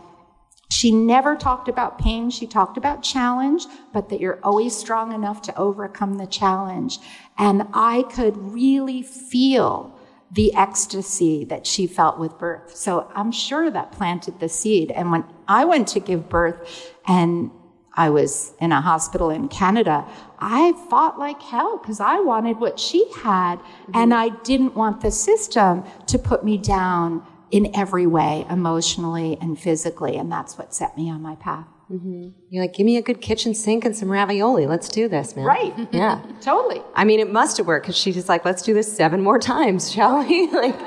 She 0.72 0.90
never 0.90 1.36
talked 1.36 1.68
about 1.68 1.98
pain. 1.98 2.30
She 2.30 2.46
talked 2.46 2.78
about 2.78 3.02
challenge, 3.02 3.66
but 3.92 4.08
that 4.08 4.20
you're 4.20 4.40
always 4.42 4.74
strong 4.74 5.12
enough 5.12 5.42
to 5.42 5.58
overcome 5.58 6.14
the 6.14 6.26
challenge. 6.26 6.98
And 7.36 7.66
I 7.74 8.04
could 8.04 8.36
really 8.38 9.02
feel 9.02 9.94
the 10.30 10.54
ecstasy 10.54 11.44
that 11.44 11.66
she 11.66 11.86
felt 11.86 12.18
with 12.18 12.38
birth. 12.38 12.74
So 12.74 13.10
I'm 13.14 13.32
sure 13.32 13.70
that 13.70 13.92
planted 13.92 14.40
the 14.40 14.48
seed. 14.48 14.90
And 14.90 15.12
when 15.12 15.24
I 15.46 15.66
went 15.66 15.88
to 15.88 16.00
give 16.00 16.30
birth 16.30 16.94
and 17.06 17.50
I 17.94 18.08
was 18.08 18.54
in 18.58 18.72
a 18.72 18.80
hospital 18.80 19.28
in 19.28 19.48
Canada, 19.48 20.06
I 20.38 20.72
fought 20.88 21.18
like 21.18 21.42
hell 21.42 21.76
because 21.76 22.00
I 22.00 22.20
wanted 22.20 22.58
what 22.58 22.80
she 22.80 23.06
had. 23.16 23.56
Mm-hmm. 23.56 23.92
And 23.94 24.14
I 24.14 24.30
didn't 24.30 24.74
want 24.74 25.02
the 25.02 25.10
system 25.10 25.84
to 26.06 26.18
put 26.18 26.42
me 26.44 26.56
down 26.56 27.26
in 27.52 27.70
every 27.76 28.06
way, 28.06 28.46
emotionally 28.48 29.38
and 29.40 29.60
physically. 29.60 30.16
And 30.16 30.32
that's 30.32 30.56
what 30.58 30.74
set 30.74 30.96
me 30.96 31.10
on 31.10 31.20
my 31.20 31.36
path. 31.36 31.66
Mm-hmm. 31.92 32.30
You're 32.48 32.64
like, 32.64 32.72
give 32.72 32.86
me 32.86 32.96
a 32.96 33.02
good 33.02 33.20
kitchen 33.20 33.54
sink 33.54 33.84
and 33.84 33.94
some 33.94 34.10
ravioli. 34.10 34.66
Let's 34.66 34.88
do 34.88 35.06
this, 35.06 35.36
man. 35.36 35.44
Right. 35.44 35.74
Yeah. 35.92 36.22
totally. 36.40 36.80
I 36.94 37.04
mean, 37.04 37.20
it 37.20 37.30
must 37.30 37.58
have 37.58 37.66
worked 37.66 37.84
because 37.84 37.98
she's 37.98 38.14
just 38.14 38.28
like, 38.30 38.46
let's 38.46 38.62
do 38.62 38.72
this 38.72 38.90
seven 38.90 39.20
more 39.20 39.38
times, 39.38 39.92
shall 39.92 40.26
we? 40.26 40.50
like, 40.52 40.80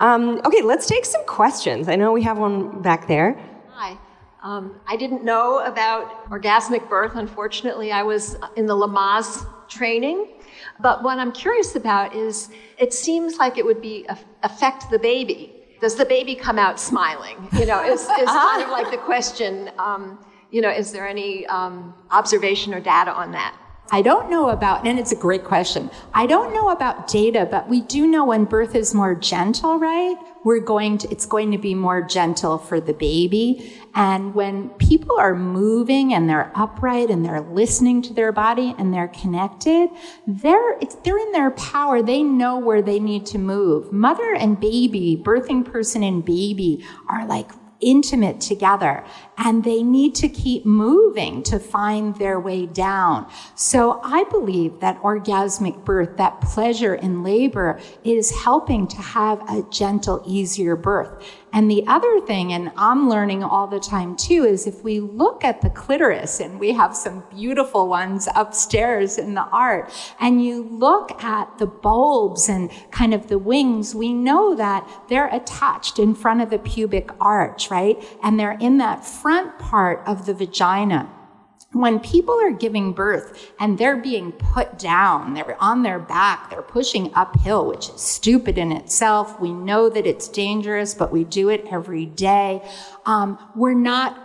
um, 0.00 0.40
okay, 0.46 0.62
let's 0.62 0.86
take 0.86 1.04
some 1.04 1.24
questions. 1.26 1.86
I 1.88 1.96
know 1.96 2.12
we 2.12 2.22
have 2.22 2.38
one 2.38 2.80
back 2.80 3.06
there. 3.06 3.38
Hi. 3.72 3.98
Um, 4.42 4.80
I 4.86 4.96
didn't 4.96 5.22
know 5.22 5.58
about 5.66 6.30
orgasmic 6.30 6.88
birth. 6.88 7.16
Unfortunately, 7.16 7.92
I 7.92 8.02
was 8.02 8.36
in 8.56 8.64
the 8.64 8.74
Lamaze 8.74 9.46
training. 9.68 10.28
But 10.80 11.02
what 11.02 11.18
I'm 11.18 11.32
curious 11.32 11.76
about 11.76 12.14
is 12.14 12.48
it 12.78 12.94
seems 12.94 13.36
like 13.36 13.58
it 13.58 13.66
would 13.66 13.82
be 13.82 14.06
affect 14.42 14.90
the 14.90 14.98
baby 14.98 15.59
does 15.80 15.94
the 15.94 16.04
baby 16.04 16.34
come 16.34 16.58
out 16.58 16.78
smiling? 16.78 17.48
You 17.52 17.66
know, 17.66 17.82
is, 17.82 18.02
is 18.02 18.08
uh-huh. 18.08 18.50
kind 18.50 18.62
of 18.62 18.70
like 18.70 18.90
the 18.90 18.98
question, 18.98 19.70
um, 19.78 20.18
you 20.50 20.60
know, 20.60 20.70
is 20.70 20.92
there 20.92 21.08
any 21.08 21.46
um, 21.46 21.94
observation 22.10 22.74
or 22.74 22.80
data 22.80 23.12
on 23.12 23.32
that? 23.32 23.56
I 23.92 24.02
don't 24.02 24.30
know 24.30 24.50
about, 24.50 24.86
and 24.86 24.98
it's 24.98 25.10
a 25.10 25.16
great 25.16 25.42
question. 25.42 25.90
I 26.14 26.26
don't 26.26 26.54
know 26.54 26.70
about 26.70 27.08
data, 27.08 27.48
but 27.50 27.68
we 27.68 27.80
do 27.80 28.06
know 28.06 28.24
when 28.24 28.44
birth 28.44 28.76
is 28.76 28.94
more 28.94 29.16
gentle, 29.16 29.80
right? 29.80 30.16
We're 30.44 30.60
going 30.60 30.98
to, 30.98 31.10
it's 31.10 31.26
going 31.26 31.50
to 31.50 31.58
be 31.58 31.74
more 31.74 32.00
gentle 32.00 32.56
for 32.56 32.80
the 32.80 32.92
baby. 32.92 33.72
And 33.96 34.32
when 34.32 34.70
people 34.70 35.18
are 35.18 35.34
moving 35.34 36.14
and 36.14 36.28
they're 36.28 36.52
upright 36.54 37.10
and 37.10 37.24
they're 37.24 37.40
listening 37.40 38.00
to 38.02 38.14
their 38.14 38.30
body 38.30 38.76
and 38.78 38.94
they're 38.94 39.08
connected, 39.08 39.90
they're, 40.26 40.78
they're 41.02 41.18
in 41.18 41.32
their 41.32 41.50
power. 41.50 42.00
They 42.00 42.22
know 42.22 42.58
where 42.58 42.82
they 42.82 43.00
need 43.00 43.26
to 43.26 43.38
move. 43.38 43.92
Mother 43.92 44.34
and 44.34 44.58
baby, 44.60 45.20
birthing 45.20 45.64
person 45.64 46.04
and 46.04 46.24
baby 46.24 46.86
are 47.08 47.26
like 47.26 47.50
intimate 47.80 48.40
together 48.40 49.04
and 49.40 49.64
they 49.64 49.82
need 49.82 50.14
to 50.14 50.28
keep 50.28 50.66
moving 50.66 51.42
to 51.42 51.58
find 51.58 52.14
their 52.16 52.38
way 52.38 52.66
down. 52.66 53.28
So 53.54 54.00
I 54.04 54.24
believe 54.24 54.80
that 54.80 55.00
orgasmic 55.00 55.84
birth, 55.84 56.18
that 56.18 56.40
pleasure 56.42 56.94
in 56.94 57.22
labor 57.22 57.80
is 58.04 58.30
helping 58.44 58.86
to 58.88 58.98
have 58.98 59.40
a 59.48 59.66
gentle, 59.70 60.22
easier 60.26 60.76
birth. 60.76 61.24
And 61.52 61.68
the 61.68 61.84
other 61.88 62.20
thing, 62.20 62.52
and 62.52 62.70
I'm 62.76 63.08
learning 63.08 63.42
all 63.42 63.66
the 63.66 63.80
time 63.80 64.14
too, 64.16 64.44
is 64.44 64.66
if 64.66 64.84
we 64.84 65.00
look 65.00 65.42
at 65.42 65.62
the 65.62 65.70
clitoris, 65.70 66.38
and 66.38 66.60
we 66.60 66.72
have 66.72 66.94
some 66.94 67.24
beautiful 67.30 67.88
ones 67.88 68.28
upstairs 68.36 69.18
in 69.18 69.34
the 69.34 69.42
art, 69.46 69.90
and 70.20 70.44
you 70.44 70.62
look 70.70 71.10
at 71.24 71.58
the 71.58 71.66
bulbs 71.66 72.48
and 72.48 72.70
kind 72.92 73.12
of 73.12 73.26
the 73.26 73.38
wings, 73.38 73.94
we 73.94 74.12
know 74.12 74.54
that 74.54 74.88
they're 75.08 75.34
attached 75.34 75.98
in 75.98 76.14
front 76.14 76.40
of 76.40 76.50
the 76.50 76.58
pubic 76.58 77.10
arch, 77.20 77.70
right? 77.70 78.00
And 78.22 78.38
they're 78.38 78.58
in 78.60 78.78
that 78.78 79.04
front 79.30 79.56
part 79.60 80.02
of 80.08 80.26
the 80.26 80.34
vagina 80.34 81.08
when 81.70 82.00
people 82.00 82.34
are 82.40 82.50
giving 82.50 82.92
birth 82.92 83.52
and 83.60 83.78
they're 83.78 83.96
being 83.96 84.32
put 84.32 84.76
down, 84.76 85.34
they're 85.34 85.56
on 85.62 85.84
their 85.84 86.00
back, 86.00 86.50
they're 86.50 86.62
pushing 86.62 87.14
uphill, 87.14 87.68
which 87.68 87.90
is 87.90 88.00
stupid 88.00 88.58
in 88.58 88.72
itself. 88.72 89.38
We 89.38 89.52
know 89.52 89.88
that 89.88 90.04
it's 90.04 90.26
dangerous, 90.26 90.94
but 90.94 91.12
we 91.12 91.22
do 91.22 91.48
it 91.48 91.64
every 91.70 92.06
day. 92.06 92.68
Um, 93.06 93.38
we're 93.54 93.72
not 93.72 94.18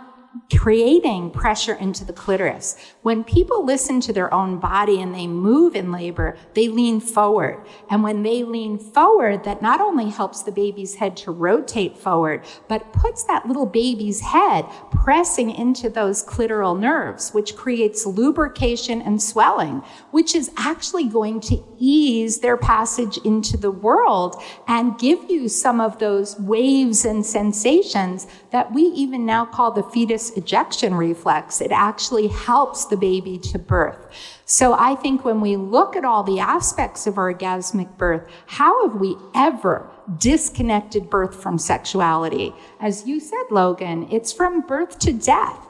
creating 0.56 1.30
pressure 1.30 1.74
into 1.74 2.04
the 2.04 2.12
clitoris. 2.12 2.76
When 3.06 3.22
people 3.22 3.64
listen 3.64 4.00
to 4.00 4.12
their 4.12 4.34
own 4.34 4.58
body 4.58 5.00
and 5.00 5.14
they 5.14 5.28
move 5.28 5.76
in 5.76 5.92
labor, 5.92 6.36
they 6.54 6.66
lean 6.66 6.98
forward. 6.98 7.64
And 7.88 8.02
when 8.02 8.24
they 8.24 8.42
lean 8.42 8.80
forward, 8.80 9.44
that 9.44 9.62
not 9.62 9.80
only 9.80 10.10
helps 10.10 10.42
the 10.42 10.50
baby's 10.50 10.96
head 10.96 11.16
to 11.18 11.30
rotate 11.30 11.96
forward, 11.96 12.44
but 12.66 12.92
puts 12.92 13.22
that 13.22 13.46
little 13.46 13.64
baby's 13.64 14.20
head 14.22 14.66
pressing 14.90 15.52
into 15.52 15.88
those 15.88 16.24
clitoral 16.24 16.76
nerves, 16.76 17.30
which 17.30 17.54
creates 17.54 18.04
lubrication 18.06 19.00
and 19.00 19.22
swelling, 19.22 19.84
which 20.10 20.34
is 20.34 20.50
actually 20.56 21.06
going 21.06 21.38
to 21.42 21.62
ease 21.78 22.40
their 22.40 22.56
passage 22.56 23.18
into 23.18 23.56
the 23.56 23.70
world 23.70 24.42
and 24.66 24.98
give 24.98 25.30
you 25.30 25.48
some 25.48 25.80
of 25.80 26.00
those 26.00 26.36
waves 26.40 27.04
and 27.04 27.24
sensations 27.24 28.26
that 28.50 28.74
we 28.74 28.82
even 28.82 29.24
now 29.24 29.44
call 29.44 29.70
the 29.70 29.84
fetus 29.84 30.30
ejection 30.36 30.92
reflex. 30.92 31.60
It 31.60 31.70
actually 31.70 32.26
helps 32.26 32.86
the 32.86 32.95
baby 32.96 33.38
to 33.38 33.58
birth. 33.58 34.08
So 34.44 34.74
I 34.74 34.94
think 34.94 35.24
when 35.24 35.40
we 35.40 35.56
look 35.56 35.96
at 35.96 36.04
all 36.04 36.22
the 36.22 36.40
aspects 36.40 37.06
of 37.06 37.14
orgasmic 37.14 37.96
birth, 37.96 38.28
how 38.46 38.88
have 38.88 39.00
we 39.00 39.16
ever 39.34 39.90
disconnected 40.18 41.10
birth 41.10 41.34
from 41.34 41.58
sexuality? 41.58 42.54
As 42.80 43.06
you 43.06 43.20
said, 43.20 43.44
Logan, 43.50 44.08
it's 44.10 44.32
from 44.32 44.60
birth 44.60 44.98
to 45.00 45.12
death. 45.12 45.66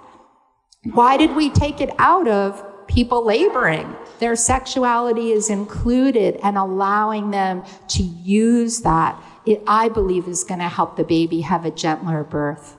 Why 0.92 1.16
did 1.16 1.34
we 1.34 1.50
take 1.50 1.80
it 1.80 1.90
out 1.98 2.28
of 2.28 2.64
people 2.86 3.24
laboring. 3.24 3.94
Their 4.18 4.36
sexuality 4.36 5.32
is 5.32 5.50
included 5.50 6.38
and 6.42 6.56
allowing 6.56 7.30
them 7.30 7.64
to 7.88 8.02
use 8.02 8.80
that, 8.80 9.20
it, 9.44 9.62
I 9.66 9.88
believe, 9.88 10.28
is 10.28 10.44
going 10.44 10.60
to 10.60 10.68
help 10.68 10.96
the 10.96 11.04
baby 11.04 11.40
have 11.42 11.64
a 11.64 11.70
gentler 11.70 12.24
birth. 12.24 12.75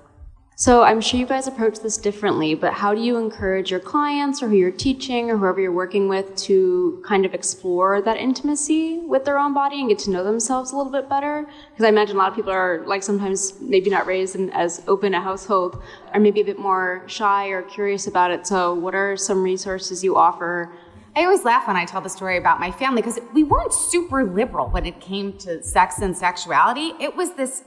So 0.59 0.81
I'm 0.81 1.01
sure 1.01 1.19
you 1.19 1.27
guys 1.27 1.45
approach 1.45 1.81
this 1.81 1.97
differently, 1.97 2.55
but 2.55 2.73
how 2.73 2.95
do 2.95 2.99
you 2.99 3.17
encourage 3.17 3.69
your 3.69 3.79
clients 3.79 4.41
or 4.41 4.47
who 4.47 4.55
you're 4.55 4.71
teaching 4.71 5.29
or 5.29 5.37
whoever 5.37 5.61
you're 5.61 5.71
working 5.71 6.09
with 6.09 6.35
to 6.37 6.99
kind 7.05 7.27
of 7.27 7.35
explore 7.35 8.01
that 8.01 8.17
intimacy 8.17 8.97
with 8.97 9.23
their 9.23 9.37
own 9.37 9.53
body 9.53 9.79
and 9.79 9.87
get 9.87 9.99
to 9.99 10.09
know 10.09 10.23
themselves 10.23 10.71
a 10.71 10.75
little 10.75 10.91
bit 10.91 11.07
better? 11.07 11.47
Because 11.69 11.85
I 11.85 11.89
imagine 11.89 12.15
a 12.15 12.17
lot 12.17 12.29
of 12.29 12.35
people 12.35 12.51
are 12.51 12.83
like 12.87 13.03
sometimes 13.03 13.53
maybe 13.61 13.91
not 13.91 14.07
raised 14.07 14.35
in 14.35 14.49
as 14.49 14.81
open 14.87 15.13
a 15.13 15.21
household 15.21 15.79
or 16.11 16.19
maybe 16.19 16.41
a 16.41 16.45
bit 16.45 16.57
more 16.57 17.03
shy 17.05 17.49
or 17.49 17.61
curious 17.61 18.07
about 18.07 18.31
it. 18.31 18.47
So 18.47 18.73
what 18.73 18.95
are 18.95 19.15
some 19.15 19.43
resources 19.43 20.03
you 20.03 20.17
offer? 20.17 20.73
I 21.15 21.23
always 21.25 21.45
laugh 21.45 21.67
when 21.67 21.75
I 21.75 21.85
tell 21.85 22.01
the 22.01 22.09
story 22.09 22.35
about 22.35 22.59
my 22.59 22.71
family 22.71 23.03
because 23.03 23.19
we 23.31 23.43
weren't 23.43 23.73
super 23.73 24.23
liberal 24.23 24.69
when 24.69 24.87
it 24.87 25.01
came 25.01 25.33
to 25.37 25.61
sex 25.61 25.99
and 25.99 26.17
sexuality. 26.17 26.93
It 26.99 27.15
was 27.15 27.33
this 27.33 27.63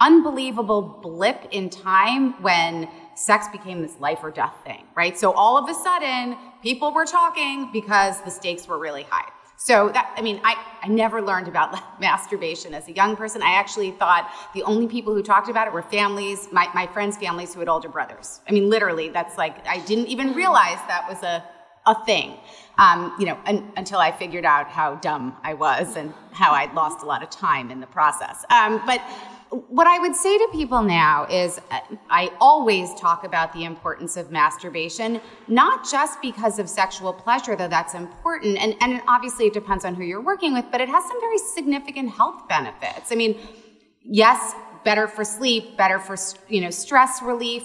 unbelievable 0.00 0.82
blip 0.82 1.46
in 1.50 1.70
time 1.70 2.40
when 2.42 2.88
sex 3.14 3.46
became 3.52 3.82
this 3.82 3.98
life 4.00 4.20
or 4.22 4.30
death 4.30 4.54
thing, 4.64 4.84
right? 4.96 5.18
So 5.18 5.32
all 5.32 5.58
of 5.58 5.68
a 5.68 5.74
sudden, 5.74 6.36
people 6.62 6.92
were 6.92 7.04
talking 7.04 7.70
because 7.72 8.20
the 8.22 8.30
stakes 8.30 8.66
were 8.66 8.78
really 8.78 9.02
high. 9.02 9.28
So 9.62 9.90
that, 9.90 10.14
I 10.16 10.22
mean, 10.22 10.40
I, 10.42 10.56
I 10.82 10.88
never 10.88 11.20
learned 11.20 11.46
about 11.46 11.78
masturbation 12.00 12.72
as 12.72 12.88
a 12.88 12.92
young 12.92 13.14
person. 13.14 13.42
I 13.42 13.52
actually 13.52 13.90
thought 13.90 14.30
the 14.54 14.62
only 14.62 14.88
people 14.88 15.14
who 15.14 15.22
talked 15.22 15.50
about 15.50 15.66
it 15.66 15.72
were 15.74 15.82
families, 15.82 16.48
my, 16.50 16.70
my 16.74 16.86
friends' 16.86 17.18
families 17.18 17.52
who 17.52 17.60
had 17.60 17.68
older 17.68 17.90
brothers. 17.90 18.40
I 18.48 18.52
mean, 18.52 18.70
literally, 18.70 19.10
that's 19.10 19.36
like, 19.36 19.66
I 19.66 19.80
didn't 19.80 20.06
even 20.06 20.32
realize 20.32 20.78
that 20.88 21.04
was 21.06 21.22
a, 21.22 21.44
a 21.84 22.04
thing, 22.06 22.38
um, 22.78 23.14
you 23.18 23.26
know, 23.26 23.38
un, 23.44 23.70
until 23.76 23.98
I 23.98 24.12
figured 24.12 24.46
out 24.46 24.68
how 24.68 24.94
dumb 24.94 25.36
I 25.42 25.52
was 25.52 25.94
and 25.94 26.14
how 26.32 26.52
I'd 26.52 26.72
lost 26.72 27.02
a 27.02 27.06
lot 27.06 27.22
of 27.22 27.28
time 27.28 27.70
in 27.70 27.80
the 27.80 27.86
process. 27.86 28.46
Um, 28.48 28.80
but 28.86 29.02
what 29.50 29.88
I 29.88 29.98
would 29.98 30.14
say 30.14 30.38
to 30.38 30.48
people 30.52 30.82
now 30.82 31.26
is 31.28 31.60
uh, 31.72 31.80
I 32.08 32.30
always 32.40 32.94
talk 32.94 33.24
about 33.24 33.52
the 33.52 33.64
importance 33.64 34.16
of 34.16 34.30
masturbation, 34.30 35.20
not 35.48 35.88
just 35.90 36.22
because 36.22 36.60
of 36.60 36.68
sexual 36.68 37.12
pleasure, 37.12 37.56
though 37.56 37.68
that's 37.68 37.94
important. 37.94 38.58
And, 38.58 38.76
and 38.80 39.02
obviously 39.08 39.46
it 39.46 39.52
depends 39.52 39.84
on 39.84 39.96
who 39.96 40.04
you're 40.04 40.20
working 40.20 40.54
with, 40.54 40.66
but 40.70 40.80
it 40.80 40.88
has 40.88 41.04
some 41.04 41.20
very 41.20 41.38
significant 41.38 42.10
health 42.10 42.48
benefits. 42.48 43.10
I 43.10 43.16
mean, 43.16 43.40
yes, 44.04 44.54
better 44.84 45.08
for 45.08 45.24
sleep, 45.24 45.76
better 45.76 45.98
for, 45.98 46.16
you 46.48 46.60
know, 46.60 46.70
stress 46.70 47.20
relief, 47.20 47.64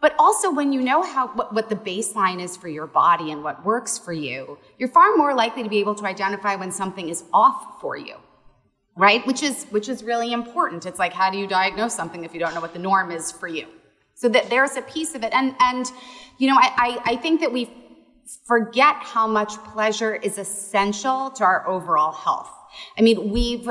but 0.00 0.16
also 0.18 0.52
when 0.52 0.72
you 0.72 0.80
know 0.82 1.02
how, 1.02 1.28
what, 1.28 1.54
what 1.54 1.68
the 1.68 1.76
baseline 1.76 2.42
is 2.42 2.56
for 2.56 2.68
your 2.68 2.88
body 2.88 3.30
and 3.30 3.44
what 3.44 3.64
works 3.64 3.96
for 3.96 4.12
you, 4.12 4.58
you're 4.76 4.88
far 4.88 5.16
more 5.16 5.34
likely 5.34 5.62
to 5.62 5.68
be 5.68 5.78
able 5.78 5.94
to 5.94 6.04
identify 6.04 6.56
when 6.56 6.72
something 6.72 7.08
is 7.08 7.22
off 7.32 7.80
for 7.80 7.96
you 7.96 8.16
right? 8.96 9.26
Which 9.26 9.42
is 9.42 9.64
which 9.70 9.88
is 9.88 10.02
really 10.02 10.32
important. 10.32 10.86
It's 10.86 10.98
like 10.98 11.12
how 11.12 11.30
do 11.30 11.38
you 11.38 11.46
diagnose 11.46 11.94
something 11.94 12.24
if 12.24 12.34
you 12.34 12.40
don't 12.40 12.54
know 12.54 12.60
what 12.60 12.72
the 12.72 12.78
norm 12.78 13.10
is 13.10 13.32
for 13.32 13.48
you? 13.48 13.66
So 14.14 14.28
that 14.28 14.50
there's 14.50 14.76
a 14.76 14.82
piece 14.82 15.14
of 15.14 15.22
it, 15.22 15.32
and 15.32 15.54
and 15.60 15.90
you 16.38 16.48
know 16.48 16.56
I 16.56 17.00
I, 17.04 17.12
I 17.12 17.16
think 17.16 17.40
that 17.40 17.52
we 17.52 17.70
forget 18.46 18.96
how 19.00 19.26
much 19.26 19.56
pleasure 19.64 20.14
is 20.14 20.38
essential 20.38 21.30
to 21.30 21.44
our 21.44 21.66
overall 21.68 22.12
health. 22.12 22.50
I 22.98 23.02
mean, 23.02 23.30
we've 23.30 23.68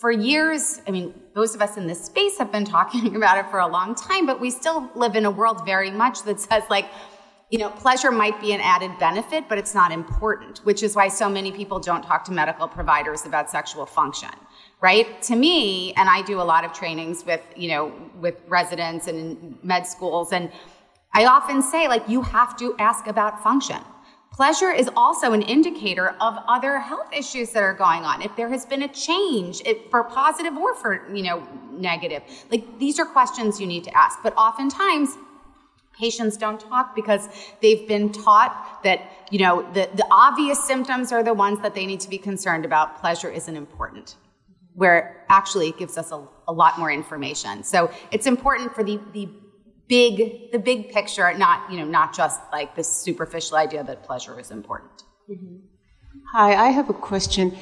for 0.00 0.10
years, 0.10 0.82
I 0.86 0.90
mean, 0.90 1.14
those 1.34 1.54
of 1.54 1.62
us 1.62 1.76
in 1.76 1.86
this 1.86 2.04
space 2.04 2.36
have 2.38 2.52
been 2.52 2.64
talking 2.64 3.16
about 3.20 3.38
it 3.38 3.50
for 3.50 3.60
a 3.60 3.66
long 3.66 3.94
time, 3.94 4.26
but 4.26 4.40
we 4.40 4.50
still 4.50 4.90
live 4.94 5.16
in 5.16 5.24
a 5.24 5.30
world 5.30 5.64
very 5.64 5.90
much 5.90 6.22
that 6.24 6.40
says 6.40 6.64
like 6.68 6.86
you 7.50 7.58
know, 7.58 7.70
pleasure 7.70 8.10
might 8.10 8.40
be 8.40 8.52
an 8.52 8.60
added 8.60 8.90
benefit, 8.98 9.44
but 9.48 9.58
it's 9.58 9.74
not 9.74 9.92
important, 9.92 10.58
which 10.64 10.82
is 10.82 10.96
why 10.96 11.06
so 11.06 11.28
many 11.28 11.52
people 11.52 11.78
don't 11.78 12.02
talk 12.02 12.24
to 12.24 12.32
medical 12.32 12.66
providers 12.66 13.26
about 13.26 13.48
sexual 13.48 13.86
function 13.86 14.30
right? 14.80 15.22
To 15.22 15.36
me, 15.36 15.92
and 15.94 16.08
I 16.08 16.22
do 16.22 16.40
a 16.40 16.42
lot 16.42 16.64
of 16.64 16.72
trainings 16.72 17.24
with, 17.24 17.40
you 17.56 17.68
know, 17.68 17.92
with 18.20 18.40
residents 18.48 19.06
and 19.06 19.58
med 19.62 19.86
schools, 19.86 20.32
and 20.32 20.50
I 21.14 21.26
often 21.26 21.62
say, 21.62 21.86
like, 21.88 22.08
you 22.08 22.22
have 22.22 22.56
to 22.58 22.74
ask 22.78 23.06
about 23.06 23.42
function. 23.42 23.80
Pleasure 24.32 24.72
is 24.72 24.90
also 24.96 25.32
an 25.32 25.42
indicator 25.42 26.16
of 26.20 26.36
other 26.48 26.80
health 26.80 27.12
issues 27.16 27.50
that 27.50 27.62
are 27.62 27.72
going 27.72 28.02
on. 28.02 28.20
If 28.20 28.34
there 28.34 28.48
has 28.48 28.66
been 28.66 28.82
a 28.82 28.88
change 28.88 29.62
if, 29.64 29.78
for 29.90 30.02
positive 30.02 30.56
or 30.56 30.74
for, 30.74 31.08
you 31.14 31.22
know, 31.22 31.46
negative. 31.70 32.22
Like 32.50 32.80
these 32.80 32.98
are 32.98 33.04
questions 33.04 33.60
you 33.60 33.66
need 33.68 33.84
to 33.84 33.96
ask. 33.96 34.18
But 34.24 34.36
oftentimes 34.36 35.16
patients 35.96 36.36
don't 36.36 36.58
talk 36.58 36.96
because 36.96 37.28
they've 37.62 37.86
been 37.86 38.10
taught 38.10 38.80
that, 38.82 39.02
you 39.30 39.38
know, 39.38 39.62
the, 39.72 39.88
the 39.94 40.06
obvious 40.10 40.62
symptoms 40.64 41.12
are 41.12 41.22
the 41.22 41.32
ones 41.32 41.60
that 41.62 41.76
they 41.76 41.86
need 41.86 42.00
to 42.00 42.10
be 42.10 42.18
concerned 42.18 42.64
about. 42.64 43.00
Pleasure 43.00 43.30
isn't 43.30 43.56
important 43.56 44.16
where 44.74 45.24
actually 45.28 45.68
it 45.68 45.78
gives 45.78 45.96
us 45.96 46.12
a, 46.12 46.26
a 46.48 46.52
lot 46.52 46.78
more 46.78 46.90
information. 46.90 47.62
So 47.62 47.90
it's 48.10 48.26
important 48.26 48.74
for 48.74 48.84
the, 48.84 49.00
the 49.12 49.28
big 49.88 50.50
the 50.52 50.58
big 50.58 50.90
picture, 50.90 51.32
not 51.36 51.70
you 51.70 51.78
know 51.78 51.84
not 51.84 52.14
just 52.14 52.40
like 52.52 52.74
this 52.74 52.88
superficial 52.88 53.56
idea 53.56 53.84
that 53.84 54.02
pleasure 54.02 54.38
is 54.38 54.50
important. 54.50 55.04
Mm-hmm. 55.30 55.56
Hi, 56.32 56.66
I 56.66 56.68
have 56.70 56.90
a 56.90 56.94
question. 56.94 57.56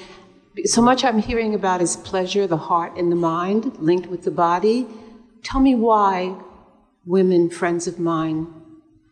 So 0.65 0.83
much 0.83 1.05
I'm 1.05 1.19
hearing 1.19 1.55
about 1.55 1.81
is 1.81 1.97
pleasure, 1.97 2.47
the 2.47 2.57
heart 2.57 2.97
and 2.97 3.11
the 3.11 3.17
mind 3.17 3.79
linked 3.79 4.09
with 4.09 4.25
the 4.25 4.31
body. 4.31 4.87
Tell 5.43 5.61
me 5.61 5.75
why 5.75 6.37
women, 7.07 7.51
friends 7.51 7.87
of 7.87 7.99
mine, 7.99 8.53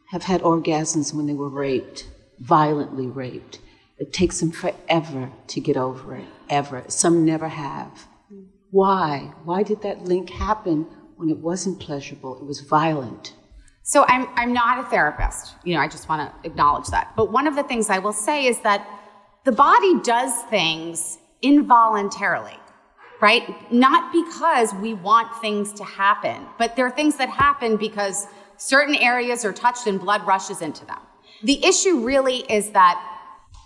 have 0.09 0.25
had 0.25 0.43
orgasms 0.43 1.15
when 1.15 1.27
they 1.27 1.33
were 1.33 1.49
raped, 1.49 2.09
violently 2.39 3.07
raped. 3.07 3.59
It 3.99 4.13
takes 4.13 4.41
them 4.41 4.51
forever 4.51 5.31
to 5.49 5.61
get 5.61 5.77
over 5.77 6.17
it, 6.17 6.27
ever. 6.51 6.85
Some 6.89 7.25
never 7.25 7.49
have. 7.49 8.09
Why? 8.71 9.33
Why 9.45 9.63
did 9.63 9.83
that 9.83 10.05
link 10.05 10.31
happen 10.31 10.87
when 11.17 11.31
it 11.31 11.39
wasn't 11.39 11.81
pleasurable? 11.81 12.39
It 12.39 12.45
was 12.45 12.61
violent. 12.61 13.35
So 13.83 14.05
I'm, 14.07 14.29
I'm 14.37 14.53
not 14.53 14.79
a 14.79 14.89
therapist. 14.89 15.55
You 15.65 15.75
know, 15.75 15.81
I 15.81 15.89
just 15.89 16.09
want 16.09 16.31
to 16.31 16.49
acknowledge 16.49 16.87
that. 16.89 17.13
But 17.17 17.33
one 17.33 17.47
of 17.47 17.57
the 17.57 17.63
things 17.63 17.91
I 17.91 17.99
will 17.99 18.13
say 18.13 18.47
is 18.47 18.61
that 18.61 18.87
the 19.45 19.53
body 19.53 19.99
does 20.01 20.33
things 20.45 21.19
involuntarily, 21.43 22.59
right? 23.21 23.73
Not 23.73 24.13
because 24.13 24.75
we 24.75 24.95
want 24.95 25.35
things 25.41 25.73
to 25.73 25.85
happen, 25.85 26.47
but 26.59 26.77
there 26.77 26.87
are 26.87 26.91
things 26.91 27.17
that 27.17 27.31
happen 27.31 27.77
because 27.77 28.27
certain 28.59 28.95
areas 28.95 29.45
are 29.45 29.53
touched 29.53 29.87
and 29.87 29.99
blood 29.99 30.27
rushes 30.27 30.61
into 30.61 30.85
them. 30.85 30.99
The 31.43 31.65
issue 31.65 32.05
really 32.05 32.45
is 32.53 32.71
that 32.73 33.10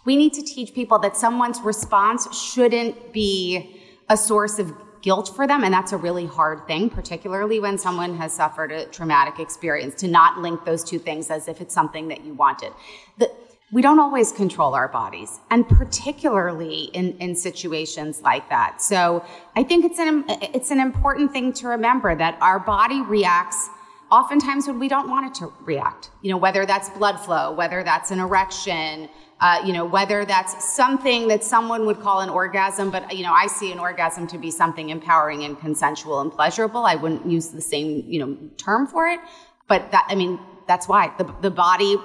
we 0.04 0.16
need 0.16 0.32
to 0.34 0.42
teach 0.42 0.74
people 0.74 0.98
that 1.00 1.16
someone's 1.16 1.60
response 1.60 2.34
shouldn't 2.36 3.12
be 3.12 3.80
a 4.08 4.16
source 4.16 4.58
of 4.58 4.72
guilt 5.00 5.30
for 5.36 5.46
them. 5.46 5.64
And 5.64 5.72
that's 5.72 5.92
a 5.92 5.96
really 5.96 6.26
hard 6.26 6.66
thing, 6.66 6.88
particularly 6.88 7.60
when 7.60 7.76
someone 7.76 8.16
has 8.16 8.32
suffered 8.32 8.72
a 8.72 8.86
traumatic 8.86 9.38
experience, 9.38 9.94
to 10.00 10.08
not 10.08 10.40
link 10.40 10.64
those 10.64 10.82
two 10.82 10.98
things 10.98 11.30
as 11.30 11.46
if 11.46 11.60
it's 11.60 11.74
something 11.74 12.08
that 12.08 12.24
you 12.24 12.34
wanted. 12.34 12.72
The, 13.18 13.30
we 13.72 13.82
don't 13.82 13.98
always 13.98 14.30
control 14.30 14.74
our 14.74 14.88
bodies, 14.88 15.40
and 15.50 15.68
particularly 15.68 16.84
in, 16.92 17.18
in 17.18 17.34
situations 17.34 18.22
like 18.22 18.48
that. 18.48 18.80
So 18.80 19.24
I 19.56 19.62
think 19.62 19.84
it's 19.84 19.98
an, 19.98 20.24
it's 20.28 20.70
an 20.70 20.80
important 20.80 21.32
thing 21.32 21.52
to 21.54 21.68
remember 21.68 22.14
that 22.14 22.38
our 22.40 22.60
body 22.60 23.02
reacts 23.02 23.68
oftentimes 24.12 24.68
when 24.68 24.78
we 24.78 24.88
don't 24.88 25.10
want 25.10 25.26
it 25.26 25.34
to 25.40 25.52
react. 25.62 26.10
You 26.22 26.30
know, 26.30 26.36
whether 26.36 26.64
that's 26.64 26.88
blood 26.90 27.18
flow, 27.18 27.52
whether 27.52 27.82
that's 27.82 28.10
an 28.10 28.20
erection, 28.20 29.08
uh, 29.44 29.60
you 29.62 29.74
know, 29.74 29.84
whether 29.84 30.24
that's 30.24 30.74
something 30.74 31.28
that 31.28 31.44
someone 31.44 31.84
would 31.84 32.00
call 32.00 32.20
an 32.20 32.30
orgasm, 32.30 32.90
but, 32.90 33.14
you 33.14 33.22
know, 33.22 33.34
I 33.34 33.46
see 33.46 33.70
an 33.72 33.78
orgasm 33.78 34.26
to 34.28 34.38
be 34.38 34.50
something 34.50 34.88
empowering 34.88 35.44
and 35.44 35.60
consensual 35.60 36.22
and 36.22 36.32
pleasurable. 36.32 36.86
I 36.86 36.94
wouldn't 36.94 37.26
use 37.26 37.48
the 37.48 37.60
same, 37.60 38.04
you 38.06 38.20
know, 38.20 38.38
term 38.56 38.86
for 38.86 39.06
it. 39.06 39.20
But 39.68 39.90
that, 39.92 40.06
I 40.08 40.14
mean, 40.14 40.40
that's 40.66 40.88
why 40.88 41.12
the, 41.18 41.30
the 41.42 41.50
body, 41.50 41.98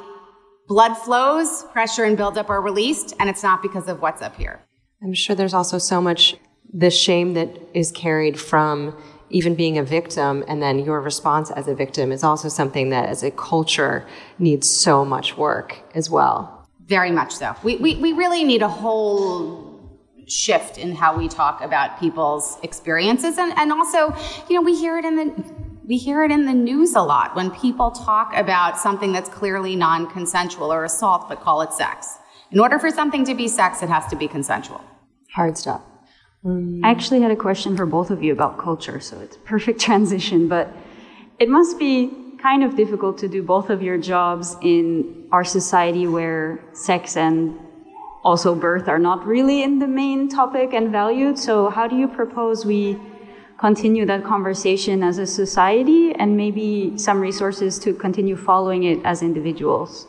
blood 0.68 0.96
flows, 0.96 1.64
pressure 1.72 2.04
and 2.04 2.18
buildup 2.18 2.50
are 2.50 2.62
released, 2.62 3.16
and 3.22 3.30
it's 3.30 3.42
not 3.42 3.62
because 3.62 3.88
of 3.88 4.02
what's 4.02 4.22
up 4.22 4.36
here. 4.36 4.60
I'm 5.02 5.14
sure 5.14 5.34
there's 5.34 5.54
also 5.54 5.78
so 5.78 6.02
much 6.02 6.36
the 6.74 6.92
shame 6.92 7.36
that 7.36 7.58
is 7.74 7.90
carried 7.94 8.38
from 8.38 9.02
even 9.30 9.56
being 9.56 9.78
a 9.78 9.84
victim 9.84 10.44
and 10.50 10.62
then 10.62 10.80
your 10.80 11.00
response 11.00 11.52
as 11.52 11.70
a 11.70 11.74
victim 11.74 12.12
is 12.12 12.22
also 12.22 12.50
something 12.50 12.90
that 12.90 13.08
as 13.08 13.24
a 13.24 13.32
culture 13.32 14.06
needs 14.40 14.70
so 14.70 15.06
much 15.06 15.38
work 15.38 15.78
as 15.96 16.10
well. 16.10 16.59
Very 16.90 17.12
much 17.12 17.36
so. 17.36 17.56
We, 17.64 17.76
we, 17.78 17.96
we 17.98 18.14
really 18.14 18.44
need 18.44 18.64
a 18.64 18.68
whole 18.68 19.70
shift 20.28 20.80
in 20.80 20.96
how 20.96 21.16
we 21.16 21.28
talk 21.28 21.62
about 21.62 22.00
people's 22.00 22.58
experiences. 22.64 23.38
And, 23.38 23.54
and 23.58 23.72
also, 23.72 24.16
you 24.50 24.56
know, 24.56 24.62
we 24.62 24.76
hear 24.76 24.98
it 24.98 25.06
in 25.06 25.16
the, 25.16 25.54
we 25.86 25.98
hear 25.98 26.24
it 26.24 26.32
in 26.32 26.46
the 26.46 26.54
news 26.54 26.96
a 26.96 27.02
lot 27.02 27.36
when 27.36 27.52
people 27.52 27.92
talk 27.92 28.36
about 28.36 28.80
something 28.80 29.12
that's 29.12 29.30
clearly 29.30 29.76
non-consensual 29.76 30.74
or 30.74 30.84
assault, 30.84 31.30
but 31.30 31.42
call 31.42 31.62
it 31.62 31.74
sex. 31.74 32.18
In 32.52 32.60
order 32.60 32.80
for 32.80 32.90
something 32.90 33.24
to 33.26 33.36
be 33.36 33.48
sex, 33.48 33.84
it 33.84 33.90
has 33.90 34.08
to 34.08 34.16
be 34.16 34.28
consensual. 34.28 34.82
Hard 35.36 35.60
stuff. 35.60 35.82
Um, 36.44 36.82
I 36.84 36.90
actually 36.90 37.22
had 37.22 37.30
a 37.30 37.36
question 37.36 37.78
for 37.78 37.86
both 37.86 38.10
of 38.10 38.24
you 38.24 38.34
about 38.34 38.58
culture, 38.58 39.00
so 39.00 39.20
it's 39.20 39.36
a 39.36 39.40
perfect 39.40 39.80
transition, 39.88 40.48
but 40.48 40.74
it 41.38 41.50
must 41.50 41.78
be 41.78 42.29
kind 42.42 42.64
of 42.64 42.76
difficult 42.76 43.18
to 43.20 43.28
do 43.28 43.44
both 43.44 43.70
of 43.70 43.82
your 43.82 43.98
jobs 43.98 44.56
in 44.62 45.28
our 45.32 45.44
society 45.44 46.08
where 46.08 46.64
sex 46.74 47.18
and 47.18 47.60
also 48.24 48.56
birth 48.56 48.88
are 48.88 49.00
not 49.00 49.26
really 49.26 49.64
in 49.64 49.80
the 49.80 49.88
main 49.88 50.30
topic 50.30 50.74
and 50.74 50.92
valued. 50.92 51.38
So, 51.38 51.70
how 51.70 51.88
do 51.88 51.98
you 51.98 52.08
propose 52.08 52.66
we 52.66 53.00
continue 53.58 54.06
that 54.06 54.24
conversation 54.24 55.04
as 55.04 55.18
a 55.18 55.28
society 55.28 56.14
and 56.14 56.38
maybe 56.38 56.98
some 56.98 57.20
resources 57.20 57.78
to 57.80 57.94
continue 57.94 58.36
following 58.36 58.84
it 58.84 59.00
as 59.04 59.22
individuals? 59.22 60.08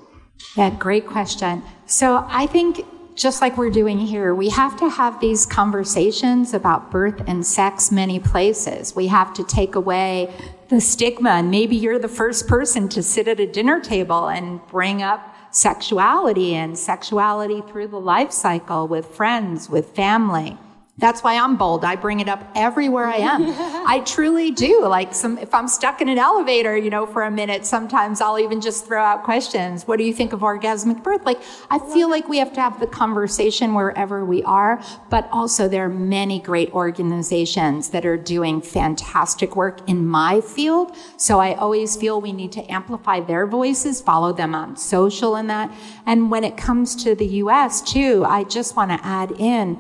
Yeah, 0.57 0.71
great 0.71 1.07
question. 1.07 1.63
So, 1.87 2.25
I 2.29 2.47
think 2.47 2.85
just 3.15 3.43
like 3.43 3.59
we're 3.59 3.71
doing 3.71 3.99
here, 3.99 4.35
we 4.35 4.49
have 4.49 4.79
to 4.79 4.89
have 4.89 5.21
these 5.21 5.45
conversations 5.45 6.55
about 6.55 6.91
birth 6.91 7.23
and 7.27 7.45
sex 7.45 7.93
many 7.93 8.19
places. 8.19 8.97
We 8.97 9.09
have 9.09 9.35
to 9.35 9.45
take 9.45 9.75
away 9.75 10.33
the 10.71 10.81
stigma, 10.81 11.31
and 11.31 11.51
maybe 11.51 11.77
you're 11.77 11.99
the 11.99 12.09
first 12.09 12.47
person 12.47 12.89
to 12.89 13.03
sit 13.03 13.29
at 13.29 13.41
a 13.41 13.47
dinner 13.47 13.81
table 13.81 14.29
and 14.29 14.65
bring 14.69 15.03
up 15.03 15.35
sexuality 15.51 16.55
and 16.55 16.79
sexuality 16.79 17.61
through 17.61 17.89
the 17.89 18.01
life 18.01 18.31
cycle 18.31 18.87
with 18.87 19.05
friends, 19.07 19.69
with 19.69 19.91
family. 19.97 20.57
That's 20.99 21.23
why 21.23 21.39
I'm 21.39 21.57
bold. 21.57 21.83
I 21.83 21.97
bring 21.97 22.21
it 22.21 22.29
up 22.29 22.47
everywhere 22.55 23.07
I 23.07 23.17
am. 23.17 23.45
I 23.87 24.01
truly 24.01 24.51
do. 24.51 24.87
Like 24.87 25.15
some, 25.15 25.39
if 25.39 25.55
I'm 25.55 25.67
stuck 25.67 26.03
in 26.03 26.11
an 26.11 26.19
elevator, 26.19 26.77
you 26.77 26.91
know, 26.91 27.07
for 27.07 27.23
a 27.23 27.31
minute, 27.31 27.65
sometimes 27.65 28.21
I'll 28.21 28.39
even 28.39 28.61
just 28.61 28.87
throw 28.87 29.03
out 29.03 29.23
questions. 29.25 29.89
What 29.89 29.97
do 29.97 30.05
you 30.05 30.13
think 30.13 30.35
of 30.35 30.41
orgasmic 30.41 31.03
birth? 31.03 31.25
Like, 31.25 31.41
I 31.71 31.79
feel 31.79 32.11
like 32.11 32.29
we 32.29 32.37
have 32.39 32.53
to 32.53 32.61
have 32.61 32.81
the 32.81 32.87
conversation 32.87 33.73
wherever 33.73 34.27
we 34.27 34.43
are, 34.43 34.83
but 35.09 35.27
also 35.33 35.69
there 35.69 35.87
are 35.87 35.89
many 35.89 36.39
great 36.39 36.71
organizations 36.75 37.89
that 37.91 38.05
are 38.05 38.19
doing 38.19 38.61
fantastic 38.61 39.57
work 39.57 39.89
in 39.89 40.07
my 40.07 40.43
field. 40.43 40.95
So 41.17 41.41
I 41.41 41.55
always 41.55 41.97
feel 41.97 42.21
we 42.21 42.33
need 42.33 42.53
to 42.53 42.71
amplify 42.71 43.21
their 43.21 43.47
voices, 43.47 44.03
follow 44.03 44.35
them 44.35 44.55
on 44.55 44.77
social 44.77 45.37
and 45.37 45.49
that. 45.49 45.73
And 46.05 46.31
when 46.31 46.45
it 46.45 46.59
comes 46.59 46.95
to 47.05 47.15
the 47.15 47.27
U.S. 47.27 47.81
too, 47.81 48.25
I 48.27 48.45
just 48.45 48.77
want 48.77 48.91
to 48.91 49.01
add 49.03 49.33
in, 49.33 49.79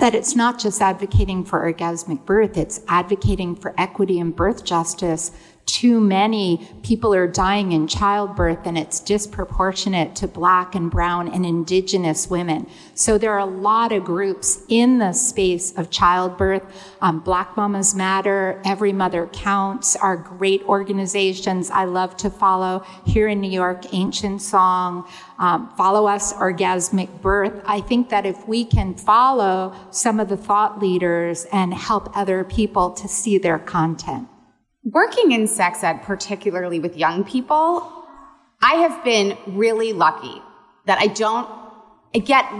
that 0.00 0.14
it's 0.14 0.34
not 0.34 0.58
just 0.58 0.80
advocating 0.80 1.44
for 1.44 1.60
orgasmic 1.70 2.24
birth, 2.24 2.56
it's 2.56 2.80
advocating 2.88 3.54
for 3.54 3.74
equity 3.78 4.18
and 4.18 4.34
birth 4.34 4.64
justice 4.64 5.30
too 5.66 6.00
many 6.00 6.68
people 6.82 7.14
are 7.14 7.26
dying 7.26 7.72
in 7.72 7.86
childbirth 7.86 8.66
and 8.66 8.76
it's 8.76 9.00
disproportionate 9.00 10.16
to 10.16 10.26
black 10.26 10.74
and 10.74 10.90
brown 10.90 11.28
and 11.28 11.46
indigenous 11.46 12.28
women. 12.28 12.68
So 12.94 13.18
there 13.18 13.32
are 13.32 13.38
a 13.38 13.46
lot 13.46 13.92
of 13.92 14.04
groups 14.04 14.62
in 14.68 14.98
the 14.98 15.12
space 15.12 15.72
of 15.78 15.88
childbirth. 15.90 16.62
Um, 17.00 17.20
black 17.20 17.56
Mamas 17.56 17.94
Matter, 17.94 18.60
Every 18.64 18.92
Mother 18.92 19.28
Counts 19.28 19.96
are 19.96 20.16
great 20.16 20.62
organizations 20.64 21.70
I 21.70 21.84
love 21.84 22.16
to 22.18 22.30
follow. 22.30 22.84
Here 23.06 23.28
in 23.28 23.40
New 23.40 23.50
York, 23.50 23.94
Ancient 23.94 24.42
Song, 24.42 25.08
um, 25.38 25.72
follow 25.76 26.06
us, 26.06 26.32
Orgasmic 26.34 27.20
Birth. 27.20 27.62
I 27.64 27.80
think 27.80 28.10
that 28.10 28.26
if 28.26 28.46
we 28.48 28.64
can 28.64 28.94
follow 28.94 29.74
some 29.90 30.20
of 30.20 30.28
the 30.28 30.36
thought 30.36 30.80
leaders 30.80 31.46
and 31.52 31.72
help 31.72 32.14
other 32.16 32.44
people 32.44 32.90
to 32.90 33.08
see 33.08 33.38
their 33.38 33.58
content. 33.58 34.29
Working 34.84 35.32
in 35.32 35.46
sex 35.46 35.84
ed, 35.84 36.02
particularly 36.02 36.80
with 36.80 36.96
young 36.96 37.22
people, 37.22 38.06
I 38.62 38.74
have 38.76 39.04
been 39.04 39.36
really 39.46 39.92
lucky 39.92 40.40
that 40.86 40.98
I 40.98 41.06
don't 41.06 41.48
I 42.14 42.18
get 42.18 42.50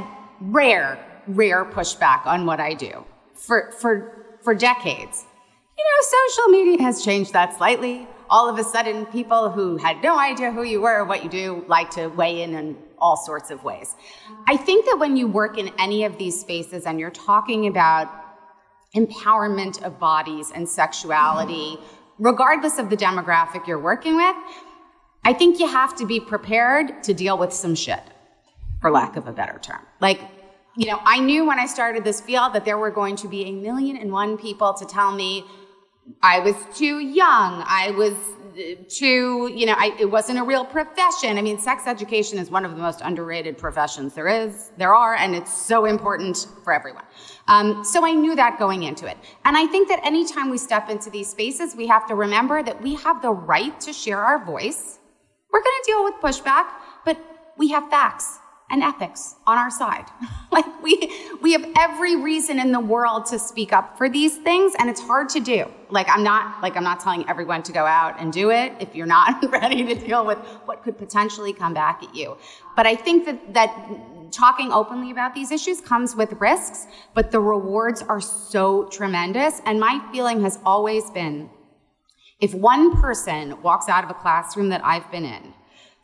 rare, 0.41 0.99
rare 1.27 1.65
pushback 1.65 2.27
on 2.27 2.47
what 2.47 2.61
I 2.61 2.75
do 2.75 3.05
for 3.35 3.73
for 3.73 4.37
for 4.43 4.55
decades. 4.55 5.25
You 5.79 5.85
know, 5.85 6.19
social 6.19 6.49
media 6.51 6.83
has 6.83 7.03
changed 7.05 7.33
that 7.33 7.57
slightly. 7.57 8.07
All 8.29 8.49
of 8.49 8.59
a 8.59 8.65
sudden, 8.65 9.07
people 9.07 9.51
who 9.51 9.77
had 9.79 10.03
no 10.03 10.19
idea 10.19 10.53
who 10.53 10.63
you 10.63 10.83
were 10.83 11.01
or 11.01 11.05
what 11.05 11.25
you 11.25 11.31
do 11.31 11.65
like 11.69 11.91
to 11.93 12.09
weigh 12.09 12.43
in 12.43 12.55
in 12.55 12.77
all 12.99 13.17
sorts 13.17 13.51
of 13.51 13.65
ways. 13.65 13.97
I 14.47 14.57
think 14.57 14.85
that 14.85 14.99
when 14.99 15.17
you 15.17 15.27
work 15.27 15.59
in 15.59 15.73
any 15.79 16.05
of 16.05 16.19
these 16.19 16.39
spaces 16.39 16.85
and 16.85 17.01
you're 17.01 17.11
talking 17.11 17.67
about 17.67 18.09
empowerment 18.95 19.83
of 19.83 19.99
bodies 19.99 20.53
and 20.55 20.69
sexuality, 20.69 21.79
regardless 22.21 22.79
of 22.79 22.91
the 22.91 22.97
demographic 22.97 23.67
you're 23.67 23.81
working 23.81 24.15
with, 24.15 24.37
I 25.25 25.33
think 25.33 25.59
you 25.59 25.67
have 25.67 25.97
to 25.97 26.07
be 26.07 26.21
prepared 26.21 27.03
to 27.03 27.15
deal 27.15 27.37
with 27.37 27.53
some 27.53 27.75
shit, 27.75 28.03
for 28.81 28.91
lack 28.91 29.17
of 29.17 29.27
a 29.27 29.33
better 29.33 29.59
term. 29.61 29.81
Like, 30.01 30.21
you 30.77 30.87
know, 30.87 31.01
I 31.05 31.19
knew 31.19 31.45
when 31.47 31.59
I 31.59 31.67
started 31.67 32.05
this 32.05 32.21
field 32.21 32.53
that 32.53 32.65
there 32.65 32.79
were 32.79 32.91
going 32.91 33.17
to 33.17 33.29
be 33.29 33.47
a 33.47 33.53
million 33.53 33.97
and 33.97 34.13
one 34.13 34.39
people 34.39 34.73
to 34.75 34.85
tell 34.87 35.13
me 35.13 35.45
I 36.23 36.41
was 36.41 36.55
too 36.75 37.01
young, 37.01 37.65
I 37.67 37.93
was 37.93 38.15
too, 38.89 39.51
you 39.55 39.67
know, 39.67 39.75
I, 39.77 39.95
it 39.99 40.11
wasn't 40.11 40.39
a 40.39 40.43
real 40.43 40.65
profession. 40.65 41.39
I 41.39 41.43
mean, 41.43 41.59
sex 41.59 41.85
education 41.87 42.39
is 42.39 42.51
one 42.51 42.65
of 42.65 42.73
the 42.73 42.77
most 42.77 43.01
underrated 43.01 43.57
professions 43.57 44.15
there 44.15 44.29
is, 44.29 44.73
there 44.77 44.95
are, 44.95 45.15
and 45.15 45.35
it's 45.35 45.53
so 45.53 45.85
important 45.85 46.49
for 46.65 46.73
everyone. 46.73 47.05
Um, 47.49 47.85
so 47.85 48.05
I 48.05 48.13
knew 48.13 48.35
that 48.35 48.59
going 48.59 48.83
into 48.83 49.07
it. 49.07 49.17
And 49.45 49.57
I 49.57 49.67
think 49.67 49.89
that 49.89 50.01
anytime 50.05 50.51
we 50.51 50.59
step 50.59 50.91
into 50.91 51.11
these 51.11 51.29
spaces, 51.29 51.77
we 51.77 51.87
have 51.87 52.07
to 52.09 52.15
remember 52.15 52.63
that 52.63 52.83
we 52.83 52.95
have 52.97 53.23
the 53.23 53.31
right 53.31 53.79
to 53.81 53.93
share 53.93 54.21
our 54.21 54.45
voice. 54.45 54.99
We're 55.53 55.63
going 55.63 55.77
to 55.83 55.87
deal 55.87 56.05
with 56.05 56.15
pushback, 56.15 56.67
but 57.05 57.17
we 57.57 57.69
have 57.69 57.89
facts 57.91 58.40
and 58.71 58.83
ethics 58.83 59.35
on 59.47 59.59
our 59.59 59.71
side. 59.71 60.07
like 60.53 60.65
we 60.83 61.13
we 61.43 61.53
have 61.53 61.67
every 61.77 62.17
reason 62.17 62.59
in 62.59 62.73
the 62.73 62.81
world 62.81 63.27
to 63.27 63.39
speak 63.39 63.73
up 63.73 63.99
for 63.99 64.09
these 64.09 64.37
things 64.39 64.75
and 64.79 64.89
it's 64.89 65.01
hard 65.01 65.29
to 65.31 65.41
do. 65.41 65.67
Like 65.91 66.09
I'm 66.09 66.23
not 66.23 66.63
like 66.63 66.77
I'm 66.77 66.85
not 66.85 67.01
telling 67.01 67.29
everyone 67.29 67.63
to 67.65 67.73
go 67.73 67.85
out 67.85 68.21
and 68.21 68.33
do 68.33 68.51
it 68.51 68.73
if 68.81 68.95
you're 68.95 69.07
not 69.07 69.51
ready 69.53 69.85
to 69.85 69.95
deal 69.95 70.25
with 70.25 70.39
what 70.67 70.83
could 70.83 70.97
potentially 70.97 71.53
come 71.53 71.75
back 71.75 72.03
at 72.03 72.15
you. 72.15 72.37
But 72.77 72.87
I 72.87 72.95
think 72.95 73.27
that 73.27 73.55
that 73.55 73.71
talking 74.31 74.73
openly 74.73 75.11
about 75.11 75.35
these 75.35 75.51
issues 75.51 75.81
comes 75.81 76.15
with 76.15 76.33
risks, 76.35 76.87
but 77.15 77.31
the 77.33 77.41
rewards 77.41 78.03
are 78.03 78.21
so 78.21 78.85
tremendous. 78.89 79.61
And 79.67 79.81
my 79.81 80.01
feeling 80.13 80.41
has 80.43 80.59
always 80.65 81.11
been 81.11 81.51
if 82.41 82.55
one 82.55 82.97
person 83.01 83.61
walks 83.63 83.89
out 83.89 84.05
of 84.05 84.11
a 84.11 84.15
classroom 84.15 84.71
that 84.71 84.85
I've 84.85 85.11
been 85.11 85.25
in 85.25 85.53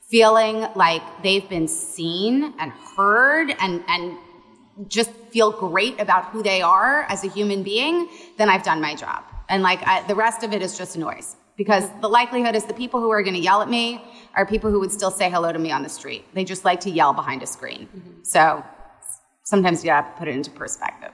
feeling 0.08 0.66
like 0.74 1.02
they've 1.22 1.48
been 1.48 1.68
seen 1.68 2.54
and 2.58 2.72
heard 2.96 3.50
and, 3.60 3.82
and 3.88 4.16
just 4.88 5.10
feel 5.30 5.50
great 5.50 5.98
about 6.00 6.26
who 6.26 6.42
they 6.42 6.62
are 6.62 7.02
as 7.08 7.24
a 7.24 7.28
human 7.28 7.62
being, 7.62 8.08
then 8.38 8.48
I've 8.48 8.62
done 8.62 8.80
my 8.80 8.94
job. 8.94 9.24
And 9.48 9.62
like 9.62 9.86
I, 9.86 10.06
the 10.06 10.14
rest 10.14 10.42
of 10.42 10.52
it 10.52 10.62
is 10.62 10.76
just 10.76 10.96
noise 10.96 11.36
because 11.56 11.88
the 12.00 12.08
likelihood 12.08 12.54
is 12.54 12.64
the 12.64 12.74
people 12.74 13.00
who 13.00 13.10
are 13.10 13.22
going 13.22 13.34
to 13.34 13.40
yell 13.40 13.62
at 13.62 13.68
me 13.68 14.02
are 14.34 14.44
people 14.44 14.70
who 14.70 14.78
would 14.80 14.92
still 14.92 15.10
say 15.10 15.30
hello 15.30 15.52
to 15.52 15.58
me 15.58 15.72
on 15.72 15.82
the 15.82 15.88
street. 15.88 16.24
They 16.34 16.44
just 16.44 16.64
like 16.64 16.80
to 16.80 16.90
yell 16.90 17.12
behind 17.12 17.42
a 17.42 17.46
screen. 17.46 17.88
Mm-hmm. 17.88 18.10
So 18.22 18.64
sometimes 19.42 19.84
you 19.84 19.90
have 19.90 20.12
to 20.12 20.18
put 20.18 20.28
it 20.28 20.34
into 20.34 20.50
perspective. 20.50 21.12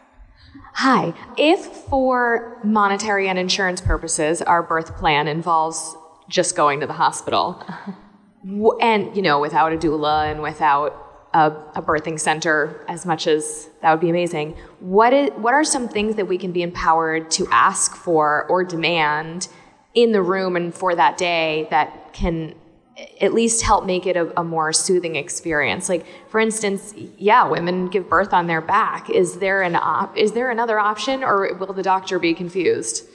Hi. 0.75 1.15
If 1.39 1.65
for 1.65 2.59
monetary 2.65 3.29
and 3.29 3.39
insurance 3.39 3.81
purposes 3.81 4.43
our 4.43 4.63
birth 4.63 4.97
plan 4.97 5.29
involves 5.29 5.95
just 6.29 6.57
going 6.57 6.81
to 6.81 6.87
the 6.87 6.93
hospital, 6.95 7.63
and 8.45 9.15
you 9.17 9.23
know, 9.23 9.41
without 9.41 9.73
a 9.73 9.77
doula 9.77 10.31
and 10.31 10.43
without 10.43 11.29
a, 11.35 11.53
a, 11.75 11.83
birthing 11.83 12.19
center, 12.19 12.85
as 12.89 13.07
much 13.07 13.27
as 13.27 13.69
that 13.81 13.91
would 13.91 14.01
be 14.01 14.11
amazing, 14.11 14.57
what 14.81 15.13
is 15.13 15.31
what 15.37 15.55
are 15.55 15.65
some 15.65 15.89
things 15.89 16.17
that 16.17 16.27
we 16.27 16.39
can 16.39 16.53
be 16.53 16.63
empowered 16.63 17.31
to 17.33 17.47
ask 17.51 17.95
for 17.95 18.47
or 18.49 18.65
demand 18.65 19.49
in 19.95 20.13
the 20.13 20.23
room 20.23 20.57
and 20.57 20.75
for 20.75 20.95
that 20.95 21.17
day 21.19 21.67
that 21.71 22.13
can 22.13 22.55
at 23.21 23.33
least 23.33 23.63
help 23.63 23.87
make 23.87 24.07
it 24.07 24.17
a, 24.17 24.39
a, 24.39 24.45
more 24.45 24.73
soothing 24.73 25.17
experience. 25.17 25.89
Like, 25.89 26.07
for 26.29 26.41
instance, 26.41 26.95
yeah, 27.19 27.49
women 27.49 27.89
give 27.89 28.09
birth 28.09 28.33
on 28.35 28.47
their 28.47 28.61
back. 28.61 29.09
Is 29.09 29.39
there 29.39 29.63
an 29.63 29.77
op- 29.77 30.17
is 30.17 30.33
there 30.33 30.51
another 30.51 30.79
option, 30.79 31.25
or 31.25 31.55
will 31.55 31.73
the 31.73 31.83
doctor 31.83 32.19
be 32.19 32.35
confused? 32.35 33.07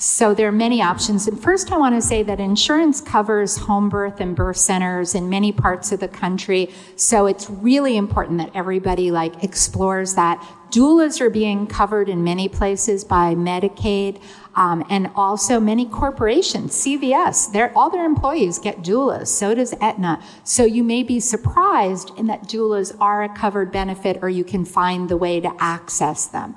So 0.00 0.32
there 0.32 0.46
are 0.46 0.52
many 0.52 0.80
options. 0.80 1.26
And 1.26 1.42
first, 1.42 1.72
I 1.72 1.76
want 1.76 1.96
to 1.96 2.00
say 2.00 2.22
that 2.22 2.38
insurance 2.38 3.00
covers 3.00 3.56
home 3.56 3.88
birth 3.88 4.20
and 4.20 4.36
birth 4.36 4.56
centers 4.56 5.12
in 5.16 5.28
many 5.28 5.50
parts 5.50 5.90
of 5.90 5.98
the 5.98 6.06
country. 6.06 6.72
So 6.94 7.26
it's 7.26 7.50
really 7.50 7.96
important 7.96 8.38
that 8.38 8.52
everybody 8.54 9.10
like 9.10 9.42
explores 9.42 10.14
that. 10.14 10.40
Doulas 10.70 11.20
are 11.20 11.30
being 11.30 11.66
covered 11.66 12.08
in 12.08 12.22
many 12.22 12.48
places 12.48 13.02
by 13.02 13.34
Medicaid. 13.34 14.22
Um, 14.54 14.84
and 14.88 15.10
also 15.16 15.58
many 15.58 15.84
corporations, 15.84 16.74
CVS, 16.74 17.72
all 17.74 17.90
their 17.90 18.04
employees 18.04 18.58
get 18.60 18.82
doulas. 18.82 19.28
So 19.28 19.54
does 19.54 19.72
Aetna. 19.80 20.22
So 20.44 20.64
you 20.64 20.84
may 20.84 21.02
be 21.02 21.18
surprised 21.18 22.10
in 22.16 22.26
that 22.26 22.44
doulas 22.44 22.96
are 23.00 23.24
a 23.24 23.28
covered 23.28 23.72
benefit 23.72 24.18
or 24.22 24.28
you 24.28 24.44
can 24.44 24.64
find 24.64 25.08
the 25.08 25.16
way 25.16 25.40
to 25.40 25.52
access 25.58 26.26
them. 26.26 26.54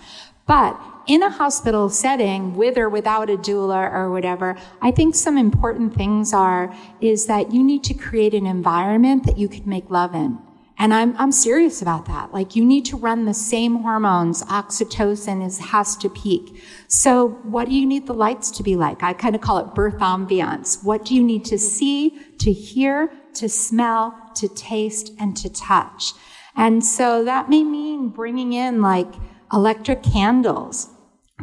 But 0.47 0.79
in 1.07 1.23
a 1.23 1.29
hospital 1.29 1.89
setting, 1.89 2.55
with 2.55 2.77
or 2.77 2.89
without 2.89 3.29
a 3.29 3.37
doula 3.37 3.91
or 3.91 4.11
whatever, 4.11 4.57
I 4.81 4.91
think 4.91 5.15
some 5.15 5.37
important 5.37 5.95
things 5.95 6.33
are, 6.33 6.75
is 6.99 7.25
that 7.27 7.51
you 7.51 7.63
need 7.63 7.83
to 7.85 7.93
create 7.93 8.33
an 8.33 8.45
environment 8.45 9.25
that 9.25 9.37
you 9.37 9.47
can 9.47 9.67
make 9.67 9.89
love 9.89 10.15
in. 10.15 10.39
And 10.77 10.95
I'm, 10.95 11.15
I'm 11.17 11.31
serious 11.31 11.83
about 11.83 12.07
that. 12.07 12.33
Like 12.33 12.55
you 12.55 12.65
need 12.65 12.85
to 12.85 12.97
run 12.97 13.25
the 13.25 13.35
same 13.35 13.83
hormones. 13.83 14.41
Oxytocin 14.45 15.45
is, 15.45 15.59
has 15.59 15.95
to 15.97 16.09
peak. 16.09 16.63
So 16.87 17.29
what 17.43 17.69
do 17.69 17.75
you 17.75 17.85
need 17.85 18.07
the 18.07 18.15
lights 18.15 18.49
to 18.51 18.63
be 18.63 18.75
like? 18.75 19.03
I 19.03 19.13
kind 19.13 19.35
of 19.35 19.41
call 19.41 19.59
it 19.59 19.75
birth 19.75 19.99
ambiance. 19.99 20.83
What 20.83 21.05
do 21.05 21.13
you 21.13 21.21
need 21.23 21.45
to 21.45 21.59
see, 21.59 22.17
to 22.39 22.51
hear, 22.51 23.11
to 23.35 23.47
smell, 23.47 24.17
to 24.37 24.47
taste, 24.47 25.13
and 25.19 25.37
to 25.37 25.53
touch? 25.53 26.13
And 26.55 26.83
so 26.83 27.23
that 27.25 27.47
may 27.47 27.63
mean 27.63 28.09
bringing 28.09 28.53
in 28.53 28.81
like 28.81 29.13
electric 29.53 30.03
candles. 30.03 30.89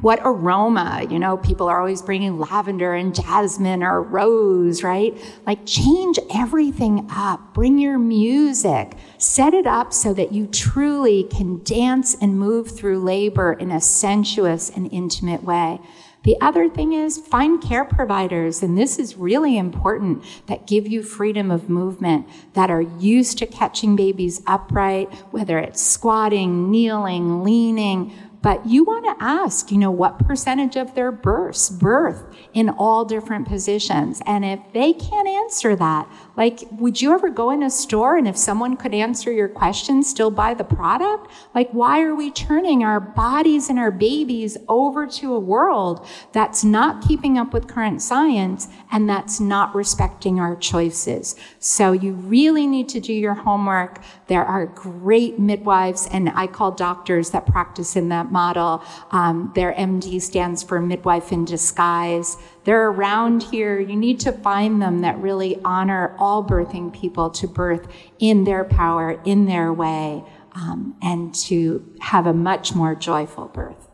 What 0.00 0.20
aroma? 0.22 1.04
You 1.10 1.18
know, 1.18 1.36
people 1.36 1.68
are 1.68 1.80
always 1.80 2.02
bringing 2.02 2.38
lavender 2.38 2.94
and 2.94 3.12
jasmine 3.12 3.82
or 3.82 4.00
rose, 4.00 4.84
right? 4.84 5.16
Like 5.44 5.66
change 5.66 6.20
everything 6.32 7.08
up. 7.10 7.52
Bring 7.52 7.78
your 7.78 7.98
music. 7.98 8.96
Set 9.18 9.54
it 9.54 9.66
up 9.66 9.92
so 9.92 10.14
that 10.14 10.30
you 10.30 10.46
truly 10.46 11.24
can 11.24 11.62
dance 11.64 12.14
and 12.20 12.38
move 12.38 12.70
through 12.70 13.00
labor 13.00 13.54
in 13.54 13.72
a 13.72 13.80
sensuous 13.80 14.70
and 14.70 14.92
intimate 14.92 15.42
way. 15.42 15.80
The 16.24 16.36
other 16.40 16.68
thing 16.68 16.92
is 16.92 17.16
find 17.16 17.62
care 17.62 17.84
providers, 17.84 18.62
and 18.62 18.76
this 18.76 18.98
is 18.98 19.16
really 19.16 19.56
important, 19.56 20.24
that 20.46 20.66
give 20.66 20.86
you 20.86 21.02
freedom 21.02 21.50
of 21.50 21.70
movement, 21.70 22.26
that 22.54 22.70
are 22.70 22.82
used 22.82 23.38
to 23.38 23.46
catching 23.46 23.96
babies 23.96 24.42
upright, 24.46 25.12
whether 25.30 25.58
it's 25.58 25.80
squatting, 25.80 26.70
kneeling, 26.70 27.44
leaning, 27.44 28.12
But 28.40 28.66
you 28.66 28.84
want 28.84 29.04
to 29.04 29.24
ask, 29.24 29.72
you 29.72 29.78
know, 29.78 29.90
what 29.90 30.20
percentage 30.20 30.76
of 30.76 30.94
their 30.94 31.10
births 31.10 31.68
birth 31.68 32.24
in 32.54 32.68
all 32.68 33.04
different 33.04 33.48
positions? 33.48 34.22
And 34.26 34.44
if 34.44 34.60
they 34.72 34.92
can't 34.92 35.26
answer 35.26 35.74
that, 35.74 36.08
like, 36.38 36.60
would 36.70 37.02
you 37.02 37.12
ever 37.12 37.30
go 37.30 37.50
in 37.50 37.64
a 37.64 37.68
store 37.68 38.16
and 38.16 38.28
if 38.28 38.36
someone 38.36 38.76
could 38.76 38.94
answer 38.94 39.32
your 39.32 39.48
question, 39.48 40.04
still 40.04 40.30
buy 40.30 40.54
the 40.54 40.62
product? 40.62 41.32
Like, 41.52 41.68
why 41.72 42.00
are 42.02 42.14
we 42.14 42.30
turning 42.30 42.84
our 42.84 43.00
bodies 43.00 43.68
and 43.68 43.76
our 43.76 43.90
babies 43.90 44.56
over 44.68 45.04
to 45.08 45.34
a 45.34 45.40
world 45.40 46.06
that's 46.30 46.62
not 46.62 47.02
keeping 47.02 47.38
up 47.38 47.52
with 47.52 47.66
current 47.66 48.02
science 48.02 48.68
and 48.92 49.10
that's 49.10 49.40
not 49.40 49.74
respecting 49.74 50.38
our 50.38 50.54
choices? 50.54 51.34
So 51.58 51.90
you 51.90 52.12
really 52.12 52.68
need 52.68 52.88
to 52.90 53.00
do 53.00 53.12
your 53.12 53.34
homework. 53.34 54.00
There 54.28 54.44
are 54.44 54.66
great 54.66 55.40
midwives, 55.40 56.06
and 56.12 56.30
I 56.36 56.46
call 56.46 56.70
doctors 56.70 57.30
that 57.30 57.46
practice 57.46 57.96
in 57.96 58.10
that 58.10 58.30
model. 58.30 58.84
Um, 59.10 59.50
their 59.56 59.72
MD 59.72 60.22
stands 60.22 60.62
for 60.62 60.80
midwife 60.80 61.32
in 61.32 61.44
disguise. 61.44 62.36
They're 62.68 62.88
around 62.90 63.44
here. 63.44 63.80
You 63.80 63.96
need 63.96 64.20
to 64.20 64.30
find 64.30 64.82
them 64.82 65.00
that 65.00 65.16
really 65.20 65.58
honor 65.64 66.14
all 66.18 66.44
birthing 66.44 66.92
people 66.92 67.30
to 67.30 67.48
birth 67.48 67.88
in 68.18 68.44
their 68.44 68.62
power, 68.62 69.18
in 69.24 69.46
their 69.46 69.72
way, 69.72 70.22
um, 70.52 70.94
and 71.00 71.34
to 71.46 71.82
have 72.02 72.26
a 72.26 72.34
much 72.34 72.74
more 72.74 72.94
joyful 72.94 73.46
birth. 73.46 73.88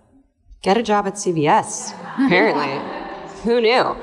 Get 0.61 0.77
a 0.77 0.83
job 0.83 1.07
at 1.07 1.15
CVS, 1.15 1.93
apparently. 2.15 2.73
Who 3.45 3.61
knew? 3.61 3.97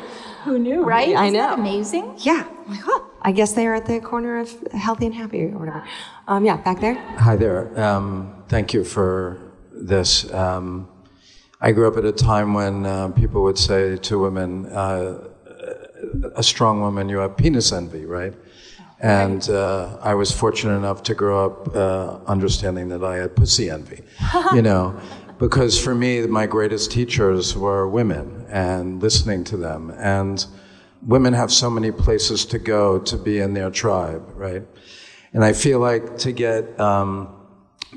Who 0.45 0.57
knew, 0.57 0.83
right? 0.83 1.17
I 1.17 1.25
Isn't 1.25 1.37
that 1.37 1.57
know. 1.57 1.61
amazing? 1.61 2.13
Yeah. 2.19 2.47
Like, 2.65 2.79
huh. 2.79 3.01
I 3.23 3.33
guess 3.33 3.51
they 3.51 3.67
are 3.67 3.75
at 3.75 3.87
the 3.87 3.99
corner 3.99 4.39
of 4.39 4.55
healthy 4.71 5.07
and 5.07 5.13
happy 5.13 5.43
or 5.43 5.57
whatever. 5.57 5.85
Um, 6.29 6.45
yeah, 6.45 6.55
back 6.55 6.79
there. 6.79 6.95
Hi 7.17 7.35
there. 7.35 7.77
Um, 7.77 8.45
thank 8.47 8.73
you 8.73 8.85
for 8.85 9.51
this. 9.73 10.33
Um, 10.33 10.87
I 11.63 11.71
grew 11.71 11.87
up 11.87 11.95
at 11.95 12.05
a 12.05 12.11
time 12.11 12.55
when 12.55 12.87
uh, 12.87 13.09
people 13.09 13.43
would 13.43 13.57
say 13.57 13.95
to 13.97 14.19
women, 14.19 14.65
uh, 14.65 15.27
a 16.35 16.41
strong 16.41 16.81
woman, 16.81 17.07
you 17.07 17.17
have 17.17 17.37
penis 17.37 17.71
envy, 17.71 18.05
right? 18.05 18.33
And 18.99 19.47
uh, 19.47 19.97
I 20.01 20.15
was 20.15 20.31
fortunate 20.31 20.75
enough 20.75 21.03
to 21.03 21.13
grow 21.13 21.45
up 21.45 21.75
uh, 21.75 22.19
understanding 22.25 22.89
that 22.89 23.03
I 23.03 23.17
had 23.17 23.35
pussy 23.35 23.69
envy, 23.69 24.03
you 24.53 24.63
know, 24.63 24.99
because 25.37 25.79
for 25.79 25.93
me, 25.93 26.25
my 26.25 26.47
greatest 26.47 26.91
teachers 26.91 27.55
were 27.55 27.87
women 27.87 28.45
and 28.49 29.01
listening 29.01 29.43
to 29.45 29.57
them. 29.57 29.91
And 29.97 30.43
women 31.05 31.33
have 31.33 31.51
so 31.51 31.69
many 31.69 31.91
places 31.91 32.45
to 32.45 32.57
go 32.59 32.99
to 32.99 33.17
be 33.17 33.39
in 33.39 33.53
their 33.53 33.69
tribe, 33.69 34.23
right? 34.35 34.63
And 35.33 35.43
I 35.43 35.53
feel 35.53 35.79
like 35.79 36.17
to 36.19 36.31
get 36.31 36.79
um, 36.79 37.29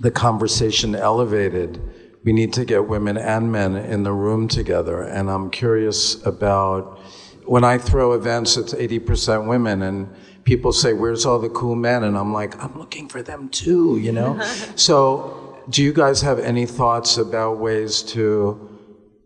the 0.00 0.10
conversation 0.10 0.94
elevated, 0.94 1.82
we 2.24 2.32
need 2.32 2.52
to 2.54 2.64
get 2.64 2.88
women 2.88 3.16
and 3.18 3.52
men 3.52 3.76
in 3.76 4.02
the 4.02 4.12
room 4.12 4.48
together. 4.48 5.02
And 5.02 5.30
I'm 5.30 5.50
curious 5.50 6.24
about 6.26 6.98
when 7.44 7.62
I 7.62 7.76
throw 7.76 8.14
events, 8.14 8.56
it's 8.56 8.72
80% 8.72 9.46
women, 9.46 9.82
and 9.82 10.08
people 10.44 10.72
say, 10.72 10.94
Where's 10.94 11.26
all 11.26 11.38
the 11.38 11.50
cool 11.50 11.74
men? 11.74 12.02
And 12.02 12.16
I'm 12.16 12.32
like, 12.32 12.62
I'm 12.62 12.78
looking 12.78 13.08
for 13.08 13.22
them 13.22 13.50
too, 13.50 13.98
you 13.98 14.12
know? 14.12 14.40
so, 14.74 15.62
do 15.68 15.82
you 15.82 15.92
guys 15.92 16.22
have 16.22 16.38
any 16.38 16.66
thoughts 16.66 17.16
about 17.16 17.58
ways 17.58 18.02
to 18.02 18.78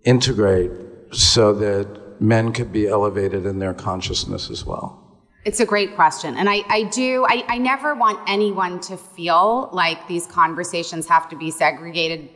integrate 0.04 0.70
so 1.12 1.52
that 1.52 2.20
men 2.20 2.52
could 2.52 2.72
be 2.72 2.86
elevated 2.86 3.46
in 3.46 3.58
their 3.58 3.74
consciousness 3.74 4.50
as 4.50 4.64
well? 4.64 5.04
It's 5.44 5.60
a 5.60 5.66
great 5.66 5.94
question. 5.94 6.36
And 6.36 6.48
I, 6.48 6.62
I 6.68 6.82
do, 6.84 7.24
I, 7.28 7.44
I 7.48 7.58
never 7.58 7.94
want 7.94 8.20
anyone 8.28 8.80
to 8.80 8.96
feel 8.96 9.70
like 9.72 10.06
these 10.06 10.26
conversations 10.26 11.06
have 11.08 11.28
to 11.30 11.36
be 11.36 11.50
segregated 11.50 12.28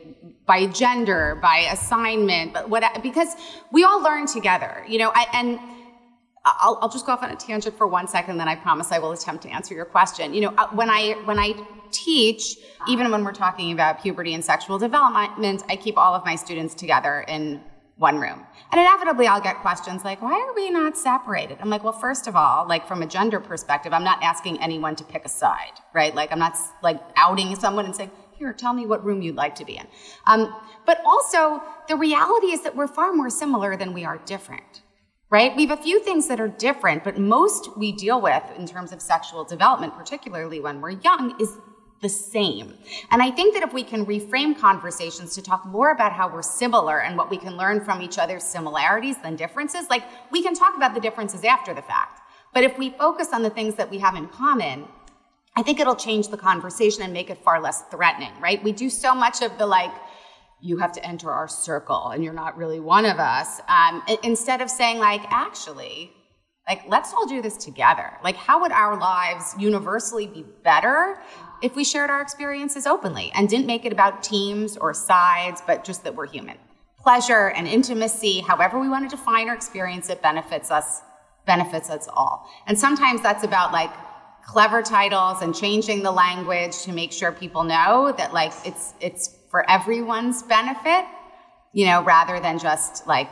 by 0.45 0.65
gender, 0.67 1.39
by 1.41 1.69
assignment, 1.71 2.53
but 2.53 2.69
what, 2.69 2.83
because 3.01 3.35
we 3.71 3.83
all 3.83 4.01
learn 4.01 4.25
together, 4.25 4.85
you 4.87 4.97
know, 4.97 5.11
I, 5.13 5.25
and 5.33 5.59
I'll, 6.45 6.77
I'll 6.81 6.89
just 6.89 7.05
go 7.05 7.13
off 7.13 7.23
on 7.23 7.31
a 7.31 7.35
tangent 7.35 7.77
for 7.77 7.87
one 7.87 8.07
second, 8.07 8.37
then 8.37 8.49
I 8.49 8.55
promise 8.55 8.91
I 8.91 8.99
will 8.99 9.13
attempt 9.13 9.43
to 9.43 9.49
answer 9.49 9.73
your 9.73 9.85
question. 9.85 10.33
You 10.33 10.41
know, 10.41 10.53
uh, 10.57 10.67
when 10.73 10.89
I, 10.89 11.13
when 11.23 11.39
I 11.39 11.53
teach, 11.91 12.57
even 12.89 13.09
when 13.11 13.23
we're 13.23 13.31
talking 13.31 13.71
about 13.71 14.01
puberty 14.01 14.33
and 14.33 14.43
sexual 14.43 14.77
development, 14.77 15.63
I 15.69 15.77
keep 15.77 15.97
all 15.97 16.13
of 16.13 16.25
my 16.25 16.35
students 16.35 16.73
together 16.73 17.23
in 17.27 17.61
one 17.95 18.19
room. 18.19 18.45
And 18.71 18.81
inevitably 18.81 19.27
I'll 19.27 19.39
get 19.39 19.59
questions 19.59 20.03
like, 20.03 20.21
why 20.21 20.33
are 20.33 20.53
we 20.53 20.69
not 20.69 20.97
separated? 20.97 21.59
I'm 21.61 21.69
like, 21.69 21.83
well, 21.83 21.93
first 21.93 22.27
of 22.27 22.35
all, 22.35 22.67
like 22.67 22.87
from 22.87 23.03
a 23.03 23.07
gender 23.07 23.39
perspective, 23.39 23.93
I'm 23.93 24.03
not 24.03 24.21
asking 24.21 24.61
anyone 24.61 24.95
to 24.97 25.03
pick 25.03 25.23
a 25.25 25.29
side, 25.29 25.79
right? 25.93 26.13
Like 26.13 26.31
I'm 26.31 26.39
not 26.39 26.57
like 26.81 26.99
outing 27.15 27.55
someone 27.55 27.85
and 27.85 27.95
saying, 27.95 28.11
here, 28.43 28.53
tell 28.53 28.73
me 28.73 28.85
what 28.85 29.03
room 29.05 29.21
you'd 29.21 29.35
like 29.35 29.55
to 29.55 29.65
be 29.65 29.77
in. 29.77 29.87
Um, 30.27 30.53
but 30.85 30.99
also 31.05 31.61
the 31.87 31.95
reality 31.95 32.47
is 32.47 32.61
that 32.63 32.75
we're 32.75 32.87
far 32.87 33.13
more 33.13 33.29
similar 33.29 33.77
than 33.77 33.93
we 33.93 34.03
are 34.03 34.17
different, 34.25 34.81
right? 35.29 35.55
We 35.55 35.65
have 35.65 35.79
a 35.79 35.81
few 35.81 36.03
things 36.03 36.27
that 36.27 36.41
are 36.41 36.49
different, 36.49 37.05
but 37.05 37.17
most 37.17 37.77
we 37.77 37.93
deal 37.93 38.19
with 38.21 38.43
in 38.57 38.67
terms 38.67 38.91
of 38.91 39.01
sexual 39.01 39.45
development, 39.45 39.95
particularly 39.95 40.59
when 40.59 40.81
we're 40.81 40.91
young, 40.91 41.39
is 41.39 41.57
the 42.01 42.09
same. 42.09 42.73
And 43.11 43.21
I 43.21 43.31
think 43.31 43.53
that 43.53 43.63
if 43.63 43.71
we 43.71 43.81
can 43.81 44.05
reframe 44.05 44.59
conversations 44.59 45.35
to 45.35 45.41
talk 45.41 45.65
more 45.65 45.91
about 45.91 46.11
how 46.11 46.27
we're 46.27 46.41
similar 46.41 46.99
and 46.99 47.17
what 47.17 47.29
we 47.29 47.37
can 47.37 47.55
learn 47.55 47.79
from 47.79 48.01
each 48.01 48.17
other's 48.19 48.43
similarities 48.43 49.15
than 49.23 49.37
differences, 49.37 49.89
like 49.89 50.03
we 50.29 50.43
can 50.43 50.53
talk 50.53 50.75
about 50.75 50.93
the 50.93 50.99
differences 50.99 51.45
after 51.45 51.73
the 51.73 51.81
fact. 51.81 52.19
But 52.53 52.65
if 52.65 52.77
we 52.77 52.89
focus 52.89 53.29
on 53.31 53.41
the 53.41 53.49
things 53.49 53.75
that 53.75 53.89
we 53.89 53.99
have 53.99 54.15
in 54.15 54.27
common, 54.27 54.85
I 55.55 55.61
think 55.61 55.79
it'll 55.79 55.95
change 55.95 56.29
the 56.29 56.37
conversation 56.37 57.03
and 57.03 57.13
make 57.13 57.29
it 57.29 57.37
far 57.43 57.61
less 57.61 57.83
threatening, 57.91 58.31
right? 58.41 58.63
We 58.63 58.71
do 58.71 58.89
so 58.89 59.13
much 59.13 59.41
of 59.41 59.57
the 59.57 59.67
like, 59.67 59.93
you 60.61 60.77
have 60.77 60.93
to 60.93 61.05
enter 61.05 61.29
our 61.29 61.47
circle 61.47 62.07
and 62.07 62.23
you're 62.23 62.33
not 62.33 62.57
really 62.57 62.79
one 62.79 63.05
of 63.05 63.19
us. 63.19 63.59
Um, 63.67 64.01
instead 64.23 64.61
of 64.61 64.69
saying, 64.69 64.97
like, 64.97 65.21
actually, 65.29 66.11
like, 66.67 66.83
let's 66.87 67.13
all 67.13 67.27
do 67.27 67.41
this 67.41 67.57
together. 67.57 68.13
Like, 68.23 68.37
how 68.37 68.61
would 68.61 68.71
our 68.71 68.97
lives 68.97 69.53
universally 69.59 70.25
be 70.25 70.45
better 70.63 71.21
if 71.61 71.75
we 71.75 71.83
shared 71.83 72.09
our 72.09 72.21
experiences 72.21 72.87
openly 72.87 73.31
and 73.35 73.49
didn't 73.49 73.67
make 73.67 73.83
it 73.83 73.91
about 73.91 74.23
teams 74.23 74.77
or 74.77 74.93
sides, 74.93 75.61
but 75.67 75.83
just 75.83 76.05
that 76.05 76.15
we're 76.15 76.27
human? 76.27 76.57
Pleasure 76.97 77.49
and 77.49 77.67
intimacy, 77.67 78.39
however 78.39 78.79
we 78.79 78.87
want 78.87 79.09
to 79.09 79.15
define 79.15 79.49
or 79.49 79.53
experience 79.53 80.09
it, 80.09 80.21
benefits 80.21 80.71
us, 80.71 81.01
benefits 81.45 81.89
us 81.89 82.07
all. 82.07 82.49
And 82.65 82.79
sometimes 82.79 83.21
that's 83.21 83.43
about 83.43 83.73
like 83.73 83.91
clever 84.45 84.81
titles 84.81 85.41
and 85.41 85.55
changing 85.55 86.03
the 86.03 86.11
language 86.11 86.83
to 86.83 86.91
make 86.91 87.11
sure 87.11 87.31
people 87.31 87.63
know 87.63 88.13
that 88.17 88.33
like 88.33 88.53
it's 88.65 88.93
it's 88.99 89.35
for 89.49 89.69
everyone's 89.69 90.43
benefit, 90.43 91.05
you 91.71 91.85
know, 91.85 92.03
rather 92.03 92.39
than 92.39 92.59
just 92.59 93.07
like 93.07 93.29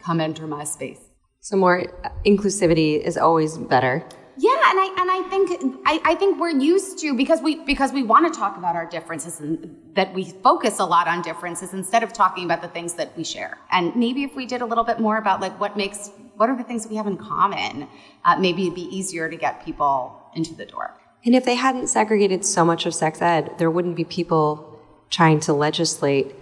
come 0.00 0.20
enter 0.20 0.46
my 0.46 0.64
space. 0.64 1.00
So 1.40 1.56
more 1.56 1.84
inclusivity 2.26 3.00
is 3.00 3.16
always 3.16 3.56
better. 3.56 4.04
Yeah, 4.36 4.50
and 4.70 4.78
I 4.80 4.94
and 4.98 5.10
I 5.10 5.28
think 5.28 5.80
I, 5.84 6.00
I 6.04 6.14
think 6.14 6.40
we're 6.40 6.50
used 6.50 6.98
to 7.00 7.14
because 7.14 7.42
we 7.42 7.62
because 7.64 7.92
we 7.92 8.02
want 8.02 8.32
to 8.32 8.38
talk 8.38 8.56
about 8.56 8.74
our 8.74 8.86
differences 8.86 9.40
and 9.40 9.76
that 9.94 10.14
we 10.14 10.24
focus 10.24 10.78
a 10.78 10.84
lot 10.84 11.08
on 11.08 11.20
differences 11.20 11.74
instead 11.74 12.02
of 12.02 12.12
talking 12.12 12.44
about 12.44 12.62
the 12.62 12.68
things 12.68 12.94
that 12.94 13.14
we 13.16 13.24
share. 13.24 13.58
And 13.70 13.94
maybe 13.96 14.22
if 14.22 14.34
we 14.34 14.46
did 14.46 14.62
a 14.62 14.66
little 14.66 14.84
bit 14.84 14.98
more 14.98 15.18
about 15.18 15.40
like 15.40 15.58
what 15.60 15.76
makes 15.76 16.10
what 16.36 16.48
are 16.48 16.56
the 16.56 16.64
things 16.64 16.84
that 16.84 16.90
we 16.90 16.96
have 16.96 17.06
in 17.06 17.18
common, 17.18 17.86
uh, 18.24 18.38
maybe 18.38 18.62
it'd 18.62 18.74
be 18.74 18.88
easier 18.96 19.28
to 19.28 19.36
get 19.36 19.62
people 19.64 20.19
into 20.34 20.54
the 20.54 20.66
door. 20.66 20.94
And 21.24 21.34
if 21.34 21.44
they 21.44 21.54
hadn't 21.54 21.88
segregated 21.88 22.44
so 22.44 22.64
much 22.64 22.86
of 22.86 22.94
sex 22.94 23.20
ed, 23.20 23.54
there 23.58 23.70
wouldn't 23.70 23.96
be 23.96 24.04
people 24.04 24.80
trying 25.10 25.40
to 25.40 25.52
legislate 25.52 26.34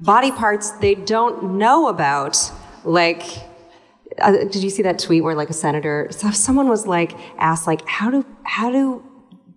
body 0.00 0.32
parts 0.32 0.70
they 0.72 0.94
don't 0.94 1.56
know 1.58 1.88
about, 1.88 2.36
like 2.84 3.22
uh, 4.20 4.32
did 4.32 4.56
you 4.56 4.70
see 4.70 4.82
that 4.82 4.98
tweet 4.98 5.22
where 5.22 5.34
like 5.34 5.50
a 5.50 5.54
senator, 5.54 6.08
someone 6.10 6.68
was 6.68 6.86
like 6.86 7.12
asked 7.38 7.66
like 7.66 7.86
how 7.86 8.10
do 8.10 8.24
how 8.44 8.70
do 8.70 9.02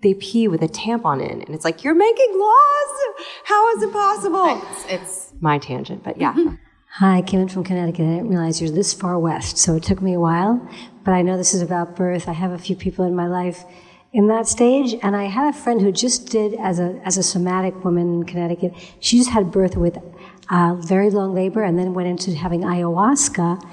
they 0.02 0.14
pee 0.14 0.48
with 0.48 0.62
a 0.62 0.68
tampon 0.68 1.24
in? 1.24 1.42
And 1.42 1.56
it's 1.56 1.66
like 1.66 1.84
you're 1.84 1.96
making 1.96 2.40
laws. 2.40 3.26
How 3.44 3.76
is 3.76 3.84
it 3.84 3.92
possible? 3.92 4.62
It's, 4.72 4.86
it's 4.90 5.34
my 5.42 5.58
tangent, 5.58 6.04
but 6.04 6.20
yeah. 6.20 6.36
Hi, 7.00 7.22
Kim 7.22 7.48
from 7.48 7.64
Connecticut. 7.64 8.08
I 8.08 8.16
didn't 8.16 8.30
realize 8.30 8.60
you're 8.60 8.72
this 8.72 8.92
far 8.92 9.20
west, 9.20 9.60
so 9.60 9.76
it 9.76 9.84
took 9.84 10.02
me 10.02 10.14
a 10.14 10.20
while. 10.20 10.68
But 11.04 11.12
I 11.12 11.22
know 11.22 11.38
this 11.38 11.54
is 11.54 11.62
about 11.62 11.96
birth. 11.96 12.28
I 12.28 12.34
have 12.34 12.52
a 12.52 12.58
few 12.58 12.76
people 12.76 13.06
in 13.06 13.16
my 13.16 13.28
life 13.28 13.66
in 14.14 14.28
that 14.30 14.48
stage, 14.48 14.96
and 15.04 15.16
I 15.16 15.26
had 15.26 15.54
a 15.54 15.56
friend 15.56 15.80
who 15.80 15.92
just 15.92 16.32
did 16.32 16.56
as 16.56 16.80
a 16.80 17.00
as 17.06 17.16
a 17.16 17.22
somatic 17.22 17.86
woman 17.86 18.16
in 18.16 18.24
Connecticut. 18.24 18.74
She 19.00 19.20
just 19.20 19.30
had 19.30 19.52
birth 19.52 19.78
with 19.78 20.00
uh, 20.50 20.74
very 20.80 21.12
long 21.12 21.36
labor, 21.36 21.62
and 21.62 21.78
then 21.78 21.94
went 21.94 22.08
into 22.10 22.34
having 22.36 22.62
ayahuasca 22.62 23.64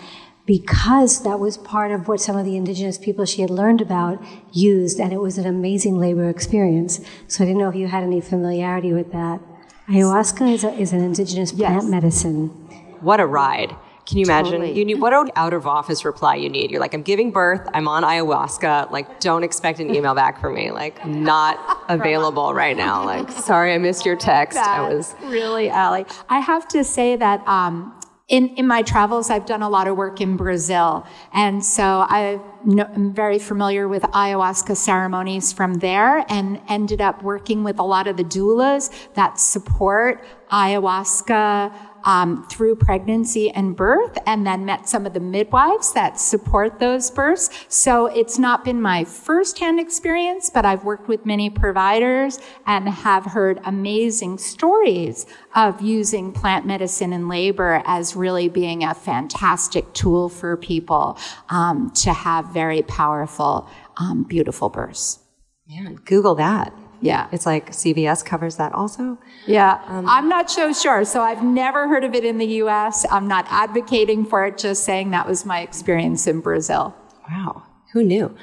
because 0.44 1.22
that 1.22 1.40
was 1.40 1.56
part 1.56 1.92
of 1.92 2.06
what 2.08 2.20
some 2.20 2.36
of 2.36 2.44
the 2.44 2.58
indigenous 2.58 2.98
people 2.98 3.24
she 3.24 3.40
had 3.40 3.48
learned 3.48 3.80
about 3.80 4.22
used, 4.52 5.00
and 5.00 5.14
it 5.14 5.20
was 5.22 5.38
an 5.38 5.46
amazing 5.46 5.96
labor 5.96 6.28
experience. 6.28 7.00
So 7.28 7.42
I 7.42 7.46
didn't 7.46 7.60
know 7.62 7.70
if 7.70 7.74
you 7.74 7.88
had 7.88 8.02
any 8.02 8.20
familiarity 8.20 8.92
with 8.92 9.12
that. 9.12 9.40
Ayahuasca 9.88 10.52
is, 10.52 10.64
a, 10.64 10.72
is 10.74 10.92
an 10.92 11.00
indigenous 11.00 11.52
plant 11.52 11.84
Yes. 11.84 11.90
medicine. 11.90 12.83
What 13.00 13.20
a 13.20 13.26
ride. 13.26 13.74
Can 14.06 14.18
you 14.18 14.24
imagine? 14.24 14.60
Totally. 14.60 14.78
You 14.78 14.84
need 14.84 15.00
what 15.00 15.14
an 15.14 15.30
out 15.34 15.54
of 15.54 15.66
office 15.66 16.04
reply 16.04 16.34
you 16.34 16.50
need. 16.50 16.70
You're 16.70 16.80
like, 16.80 16.92
I'm 16.92 17.02
giving 17.02 17.30
birth. 17.30 17.66
I'm 17.72 17.88
on 17.88 18.02
ayahuasca. 18.02 18.90
Like, 18.90 19.20
don't 19.20 19.42
expect 19.42 19.80
an 19.80 19.94
email 19.94 20.14
back 20.14 20.40
from 20.40 20.54
me. 20.54 20.70
Like, 20.70 21.06
not 21.06 21.58
available 21.88 22.52
right 22.52 22.76
now. 22.76 23.04
Like, 23.04 23.30
sorry, 23.30 23.72
I 23.72 23.78
missed 23.78 24.04
your 24.04 24.16
text. 24.16 24.58
I 24.58 24.92
was 24.92 25.14
really, 25.22 25.70
Alie. 25.70 26.04
I 26.28 26.40
have 26.40 26.68
to 26.68 26.84
say 26.84 27.16
that 27.16 27.46
um, 27.48 27.98
in, 28.28 28.48
in 28.56 28.66
my 28.66 28.82
travels, 28.82 29.30
I've 29.30 29.46
done 29.46 29.62
a 29.62 29.68
lot 29.68 29.86
of 29.86 29.96
work 29.96 30.20
in 30.20 30.36
Brazil. 30.36 31.06
And 31.32 31.64
so 31.64 32.06
I 32.08 32.40
am 32.66 33.12
very 33.12 33.38
familiar 33.38 33.86
with 33.86 34.02
ayahuasca 34.02 34.76
ceremonies 34.76 35.52
from 35.52 35.74
there 35.74 36.24
and 36.30 36.60
ended 36.68 37.00
up 37.00 37.22
working 37.22 37.64
with 37.64 37.78
a 37.78 37.82
lot 37.82 38.06
of 38.06 38.16
the 38.16 38.24
doulas 38.24 38.90
that 39.14 39.38
support 39.38 40.24
ayahuasca 40.50 41.74
um, 42.04 42.46
through 42.48 42.76
pregnancy 42.76 43.50
and 43.50 43.76
birth, 43.76 44.16
and 44.26 44.46
then 44.46 44.64
met 44.64 44.88
some 44.88 45.06
of 45.06 45.14
the 45.14 45.20
midwives 45.20 45.92
that 45.94 46.20
support 46.20 46.78
those 46.78 47.10
births. 47.10 47.50
So 47.68 48.06
it's 48.06 48.38
not 48.38 48.64
been 48.64 48.80
my 48.80 49.04
firsthand 49.04 49.80
experience, 49.80 50.50
but 50.50 50.64
I've 50.64 50.84
worked 50.84 51.08
with 51.08 51.26
many 51.26 51.50
providers 51.50 52.38
and 52.66 52.88
have 52.88 53.24
heard 53.24 53.60
amazing 53.64 54.38
stories 54.38 55.26
of 55.54 55.80
using 55.80 56.32
plant 56.32 56.66
medicine 56.66 57.12
in 57.12 57.28
labor 57.28 57.82
as 57.86 58.16
really 58.16 58.48
being 58.48 58.84
a 58.84 58.94
fantastic 58.94 59.92
tool 59.94 60.28
for 60.28 60.56
people 60.56 61.18
um, 61.48 61.90
to 61.90 62.12
have 62.12 62.52
very 62.52 62.82
powerful, 62.82 63.68
um, 63.96 64.24
beautiful 64.24 64.68
births. 64.68 65.20
man. 65.68 65.96
Google 66.04 66.34
that. 66.36 66.72
Yeah. 67.04 67.28
It's 67.32 67.44
like 67.44 67.70
CVS 67.70 68.24
covers 68.24 68.56
that 68.56 68.72
also. 68.72 69.18
Yeah, 69.46 69.78
I'm 69.86 70.26
not 70.26 70.50
so 70.50 70.72
sure. 70.72 71.04
So 71.04 71.20
I've 71.20 71.44
never 71.44 71.86
heard 71.86 72.02
of 72.02 72.14
it 72.14 72.24
in 72.24 72.38
the 72.38 72.46
US. 72.62 73.04
I'm 73.10 73.28
not 73.28 73.44
advocating 73.50 74.24
for 74.24 74.46
it, 74.46 74.56
just 74.56 74.84
saying 74.84 75.10
that 75.10 75.28
was 75.28 75.44
my 75.44 75.60
experience 75.60 76.26
in 76.26 76.40
Brazil. 76.40 76.94
Wow. 77.30 77.62
Who 77.92 78.02
knew? 78.02 78.34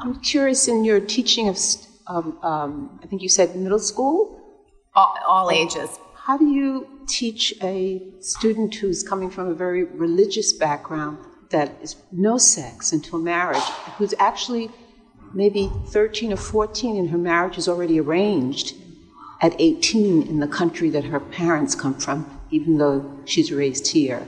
I'm 0.00 0.18
curious 0.20 0.68
in 0.68 0.84
your 0.84 1.00
teaching 1.00 1.50
of, 1.50 1.58
um, 2.06 2.38
um, 2.42 3.00
I 3.02 3.06
think 3.08 3.20
you 3.20 3.28
said 3.28 3.54
middle 3.54 3.78
school. 3.78 4.40
All, 4.94 5.14
all 5.28 5.50
ages. 5.50 5.98
How 6.14 6.38
do 6.38 6.46
you 6.46 6.88
teach 7.06 7.52
a 7.62 8.02
student 8.20 8.74
who's 8.74 9.02
coming 9.02 9.28
from 9.28 9.48
a 9.48 9.54
very 9.54 9.84
religious 9.84 10.54
background 10.54 11.18
that 11.50 11.76
is 11.82 11.96
no 12.10 12.38
sex 12.38 12.92
until 12.92 13.18
marriage, 13.18 13.68
who's 13.98 14.14
actually 14.18 14.70
maybe 15.34 15.70
13 15.86 16.32
or 16.32 16.36
14 16.36 16.96
and 16.96 17.10
her 17.10 17.18
marriage 17.18 17.58
is 17.58 17.68
already 17.68 18.00
arranged 18.00 18.74
at 19.42 19.54
18 19.58 20.22
in 20.22 20.40
the 20.40 20.48
country 20.48 20.90
that 20.90 21.04
her 21.04 21.20
parents 21.20 21.74
come 21.74 21.94
from, 21.94 22.40
even 22.50 22.78
though 22.78 23.18
she's 23.24 23.52
raised 23.52 23.88
here? 23.88 24.26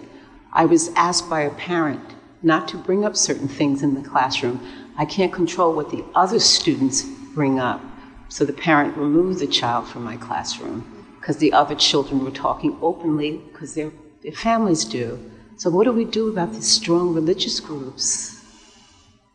I 0.53 0.65
was 0.65 0.89
asked 0.95 1.29
by 1.29 1.43
a 1.43 1.55
parent 1.55 2.15
not 2.43 2.69
to 2.69 2.77
bring 2.77 3.05
up 3.05 3.17
certain 3.17 3.49
things 3.49 3.83
in 3.83 3.95
the 3.95 4.09
classroom. 4.09 4.61
I 4.97 5.05
can't 5.05 5.33
control 5.33 5.75
what 5.75 5.91
the 5.91 6.05
other 6.15 6.39
students 6.39 7.05
bring 7.35 7.59
up. 7.59 7.81
So 8.29 8.45
the 8.45 8.53
parent 8.53 8.97
removed 8.97 9.41
the 9.41 9.47
child 9.47 9.89
from 9.89 10.05
my 10.05 10.17
classroom 10.17 11.07
because 11.19 11.39
the 11.39 11.53
other 11.53 11.75
children 11.75 12.25
were 12.25 12.31
talking 12.31 12.77
openly 12.83 13.39
because 13.53 13.75
their, 13.75 13.91
their 14.23 14.33
families 14.33 14.85
do. 14.85 15.19
So 15.57 15.71
what 15.71 15.85
do 15.85 15.93
we 15.93 16.05
do 16.05 16.29
about 16.29 16.53
these 16.53 16.69
strong 16.69 17.15
religious 17.15 17.59
groups? 17.59 18.38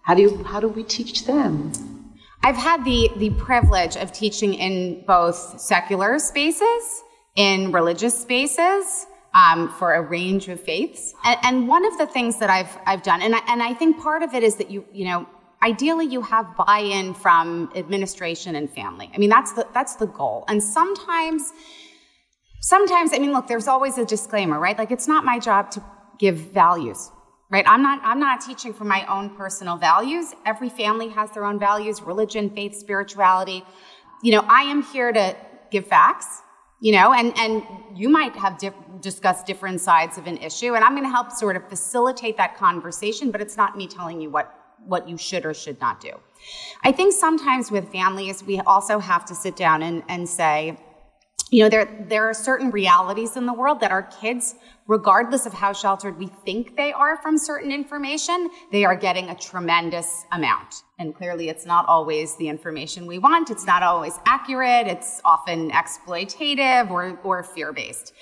How 0.03 0.13
do, 0.15 0.21
you, 0.21 0.43
how 0.43 0.59
do 0.59 0.67
we 0.67 0.83
teach 0.83 1.25
them? 1.25 1.71
I've 2.43 2.57
had 2.57 2.83
the, 2.83 3.09
the 3.15 3.29
privilege 3.31 3.95
of 3.95 4.11
teaching 4.11 4.53
in 4.53 5.05
both 5.05 5.61
secular 5.61 6.19
spaces, 6.19 7.03
in 7.37 7.71
religious 7.71 8.21
spaces, 8.21 9.07
um, 9.33 9.69
for 9.79 9.93
a 9.93 10.01
range 10.01 10.49
of 10.49 10.59
faiths. 10.59 11.13
And, 11.23 11.39
and 11.43 11.67
one 11.69 11.85
of 11.85 11.97
the 11.97 12.05
things 12.05 12.37
that 12.39 12.49
I've, 12.49 12.77
I've 12.85 13.01
done, 13.01 13.21
and 13.21 13.33
I, 13.33 13.39
and 13.47 13.63
I 13.63 13.73
think 13.73 13.97
part 13.97 14.23
of 14.23 14.33
it 14.33 14.43
is 14.43 14.57
that 14.57 14.69
you, 14.69 14.85
you 14.91 15.05
know, 15.05 15.25
ideally 15.63 16.05
you 16.05 16.21
have 16.21 16.53
buy-in 16.57 17.13
from 17.13 17.71
administration 17.73 18.55
and 18.57 18.69
family. 18.69 19.09
I 19.15 19.17
mean, 19.17 19.29
that's 19.29 19.53
the, 19.53 19.65
that's 19.73 19.95
the 19.95 20.07
goal. 20.07 20.43
And 20.49 20.61
sometimes, 20.61 21.53
sometimes, 22.59 23.13
I 23.13 23.19
mean, 23.19 23.31
look, 23.31 23.47
there's 23.47 23.69
always 23.69 23.97
a 23.97 24.05
disclaimer, 24.05 24.59
right? 24.59 24.77
Like, 24.77 24.91
it's 24.91 25.07
not 25.07 25.23
my 25.23 25.39
job 25.39 25.71
to 25.71 25.83
give 26.19 26.35
values 26.35 27.09
right? 27.53 27.65
I'm 27.67 27.83
not 27.83 28.01
i'm 28.03 28.19
not 28.19 28.41
teaching 28.41 28.73
for 28.73 28.85
my 28.95 29.05
own 29.05 29.29
personal 29.41 29.77
values. 29.77 30.33
Every 30.45 30.69
family 30.69 31.09
has 31.09 31.31
their 31.31 31.45
own 31.45 31.59
values 31.59 32.01
religion 32.01 32.49
faith 32.49 32.75
spirituality. 32.75 33.63
You 34.23 34.31
know 34.33 34.43
i 34.59 34.61
am 34.73 34.81
here 34.93 35.11
to 35.11 35.35
give 35.71 35.85
facts 35.87 36.41
you 36.79 36.91
know 36.91 37.13
and 37.13 37.37
and 37.37 37.63
you 38.01 38.09
might 38.09 38.35
have 38.43 38.57
diff- 38.57 38.85
discussed 39.01 39.45
different 39.45 39.79
sides 39.81 40.17
of 40.17 40.27
an 40.27 40.37
issue 40.37 40.75
and 40.75 40.83
i'm 40.85 40.93
going 40.97 41.09
to 41.11 41.15
help 41.19 41.29
sort 41.31 41.55
of 41.57 41.67
facilitate 41.67 42.37
that 42.37 42.55
conversation 42.55 43.31
but 43.31 43.41
it's 43.41 43.57
not 43.57 43.75
me 43.75 43.85
telling 43.87 44.21
you 44.21 44.29
what 44.29 44.47
what 44.85 45.07
you 45.07 45.17
should 45.17 45.45
or 45.45 45.53
should 45.53 45.79
not 45.79 45.99
do. 46.01 46.11
I 46.83 46.91
think 46.91 47.13
sometimes 47.13 47.71
with 47.71 47.91
families 47.91 48.43
we 48.43 48.59
also 48.61 48.99
have 48.99 49.25
to 49.25 49.35
sit 49.35 49.55
down 49.55 49.81
and, 49.81 50.03
and 50.09 50.27
say 50.27 50.77
you 51.53 51.61
know 51.61 51.69
there 51.69 51.87
there 52.09 52.27
are 52.27 52.33
certain 52.33 52.71
realities 52.71 53.37
in 53.37 53.45
the 53.45 53.53
world 53.53 53.79
that 53.79 53.91
our 53.91 54.03
kids 54.03 54.55
regardless 54.87 55.45
of 55.45 55.53
how 55.53 55.71
sheltered 55.71 56.17
we 56.17 56.27
think 56.43 56.75
they 56.75 56.91
are 56.91 57.15
from 57.21 57.37
certain 57.37 57.71
information 57.71 58.49
they 58.71 58.83
are 58.83 58.95
getting 58.95 59.29
a 59.29 59.35
tremendous 59.35 60.25
amount. 60.31 60.83
And 60.99 61.15
clearly 61.15 61.49
it's 61.49 61.65
not 61.65 61.87
always 61.87 62.35
the 62.37 62.47
information 62.47 63.05
we 63.05 63.19
want. 63.19 63.49
It's 63.49 63.65
not 63.65 63.83
always 63.83 64.13
accurate. 64.25 64.87
It's 64.87 65.21
often 65.23 65.71
exploitative 65.71 66.89
or 66.89 67.19
or 67.23 67.43
fear 67.43 67.71
based 67.71 68.13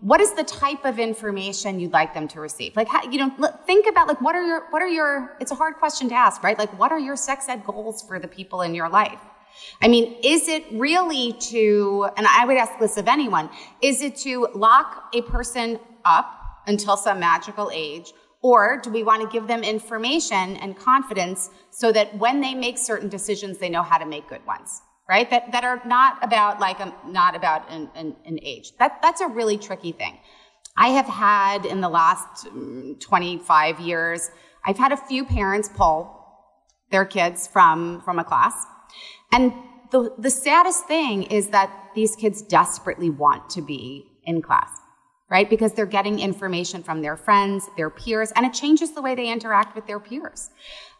what 0.00 0.20
is 0.20 0.32
the 0.34 0.44
type 0.44 0.84
of 0.84 1.00
information 1.00 1.80
you'd 1.80 1.92
like 1.92 2.14
them 2.14 2.28
to 2.28 2.40
receive? 2.40 2.76
Like 2.76 2.86
how, 2.86 3.02
you 3.10 3.18
know 3.18 3.30
think 3.66 3.86
about 3.88 4.06
like 4.06 4.20
what 4.20 4.36
are 4.36 4.44
your 4.44 4.70
what 4.70 4.80
are 4.80 4.88
your 4.88 5.36
it's 5.40 5.50
a 5.50 5.56
hard 5.56 5.74
question 5.76 6.08
to 6.08 6.14
ask 6.14 6.42
right? 6.42 6.58
Like 6.58 6.76
what 6.78 6.92
are 6.92 7.00
your 7.00 7.16
sex 7.16 7.48
ed 7.48 7.64
goals 7.64 8.02
for 8.02 8.18
the 8.18 8.28
people 8.28 8.62
in 8.62 8.74
your 8.74 8.88
life 8.88 9.20
I 9.80 9.88
mean, 9.88 10.16
is 10.24 10.48
it 10.48 10.64
really 10.72 11.34
to, 11.50 12.08
and 12.16 12.26
I 12.26 12.44
would 12.44 12.56
ask 12.56 12.78
this 12.78 12.96
of 12.96 13.06
anyone, 13.06 13.48
is 13.80 14.02
it 14.02 14.16
to 14.18 14.48
lock 14.54 15.08
a 15.14 15.22
person 15.22 15.78
up 16.04 16.34
until 16.66 16.96
some 16.96 17.20
magical 17.20 17.70
age? 17.72 18.12
Or 18.42 18.80
do 18.82 18.90
we 18.90 19.02
want 19.02 19.22
to 19.22 19.28
give 19.28 19.48
them 19.48 19.62
information 19.62 20.56
and 20.56 20.76
confidence 20.76 21.50
so 21.70 21.90
that 21.92 22.16
when 22.18 22.40
they 22.40 22.54
make 22.54 22.78
certain 22.78 23.08
decisions, 23.08 23.58
they 23.58 23.68
know 23.68 23.82
how 23.82 23.98
to 23.98 24.06
make 24.06 24.28
good 24.28 24.44
ones? 24.46 24.82
Right? 25.08 25.28
That, 25.30 25.52
that 25.52 25.64
are 25.64 25.80
not 25.86 26.22
about 26.22 26.60
like, 26.60 26.80
a, 26.80 26.92
not 27.06 27.34
about 27.34 27.70
an, 27.70 27.88
an, 27.94 28.14
an 28.26 28.38
age. 28.42 28.72
That, 28.78 29.00
that's 29.00 29.20
a 29.20 29.26
really 29.26 29.56
tricky 29.56 29.92
thing. 29.92 30.18
I 30.76 30.88
have 30.88 31.06
had 31.06 31.66
in 31.66 31.80
the 31.80 31.88
last 31.88 32.46
mm, 32.46 33.00
25 33.00 33.80
years, 33.80 34.30
I've 34.64 34.78
had 34.78 34.92
a 34.92 34.96
few 34.96 35.24
parents 35.24 35.68
pull 35.74 36.14
their 36.90 37.04
kids 37.04 37.46
from, 37.46 38.02
from 38.02 38.18
a 38.18 38.24
class. 38.24 38.54
And 39.32 39.52
the, 39.90 40.14
the 40.18 40.30
saddest 40.30 40.86
thing 40.86 41.24
is 41.24 41.48
that 41.48 41.70
these 41.94 42.14
kids 42.16 42.42
desperately 42.42 43.10
want 43.10 43.48
to 43.50 43.62
be 43.62 44.06
in 44.24 44.42
class, 44.42 44.70
right? 45.30 45.48
Because 45.48 45.72
they're 45.72 45.86
getting 45.86 46.18
information 46.18 46.82
from 46.82 47.02
their 47.02 47.16
friends, 47.16 47.68
their 47.76 47.90
peers, 47.90 48.32
and 48.36 48.44
it 48.44 48.52
changes 48.52 48.92
the 48.92 49.02
way 49.02 49.14
they 49.14 49.30
interact 49.30 49.74
with 49.74 49.86
their 49.86 50.00
peers. 50.00 50.50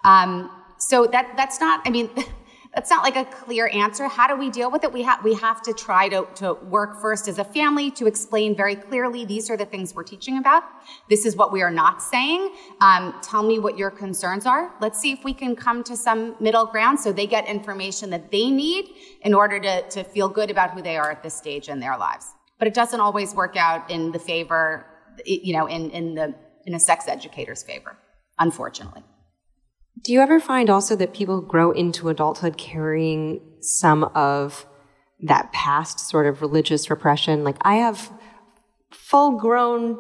Um, 0.04 0.50
so 0.78 1.06
that, 1.06 1.34
that's 1.36 1.60
not, 1.60 1.82
I 1.86 1.90
mean, 1.90 2.10
that's 2.74 2.90
not 2.90 3.02
like 3.02 3.16
a 3.16 3.24
clear 3.24 3.68
answer. 3.72 4.08
How 4.08 4.28
do 4.28 4.36
we 4.36 4.50
deal 4.50 4.70
with 4.70 4.84
it? 4.84 4.92
We 4.92 5.02
have 5.02 5.24
we 5.24 5.34
have 5.34 5.62
to 5.62 5.72
try 5.72 6.08
to, 6.08 6.26
to 6.36 6.54
work 6.54 7.00
first 7.00 7.26
as 7.26 7.38
a 7.38 7.44
family 7.44 7.90
to 7.92 8.06
explain 8.06 8.54
very 8.54 8.76
clearly 8.76 9.24
these 9.24 9.48
are 9.50 9.56
the 9.56 9.64
things 9.64 9.94
we're 9.94 10.04
teaching 10.04 10.38
about. 10.38 10.64
This 11.08 11.24
is 11.24 11.34
what 11.34 11.52
we 11.52 11.62
are 11.62 11.70
not 11.70 12.02
saying. 12.02 12.54
Um, 12.80 13.14
tell 13.22 13.42
me 13.42 13.58
what 13.58 13.78
your 13.78 13.90
concerns 13.90 14.46
are. 14.46 14.72
Let's 14.80 14.98
see 14.98 15.12
if 15.12 15.24
we 15.24 15.32
can 15.32 15.56
come 15.56 15.82
to 15.84 15.96
some 15.96 16.36
middle 16.40 16.66
ground 16.66 17.00
so 17.00 17.12
they 17.12 17.26
get 17.26 17.46
information 17.46 18.10
that 18.10 18.30
they 18.30 18.50
need 18.50 18.90
in 19.22 19.34
order 19.34 19.58
to, 19.60 19.88
to 19.88 20.04
feel 20.04 20.28
good 20.28 20.50
about 20.50 20.72
who 20.72 20.82
they 20.82 20.96
are 20.96 21.10
at 21.10 21.22
this 21.22 21.34
stage 21.34 21.68
in 21.68 21.80
their 21.80 21.96
lives. 21.96 22.26
But 22.58 22.68
it 22.68 22.74
doesn't 22.74 23.00
always 23.00 23.34
work 23.34 23.56
out 23.56 23.90
in 23.90 24.12
the 24.12 24.18
favor, 24.18 24.84
you 25.24 25.54
know, 25.54 25.66
in, 25.66 25.90
in 25.90 26.14
the 26.14 26.34
in 26.66 26.74
a 26.74 26.78
sex 26.78 27.08
educator's 27.08 27.62
favor, 27.62 27.96
unfortunately. 28.38 29.02
Do 30.02 30.12
you 30.12 30.20
ever 30.20 30.38
find 30.38 30.70
also 30.70 30.94
that 30.96 31.14
people 31.14 31.40
grow 31.40 31.70
into 31.70 32.08
adulthood 32.08 32.56
carrying 32.58 33.40
some 33.60 34.04
of 34.14 34.66
that 35.20 35.52
past 35.52 35.98
sort 35.98 36.26
of 36.26 36.42
religious 36.42 36.90
repression? 36.90 37.42
Like 37.42 37.56
I 37.62 37.76
have 37.76 38.12
full 38.90 39.38
grown 39.38 39.98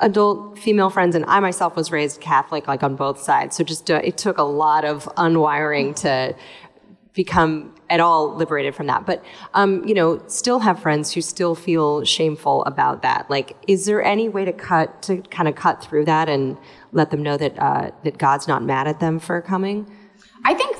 adult 0.00 0.58
female 0.58 0.90
friends 0.90 1.14
and 1.14 1.24
I 1.26 1.40
myself 1.40 1.76
was 1.76 1.90
raised 1.90 2.20
Catholic 2.20 2.68
like 2.68 2.82
on 2.82 2.96
both 2.96 3.20
sides. 3.20 3.56
So 3.56 3.64
just 3.64 3.90
uh, 3.90 4.00
it 4.04 4.18
took 4.18 4.38
a 4.38 4.42
lot 4.42 4.84
of 4.84 5.04
unwiring 5.16 5.94
to 6.02 6.34
become 7.18 7.74
at 7.90 7.98
all 7.98 8.32
liberated 8.32 8.76
from 8.76 8.86
that. 8.86 9.04
But 9.04 9.24
um, 9.52 9.84
you 9.84 9.92
know, 9.92 10.22
still 10.28 10.60
have 10.60 10.80
friends 10.80 11.12
who 11.12 11.20
still 11.20 11.56
feel 11.56 12.04
shameful 12.04 12.64
about 12.64 13.02
that. 13.02 13.28
Like, 13.28 13.56
is 13.66 13.86
there 13.86 14.00
any 14.00 14.28
way 14.28 14.44
to 14.44 14.52
cut 14.52 15.02
to 15.02 15.20
kind 15.22 15.48
of 15.48 15.56
cut 15.56 15.82
through 15.82 16.04
that 16.04 16.28
and 16.28 16.56
let 16.92 17.10
them 17.10 17.20
know 17.24 17.36
that 17.36 17.58
uh, 17.58 17.90
that 18.04 18.18
God's 18.18 18.46
not 18.46 18.62
mad 18.62 18.86
at 18.86 19.00
them 19.00 19.18
for 19.18 19.42
coming? 19.42 19.90
I 20.44 20.54
think, 20.54 20.76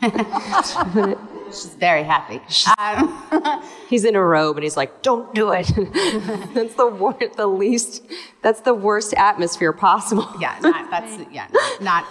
She's 1.46 1.74
very 1.74 2.04
happy. 2.04 2.40
Um, 2.78 3.62
he's 3.88 4.04
in 4.04 4.14
a 4.14 4.22
robe 4.22 4.56
and 4.56 4.62
he's 4.62 4.76
like, 4.76 5.02
"Don't 5.02 5.34
do 5.34 5.50
it." 5.50 5.66
that's 6.54 6.74
the 6.74 6.86
wor- 6.86 7.18
the 7.36 7.48
least. 7.48 8.02
That's 8.42 8.60
the 8.60 8.74
worst 8.74 9.12
atmosphere 9.14 9.72
possible. 9.72 10.32
yeah, 10.40 10.56
not, 10.62 10.88
that's 10.90 11.18
yeah, 11.32 11.48
not. 11.80 12.04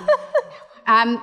Um, 0.86 1.22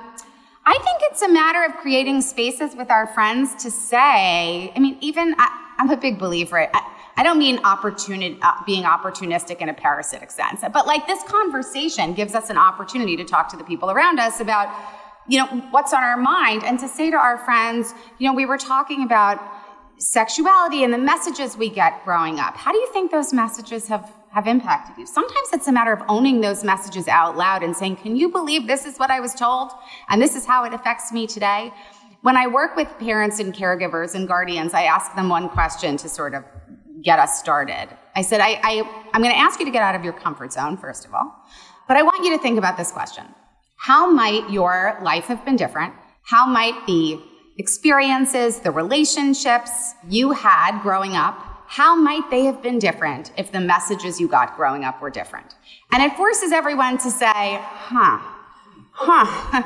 I 0.71 0.77
think 0.85 0.99
it's 1.11 1.21
a 1.21 1.27
matter 1.27 1.65
of 1.65 1.75
creating 1.81 2.21
spaces 2.21 2.77
with 2.77 2.89
our 2.89 3.05
friends 3.05 3.61
to 3.61 3.69
say. 3.69 4.71
I 4.73 4.79
mean, 4.79 4.97
even 5.01 5.35
I, 5.37 5.73
am 5.79 5.89
a 5.89 5.97
big 5.97 6.17
believer. 6.17 6.69
I, 6.73 6.81
I 7.17 7.23
don't 7.23 7.37
mean 7.37 7.59
opportunity, 7.65 8.39
uh, 8.41 8.53
being 8.65 8.83
opportunistic 8.85 9.57
in 9.57 9.67
a 9.67 9.73
parasitic 9.73 10.31
sense, 10.31 10.61
but 10.71 10.87
like 10.87 11.07
this 11.07 11.21
conversation 11.23 12.13
gives 12.13 12.35
us 12.35 12.49
an 12.49 12.57
opportunity 12.57 13.17
to 13.17 13.25
talk 13.25 13.49
to 13.49 13.57
the 13.57 13.65
people 13.65 13.91
around 13.91 14.17
us 14.17 14.39
about 14.39 14.73
you 15.27 15.39
know, 15.39 15.47
what's 15.71 15.91
on 15.91 16.03
our 16.03 16.15
mind 16.15 16.63
and 16.63 16.79
to 16.79 16.87
say 16.87 17.11
to 17.11 17.17
our 17.17 17.37
friends, 17.39 17.93
you 18.17 18.29
know, 18.29 18.33
we 18.33 18.45
were 18.45 18.57
talking 18.57 19.03
about 19.03 19.41
sexuality 19.97 20.85
and 20.85 20.93
the 20.93 20.97
messages 20.97 21.57
we 21.57 21.69
get 21.69 22.01
growing 22.05 22.39
up. 22.39 22.55
How 22.55 22.71
do 22.71 22.77
you 22.77 22.87
think 22.93 23.11
those 23.11 23.33
messages 23.33 23.89
have, 23.89 24.09
have 24.33 24.47
impacted 24.47 24.97
you? 24.97 25.05
Sometimes 25.05 25.49
it's 25.53 25.67
a 25.67 25.71
matter 25.71 25.91
of 25.91 26.01
owning 26.07 26.41
those 26.41 26.63
messages 26.63 27.07
out 27.07 27.37
loud 27.37 27.63
and 27.63 27.75
saying, 27.75 27.97
can 27.97 28.15
you 28.15 28.29
believe 28.29 28.67
this 28.67 28.85
is 28.85 28.97
what 28.97 29.11
I 29.11 29.19
was 29.19 29.33
told? 29.33 29.71
And 30.09 30.21
this 30.21 30.35
is 30.35 30.45
how 30.45 30.63
it 30.63 30.73
affects 30.73 31.11
me 31.11 31.27
today. 31.27 31.73
When 32.21 32.37
I 32.37 32.47
work 32.47 32.75
with 32.75 32.87
parents 32.99 33.39
and 33.39 33.53
caregivers 33.53 34.15
and 34.15 34.27
guardians, 34.27 34.73
I 34.73 34.83
ask 34.83 35.15
them 35.15 35.27
one 35.27 35.49
question 35.49 35.97
to 35.97 36.07
sort 36.07 36.33
of 36.33 36.43
get 37.01 37.19
us 37.19 37.39
started. 37.39 37.89
I 38.15 38.21
said, 38.21 38.41
I, 38.41 38.59
I, 38.63 39.05
I'm 39.13 39.21
going 39.21 39.33
to 39.33 39.39
ask 39.39 39.59
you 39.59 39.65
to 39.65 39.71
get 39.71 39.81
out 39.81 39.95
of 39.95 40.03
your 40.03 40.13
comfort 40.13 40.53
zone, 40.53 40.77
first 40.77 41.05
of 41.05 41.13
all, 41.13 41.35
but 41.87 41.97
I 41.97 42.03
want 42.03 42.23
you 42.23 42.31
to 42.37 42.41
think 42.41 42.57
about 42.57 42.77
this 42.77 42.91
question. 42.91 43.25
How 43.77 44.11
might 44.11 44.49
your 44.49 44.97
life 45.01 45.25
have 45.25 45.43
been 45.43 45.55
different? 45.55 45.93
How 46.23 46.45
might 46.45 46.85
the 46.85 47.19
experiences, 47.57 48.59
the 48.59 48.71
relationships 48.71 49.93
you 50.07 50.31
had 50.31 50.81
growing 50.81 51.15
up, 51.15 51.50
how 51.71 51.95
might 51.95 52.29
they 52.29 52.43
have 52.43 52.61
been 52.61 52.79
different 52.79 53.31
if 53.37 53.53
the 53.53 53.59
messages 53.61 54.19
you 54.19 54.27
got 54.27 54.57
growing 54.57 54.83
up 54.83 55.01
were 55.01 55.09
different? 55.09 55.55
And 55.93 56.03
it 56.03 56.11
forces 56.17 56.51
everyone 56.51 56.97
to 56.97 57.09
say, 57.09 57.61
huh, 57.61 58.19
huh, 58.91 59.63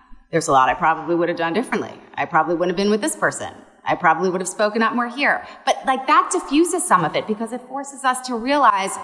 there's 0.30 0.48
a 0.48 0.52
lot 0.52 0.70
I 0.70 0.74
probably 0.74 1.14
would 1.14 1.28
have 1.28 1.36
done 1.36 1.52
differently. 1.52 1.92
I 2.14 2.24
probably 2.24 2.54
wouldn't 2.54 2.70
have 2.70 2.82
been 2.82 2.90
with 2.90 3.02
this 3.02 3.16
person. 3.16 3.52
I 3.84 3.96
probably 3.96 4.30
would 4.30 4.40
have 4.40 4.48
spoken 4.48 4.82
up 4.82 4.94
more 4.94 5.08
here. 5.08 5.46
But 5.66 5.76
like 5.84 6.06
that 6.06 6.30
diffuses 6.32 6.88
some 6.88 7.04
of 7.04 7.16
it 7.16 7.26
because 7.26 7.52
it 7.52 7.60
forces 7.68 8.02
us 8.02 8.26
to 8.28 8.34
realize 8.34 8.96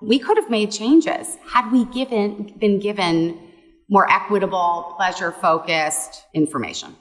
we 0.00 0.18
could 0.18 0.38
have 0.38 0.48
made 0.48 0.72
changes 0.72 1.36
had 1.46 1.70
we 1.70 1.84
given, 1.84 2.54
been 2.58 2.80
given 2.80 3.38
more 3.90 4.10
equitable, 4.10 4.94
pleasure 4.96 5.32
focused 5.32 6.24
information. 6.32 6.96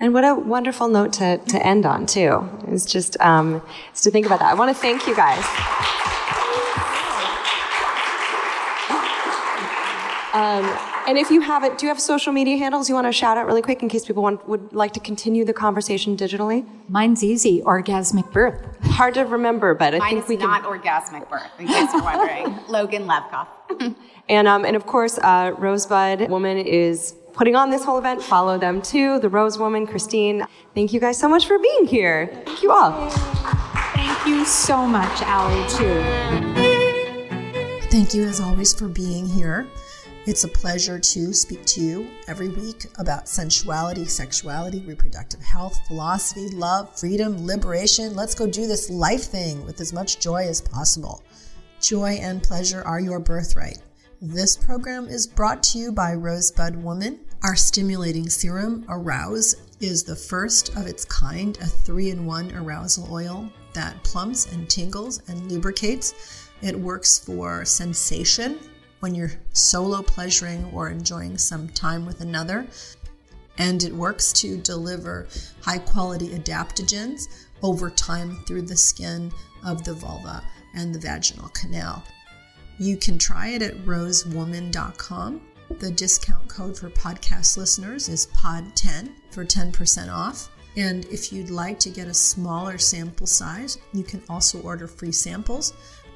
And 0.00 0.14
what 0.14 0.24
a 0.24 0.34
wonderful 0.34 0.88
note 0.88 1.12
to, 1.14 1.36
to 1.36 1.66
end 1.66 1.84
on, 1.84 2.06
too. 2.06 2.48
It's 2.68 2.86
just 2.86 3.20
um, 3.20 3.60
it's 3.90 4.00
to 4.02 4.10
think 4.10 4.24
about 4.24 4.38
that. 4.38 4.50
I 4.50 4.54
want 4.54 4.74
to 4.74 4.80
thank 4.80 5.06
you 5.06 5.14
guys. 5.14 5.44
Um, 10.32 10.64
and 11.06 11.18
if 11.18 11.30
you 11.30 11.40
haven't, 11.40 11.78
do 11.78 11.86
you 11.86 11.90
have 11.90 12.00
social 12.00 12.32
media 12.32 12.56
handles 12.56 12.88
you 12.88 12.94
want 12.94 13.08
to 13.08 13.12
shout 13.12 13.36
out 13.36 13.46
really 13.46 13.62
quick 13.62 13.82
in 13.82 13.88
case 13.88 14.06
people 14.06 14.22
want, 14.22 14.48
would 14.48 14.72
like 14.72 14.92
to 14.92 15.00
continue 15.00 15.44
the 15.44 15.52
conversation 15.52 16.16
digitally? 16.16 16.64
Mine's 16.88 17.24
easy, 17.24 17.60
orgasmic 17.62 18.32
birth. 18.32 18.64
Hard 18.82 19.14
to 19.14 19.22
remember, 19.22 19.74
but 19.74 19.94
I 19.94 19.98
Mine 19.98 20.10
think 20.10 20.22
is 20.24 20.28
we 20.28 20.36
not 20.36 20.62
orgasmic 20.62 21.28
birth, 21.28 21.50
in 21.58 21.66
case 21.66 21.92
you're 21.92 22.02
wondering. 22.02 22.58
Logan 22.68 23.06
Levkoff. 23.06 23.48
And 24.28 24.46
um, 24.46 24.64
and 24.64 24.76
of 24.76 24.86
course, 24.86 25.18
uh, 25.18 25.52
Rosebud 25.58 26.30
Woman 26.30 26.58
is 26.58 27.16
putting 27.32 27.56
on 27.56 27.70
this 27.70 27.84
whole 27.84 27.98
event. 27.98 28.22
Follow 28.22 28.58
them 28.58 28.82
too. 28.82 29.18
The 29.20 29.28
Rose 29.28 29.58
Woman, 29.58 29.86
Christine. 29.86 30.46
Thank 30.74 30.92
you 30.92 31.00
guys 31.00 31.18
so 31.18 31.28
much 31.28 31.46
for 31.46 31.58
being 31.58 31.86
here. 31.86 32.42
Thank 32.44 32.62
you 32.62 32.72
all. 32.72 33.10
Thank 33.10 34.26
you 34.26 34.44
so 34.44 34.86
much, 34.86 35.22
Alie, 35.22 35.68
too. 35.68 36.02
Thank 37.90 38.14
you, 38.14 38.24
as 38.24 38.40
always, 38.40 38.72
for 38.72 38.88
being 38.88 39.26
here. 39.26 39.66
It's 40.26 40.44
a 40.44 40.48
pleasure 40.48 40.98
to 40.98 41.32
speak 41.32 41.64
to 41.64 41.80
you 41.80 42.10
every 42.28 42.50
week 42.50 42.86
about 42.98 43.26
sensuality, 43.26 44.04
sexuality, 44.04 44.80
reproductive 44.80 45.42
health, 45.42 45.80
philosophy, 45.86 46.48
love, 46.50 46.98
freedom, 46.98 47.46
liberation. 47.46 48.14
Let's 48.14 48.34
go 48.34 48.46
do 48.46 48.66
this 48.66 48.90
life 48.90 49.24
thing 49.24 49.64
with 49.64 49.80
as 49.80 49.92
much 49.92 50.20
joy 50.20 50.46
as 50.46 50.60
possible. 50.60 51.22
Joy 51.80 52.18
and 52.20 52.42
pleasure 52.42 52.82
are 52.82 53.00
your 53.00 53.18
birthright. 53.18 53.78
This 54.22 54.54
program 54.54 55.08
is 55.08 55.26
brought 55.26 55.62
to 55.62 55.78
you 55.78 55.92
by 55.92 56.12
Rosebud 56.12 56.76
Woman. 56.76 57.20
Our 57.42 57.56
stimulating 57.56 58.28
serum, 58.28 58.84
Arouse, 58.86 59.54
is 59.80 60.04
the 60.04 60.14
first 60.14 60.76
of 60.76 60.86
its 60.86 61.06
kind, 61.06 61.56
a 61.56 61.64
three 61.64 62.10
in 62.10 62.26
one 62.26 62.54
arousal 62.54 63.08
oil 63.10 63.50
that 63.72 64.04
plumps 64.04 64.52
and 64.52 64.68
tingles 64.68 65.22
and 65.28 65.50
lubricates. 65.50 66.50
It 66.60 66.78
works 66.78 67.18
for 67.18 67.64
sensation 67.64 68.58
when 68.98 69.14
you're 69.14 69.32
solo 69.54 70.02
pleasuring 70.02 70.66
or 70.66 70.90
enjoying 70.90 71.38
some 71.38 71.70
time 71.70 72.04
with 72.04 72.20
another. 72.20 72.66
And 73.56 73.82
it 73.82 73.94
works 73.94 74.34
to 74.34 74.58
deliver 74.58 75.28
high 75.62 75.78
quality 75.78 76.28
adaptogens 76.28 77.22
over 77.62 77.88
time 77.88 78.36
through 78.46 78.62
the 78.62 78.76
skin 78.76 79.32
of 79.64 79.82
the 79.84 79.94
vulva 79.94 80.44
and 80.74 80.94
the 80.94 80.98
vaginal 80.98 81.48
canal. 81.54 82.04
You 82.80 82.96
can 82.96 83.18
try 83.18 83.48
it 83.48 83.60
at 83.60 83.76
rosewoman.com. 83.84 85.42
The 85.80 85.90
discount 85.90 86.48
code 86.48 86.78
for 86.78 86.88
podcast 86.88 87.58
listeners 87.58 88.08
is 88.08 88.28
POD10 88.28 89.12
for 89.30 89.44
10% 89.44 90.10
off. 90.10 90.48
And 90.78 91.04
if 91.04 91.30
you'd 91.30 91.50
like 91.50 91.78
to 91.80 91.90
get 91.90 92.08
a 92.08 92.14
smaller 92.14 92.78
sample 92.78 93.26
size, 93.26 93.76
you 93.92 94.02
can 94.02 94.22
also 94.30 94.62
order 94.62 94.86
free 94.86 95.12
samples 95.12 95.74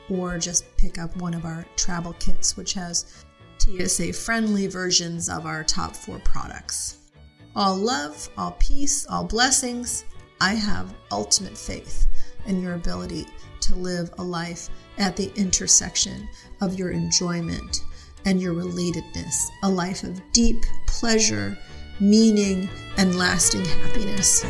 or 0.08 0.38
just 0.38 0.74
pick 0.78 0.98
up 0.98 1.14
one 1.18 1.34
of 1.34 1.44
our 1.44 1.66
travel 1.76 2.14
kits, 2.14 2.56
which 2.56 2.72
has 2.72 3.26
TSA 3.58 4.14
friendly 4.14 4.66
versions 4.66 5.28
of 5.28 5.44
our 5.44 5.64
top 5.64 5.94
four 5.94 6.18
products. 6.20 7.00
All 7.54 7.76
love, 7.76 8.26
all 8.38 8.52
peace, 8.58 9.06
all 9.10 9.24
blessings. 9.24 10.06
I 10.40 10.54
have 10.54 10.94
ultimate 11.12 11.58
faith 11.58 12.06
in 12.46 12.62
your 12.62 12.72
ability 12.72 13.26
to 13.60 13.74
live 13.74 14.14
a 14.16 14.24
life 14.24 14.70
at 14.98 15.16
the 15.16 15.32
intersection 15.36 16.28
of 16.60 16.78
your 16.78 16.90
enjoyment 16.90 17.82
and 18.24 18.40
your 18.40 18.54
relatedness, 18.54 19.48
a 19.62 19.68
life 19.68 20.02
of 20.02 20.20
deep 20.32 20.64
pleasure, 20.86 21.58
meaning, 22.00 22.68
and 22.96 23.18
lasting 23.18 23.64
happiness. 23.64 24.44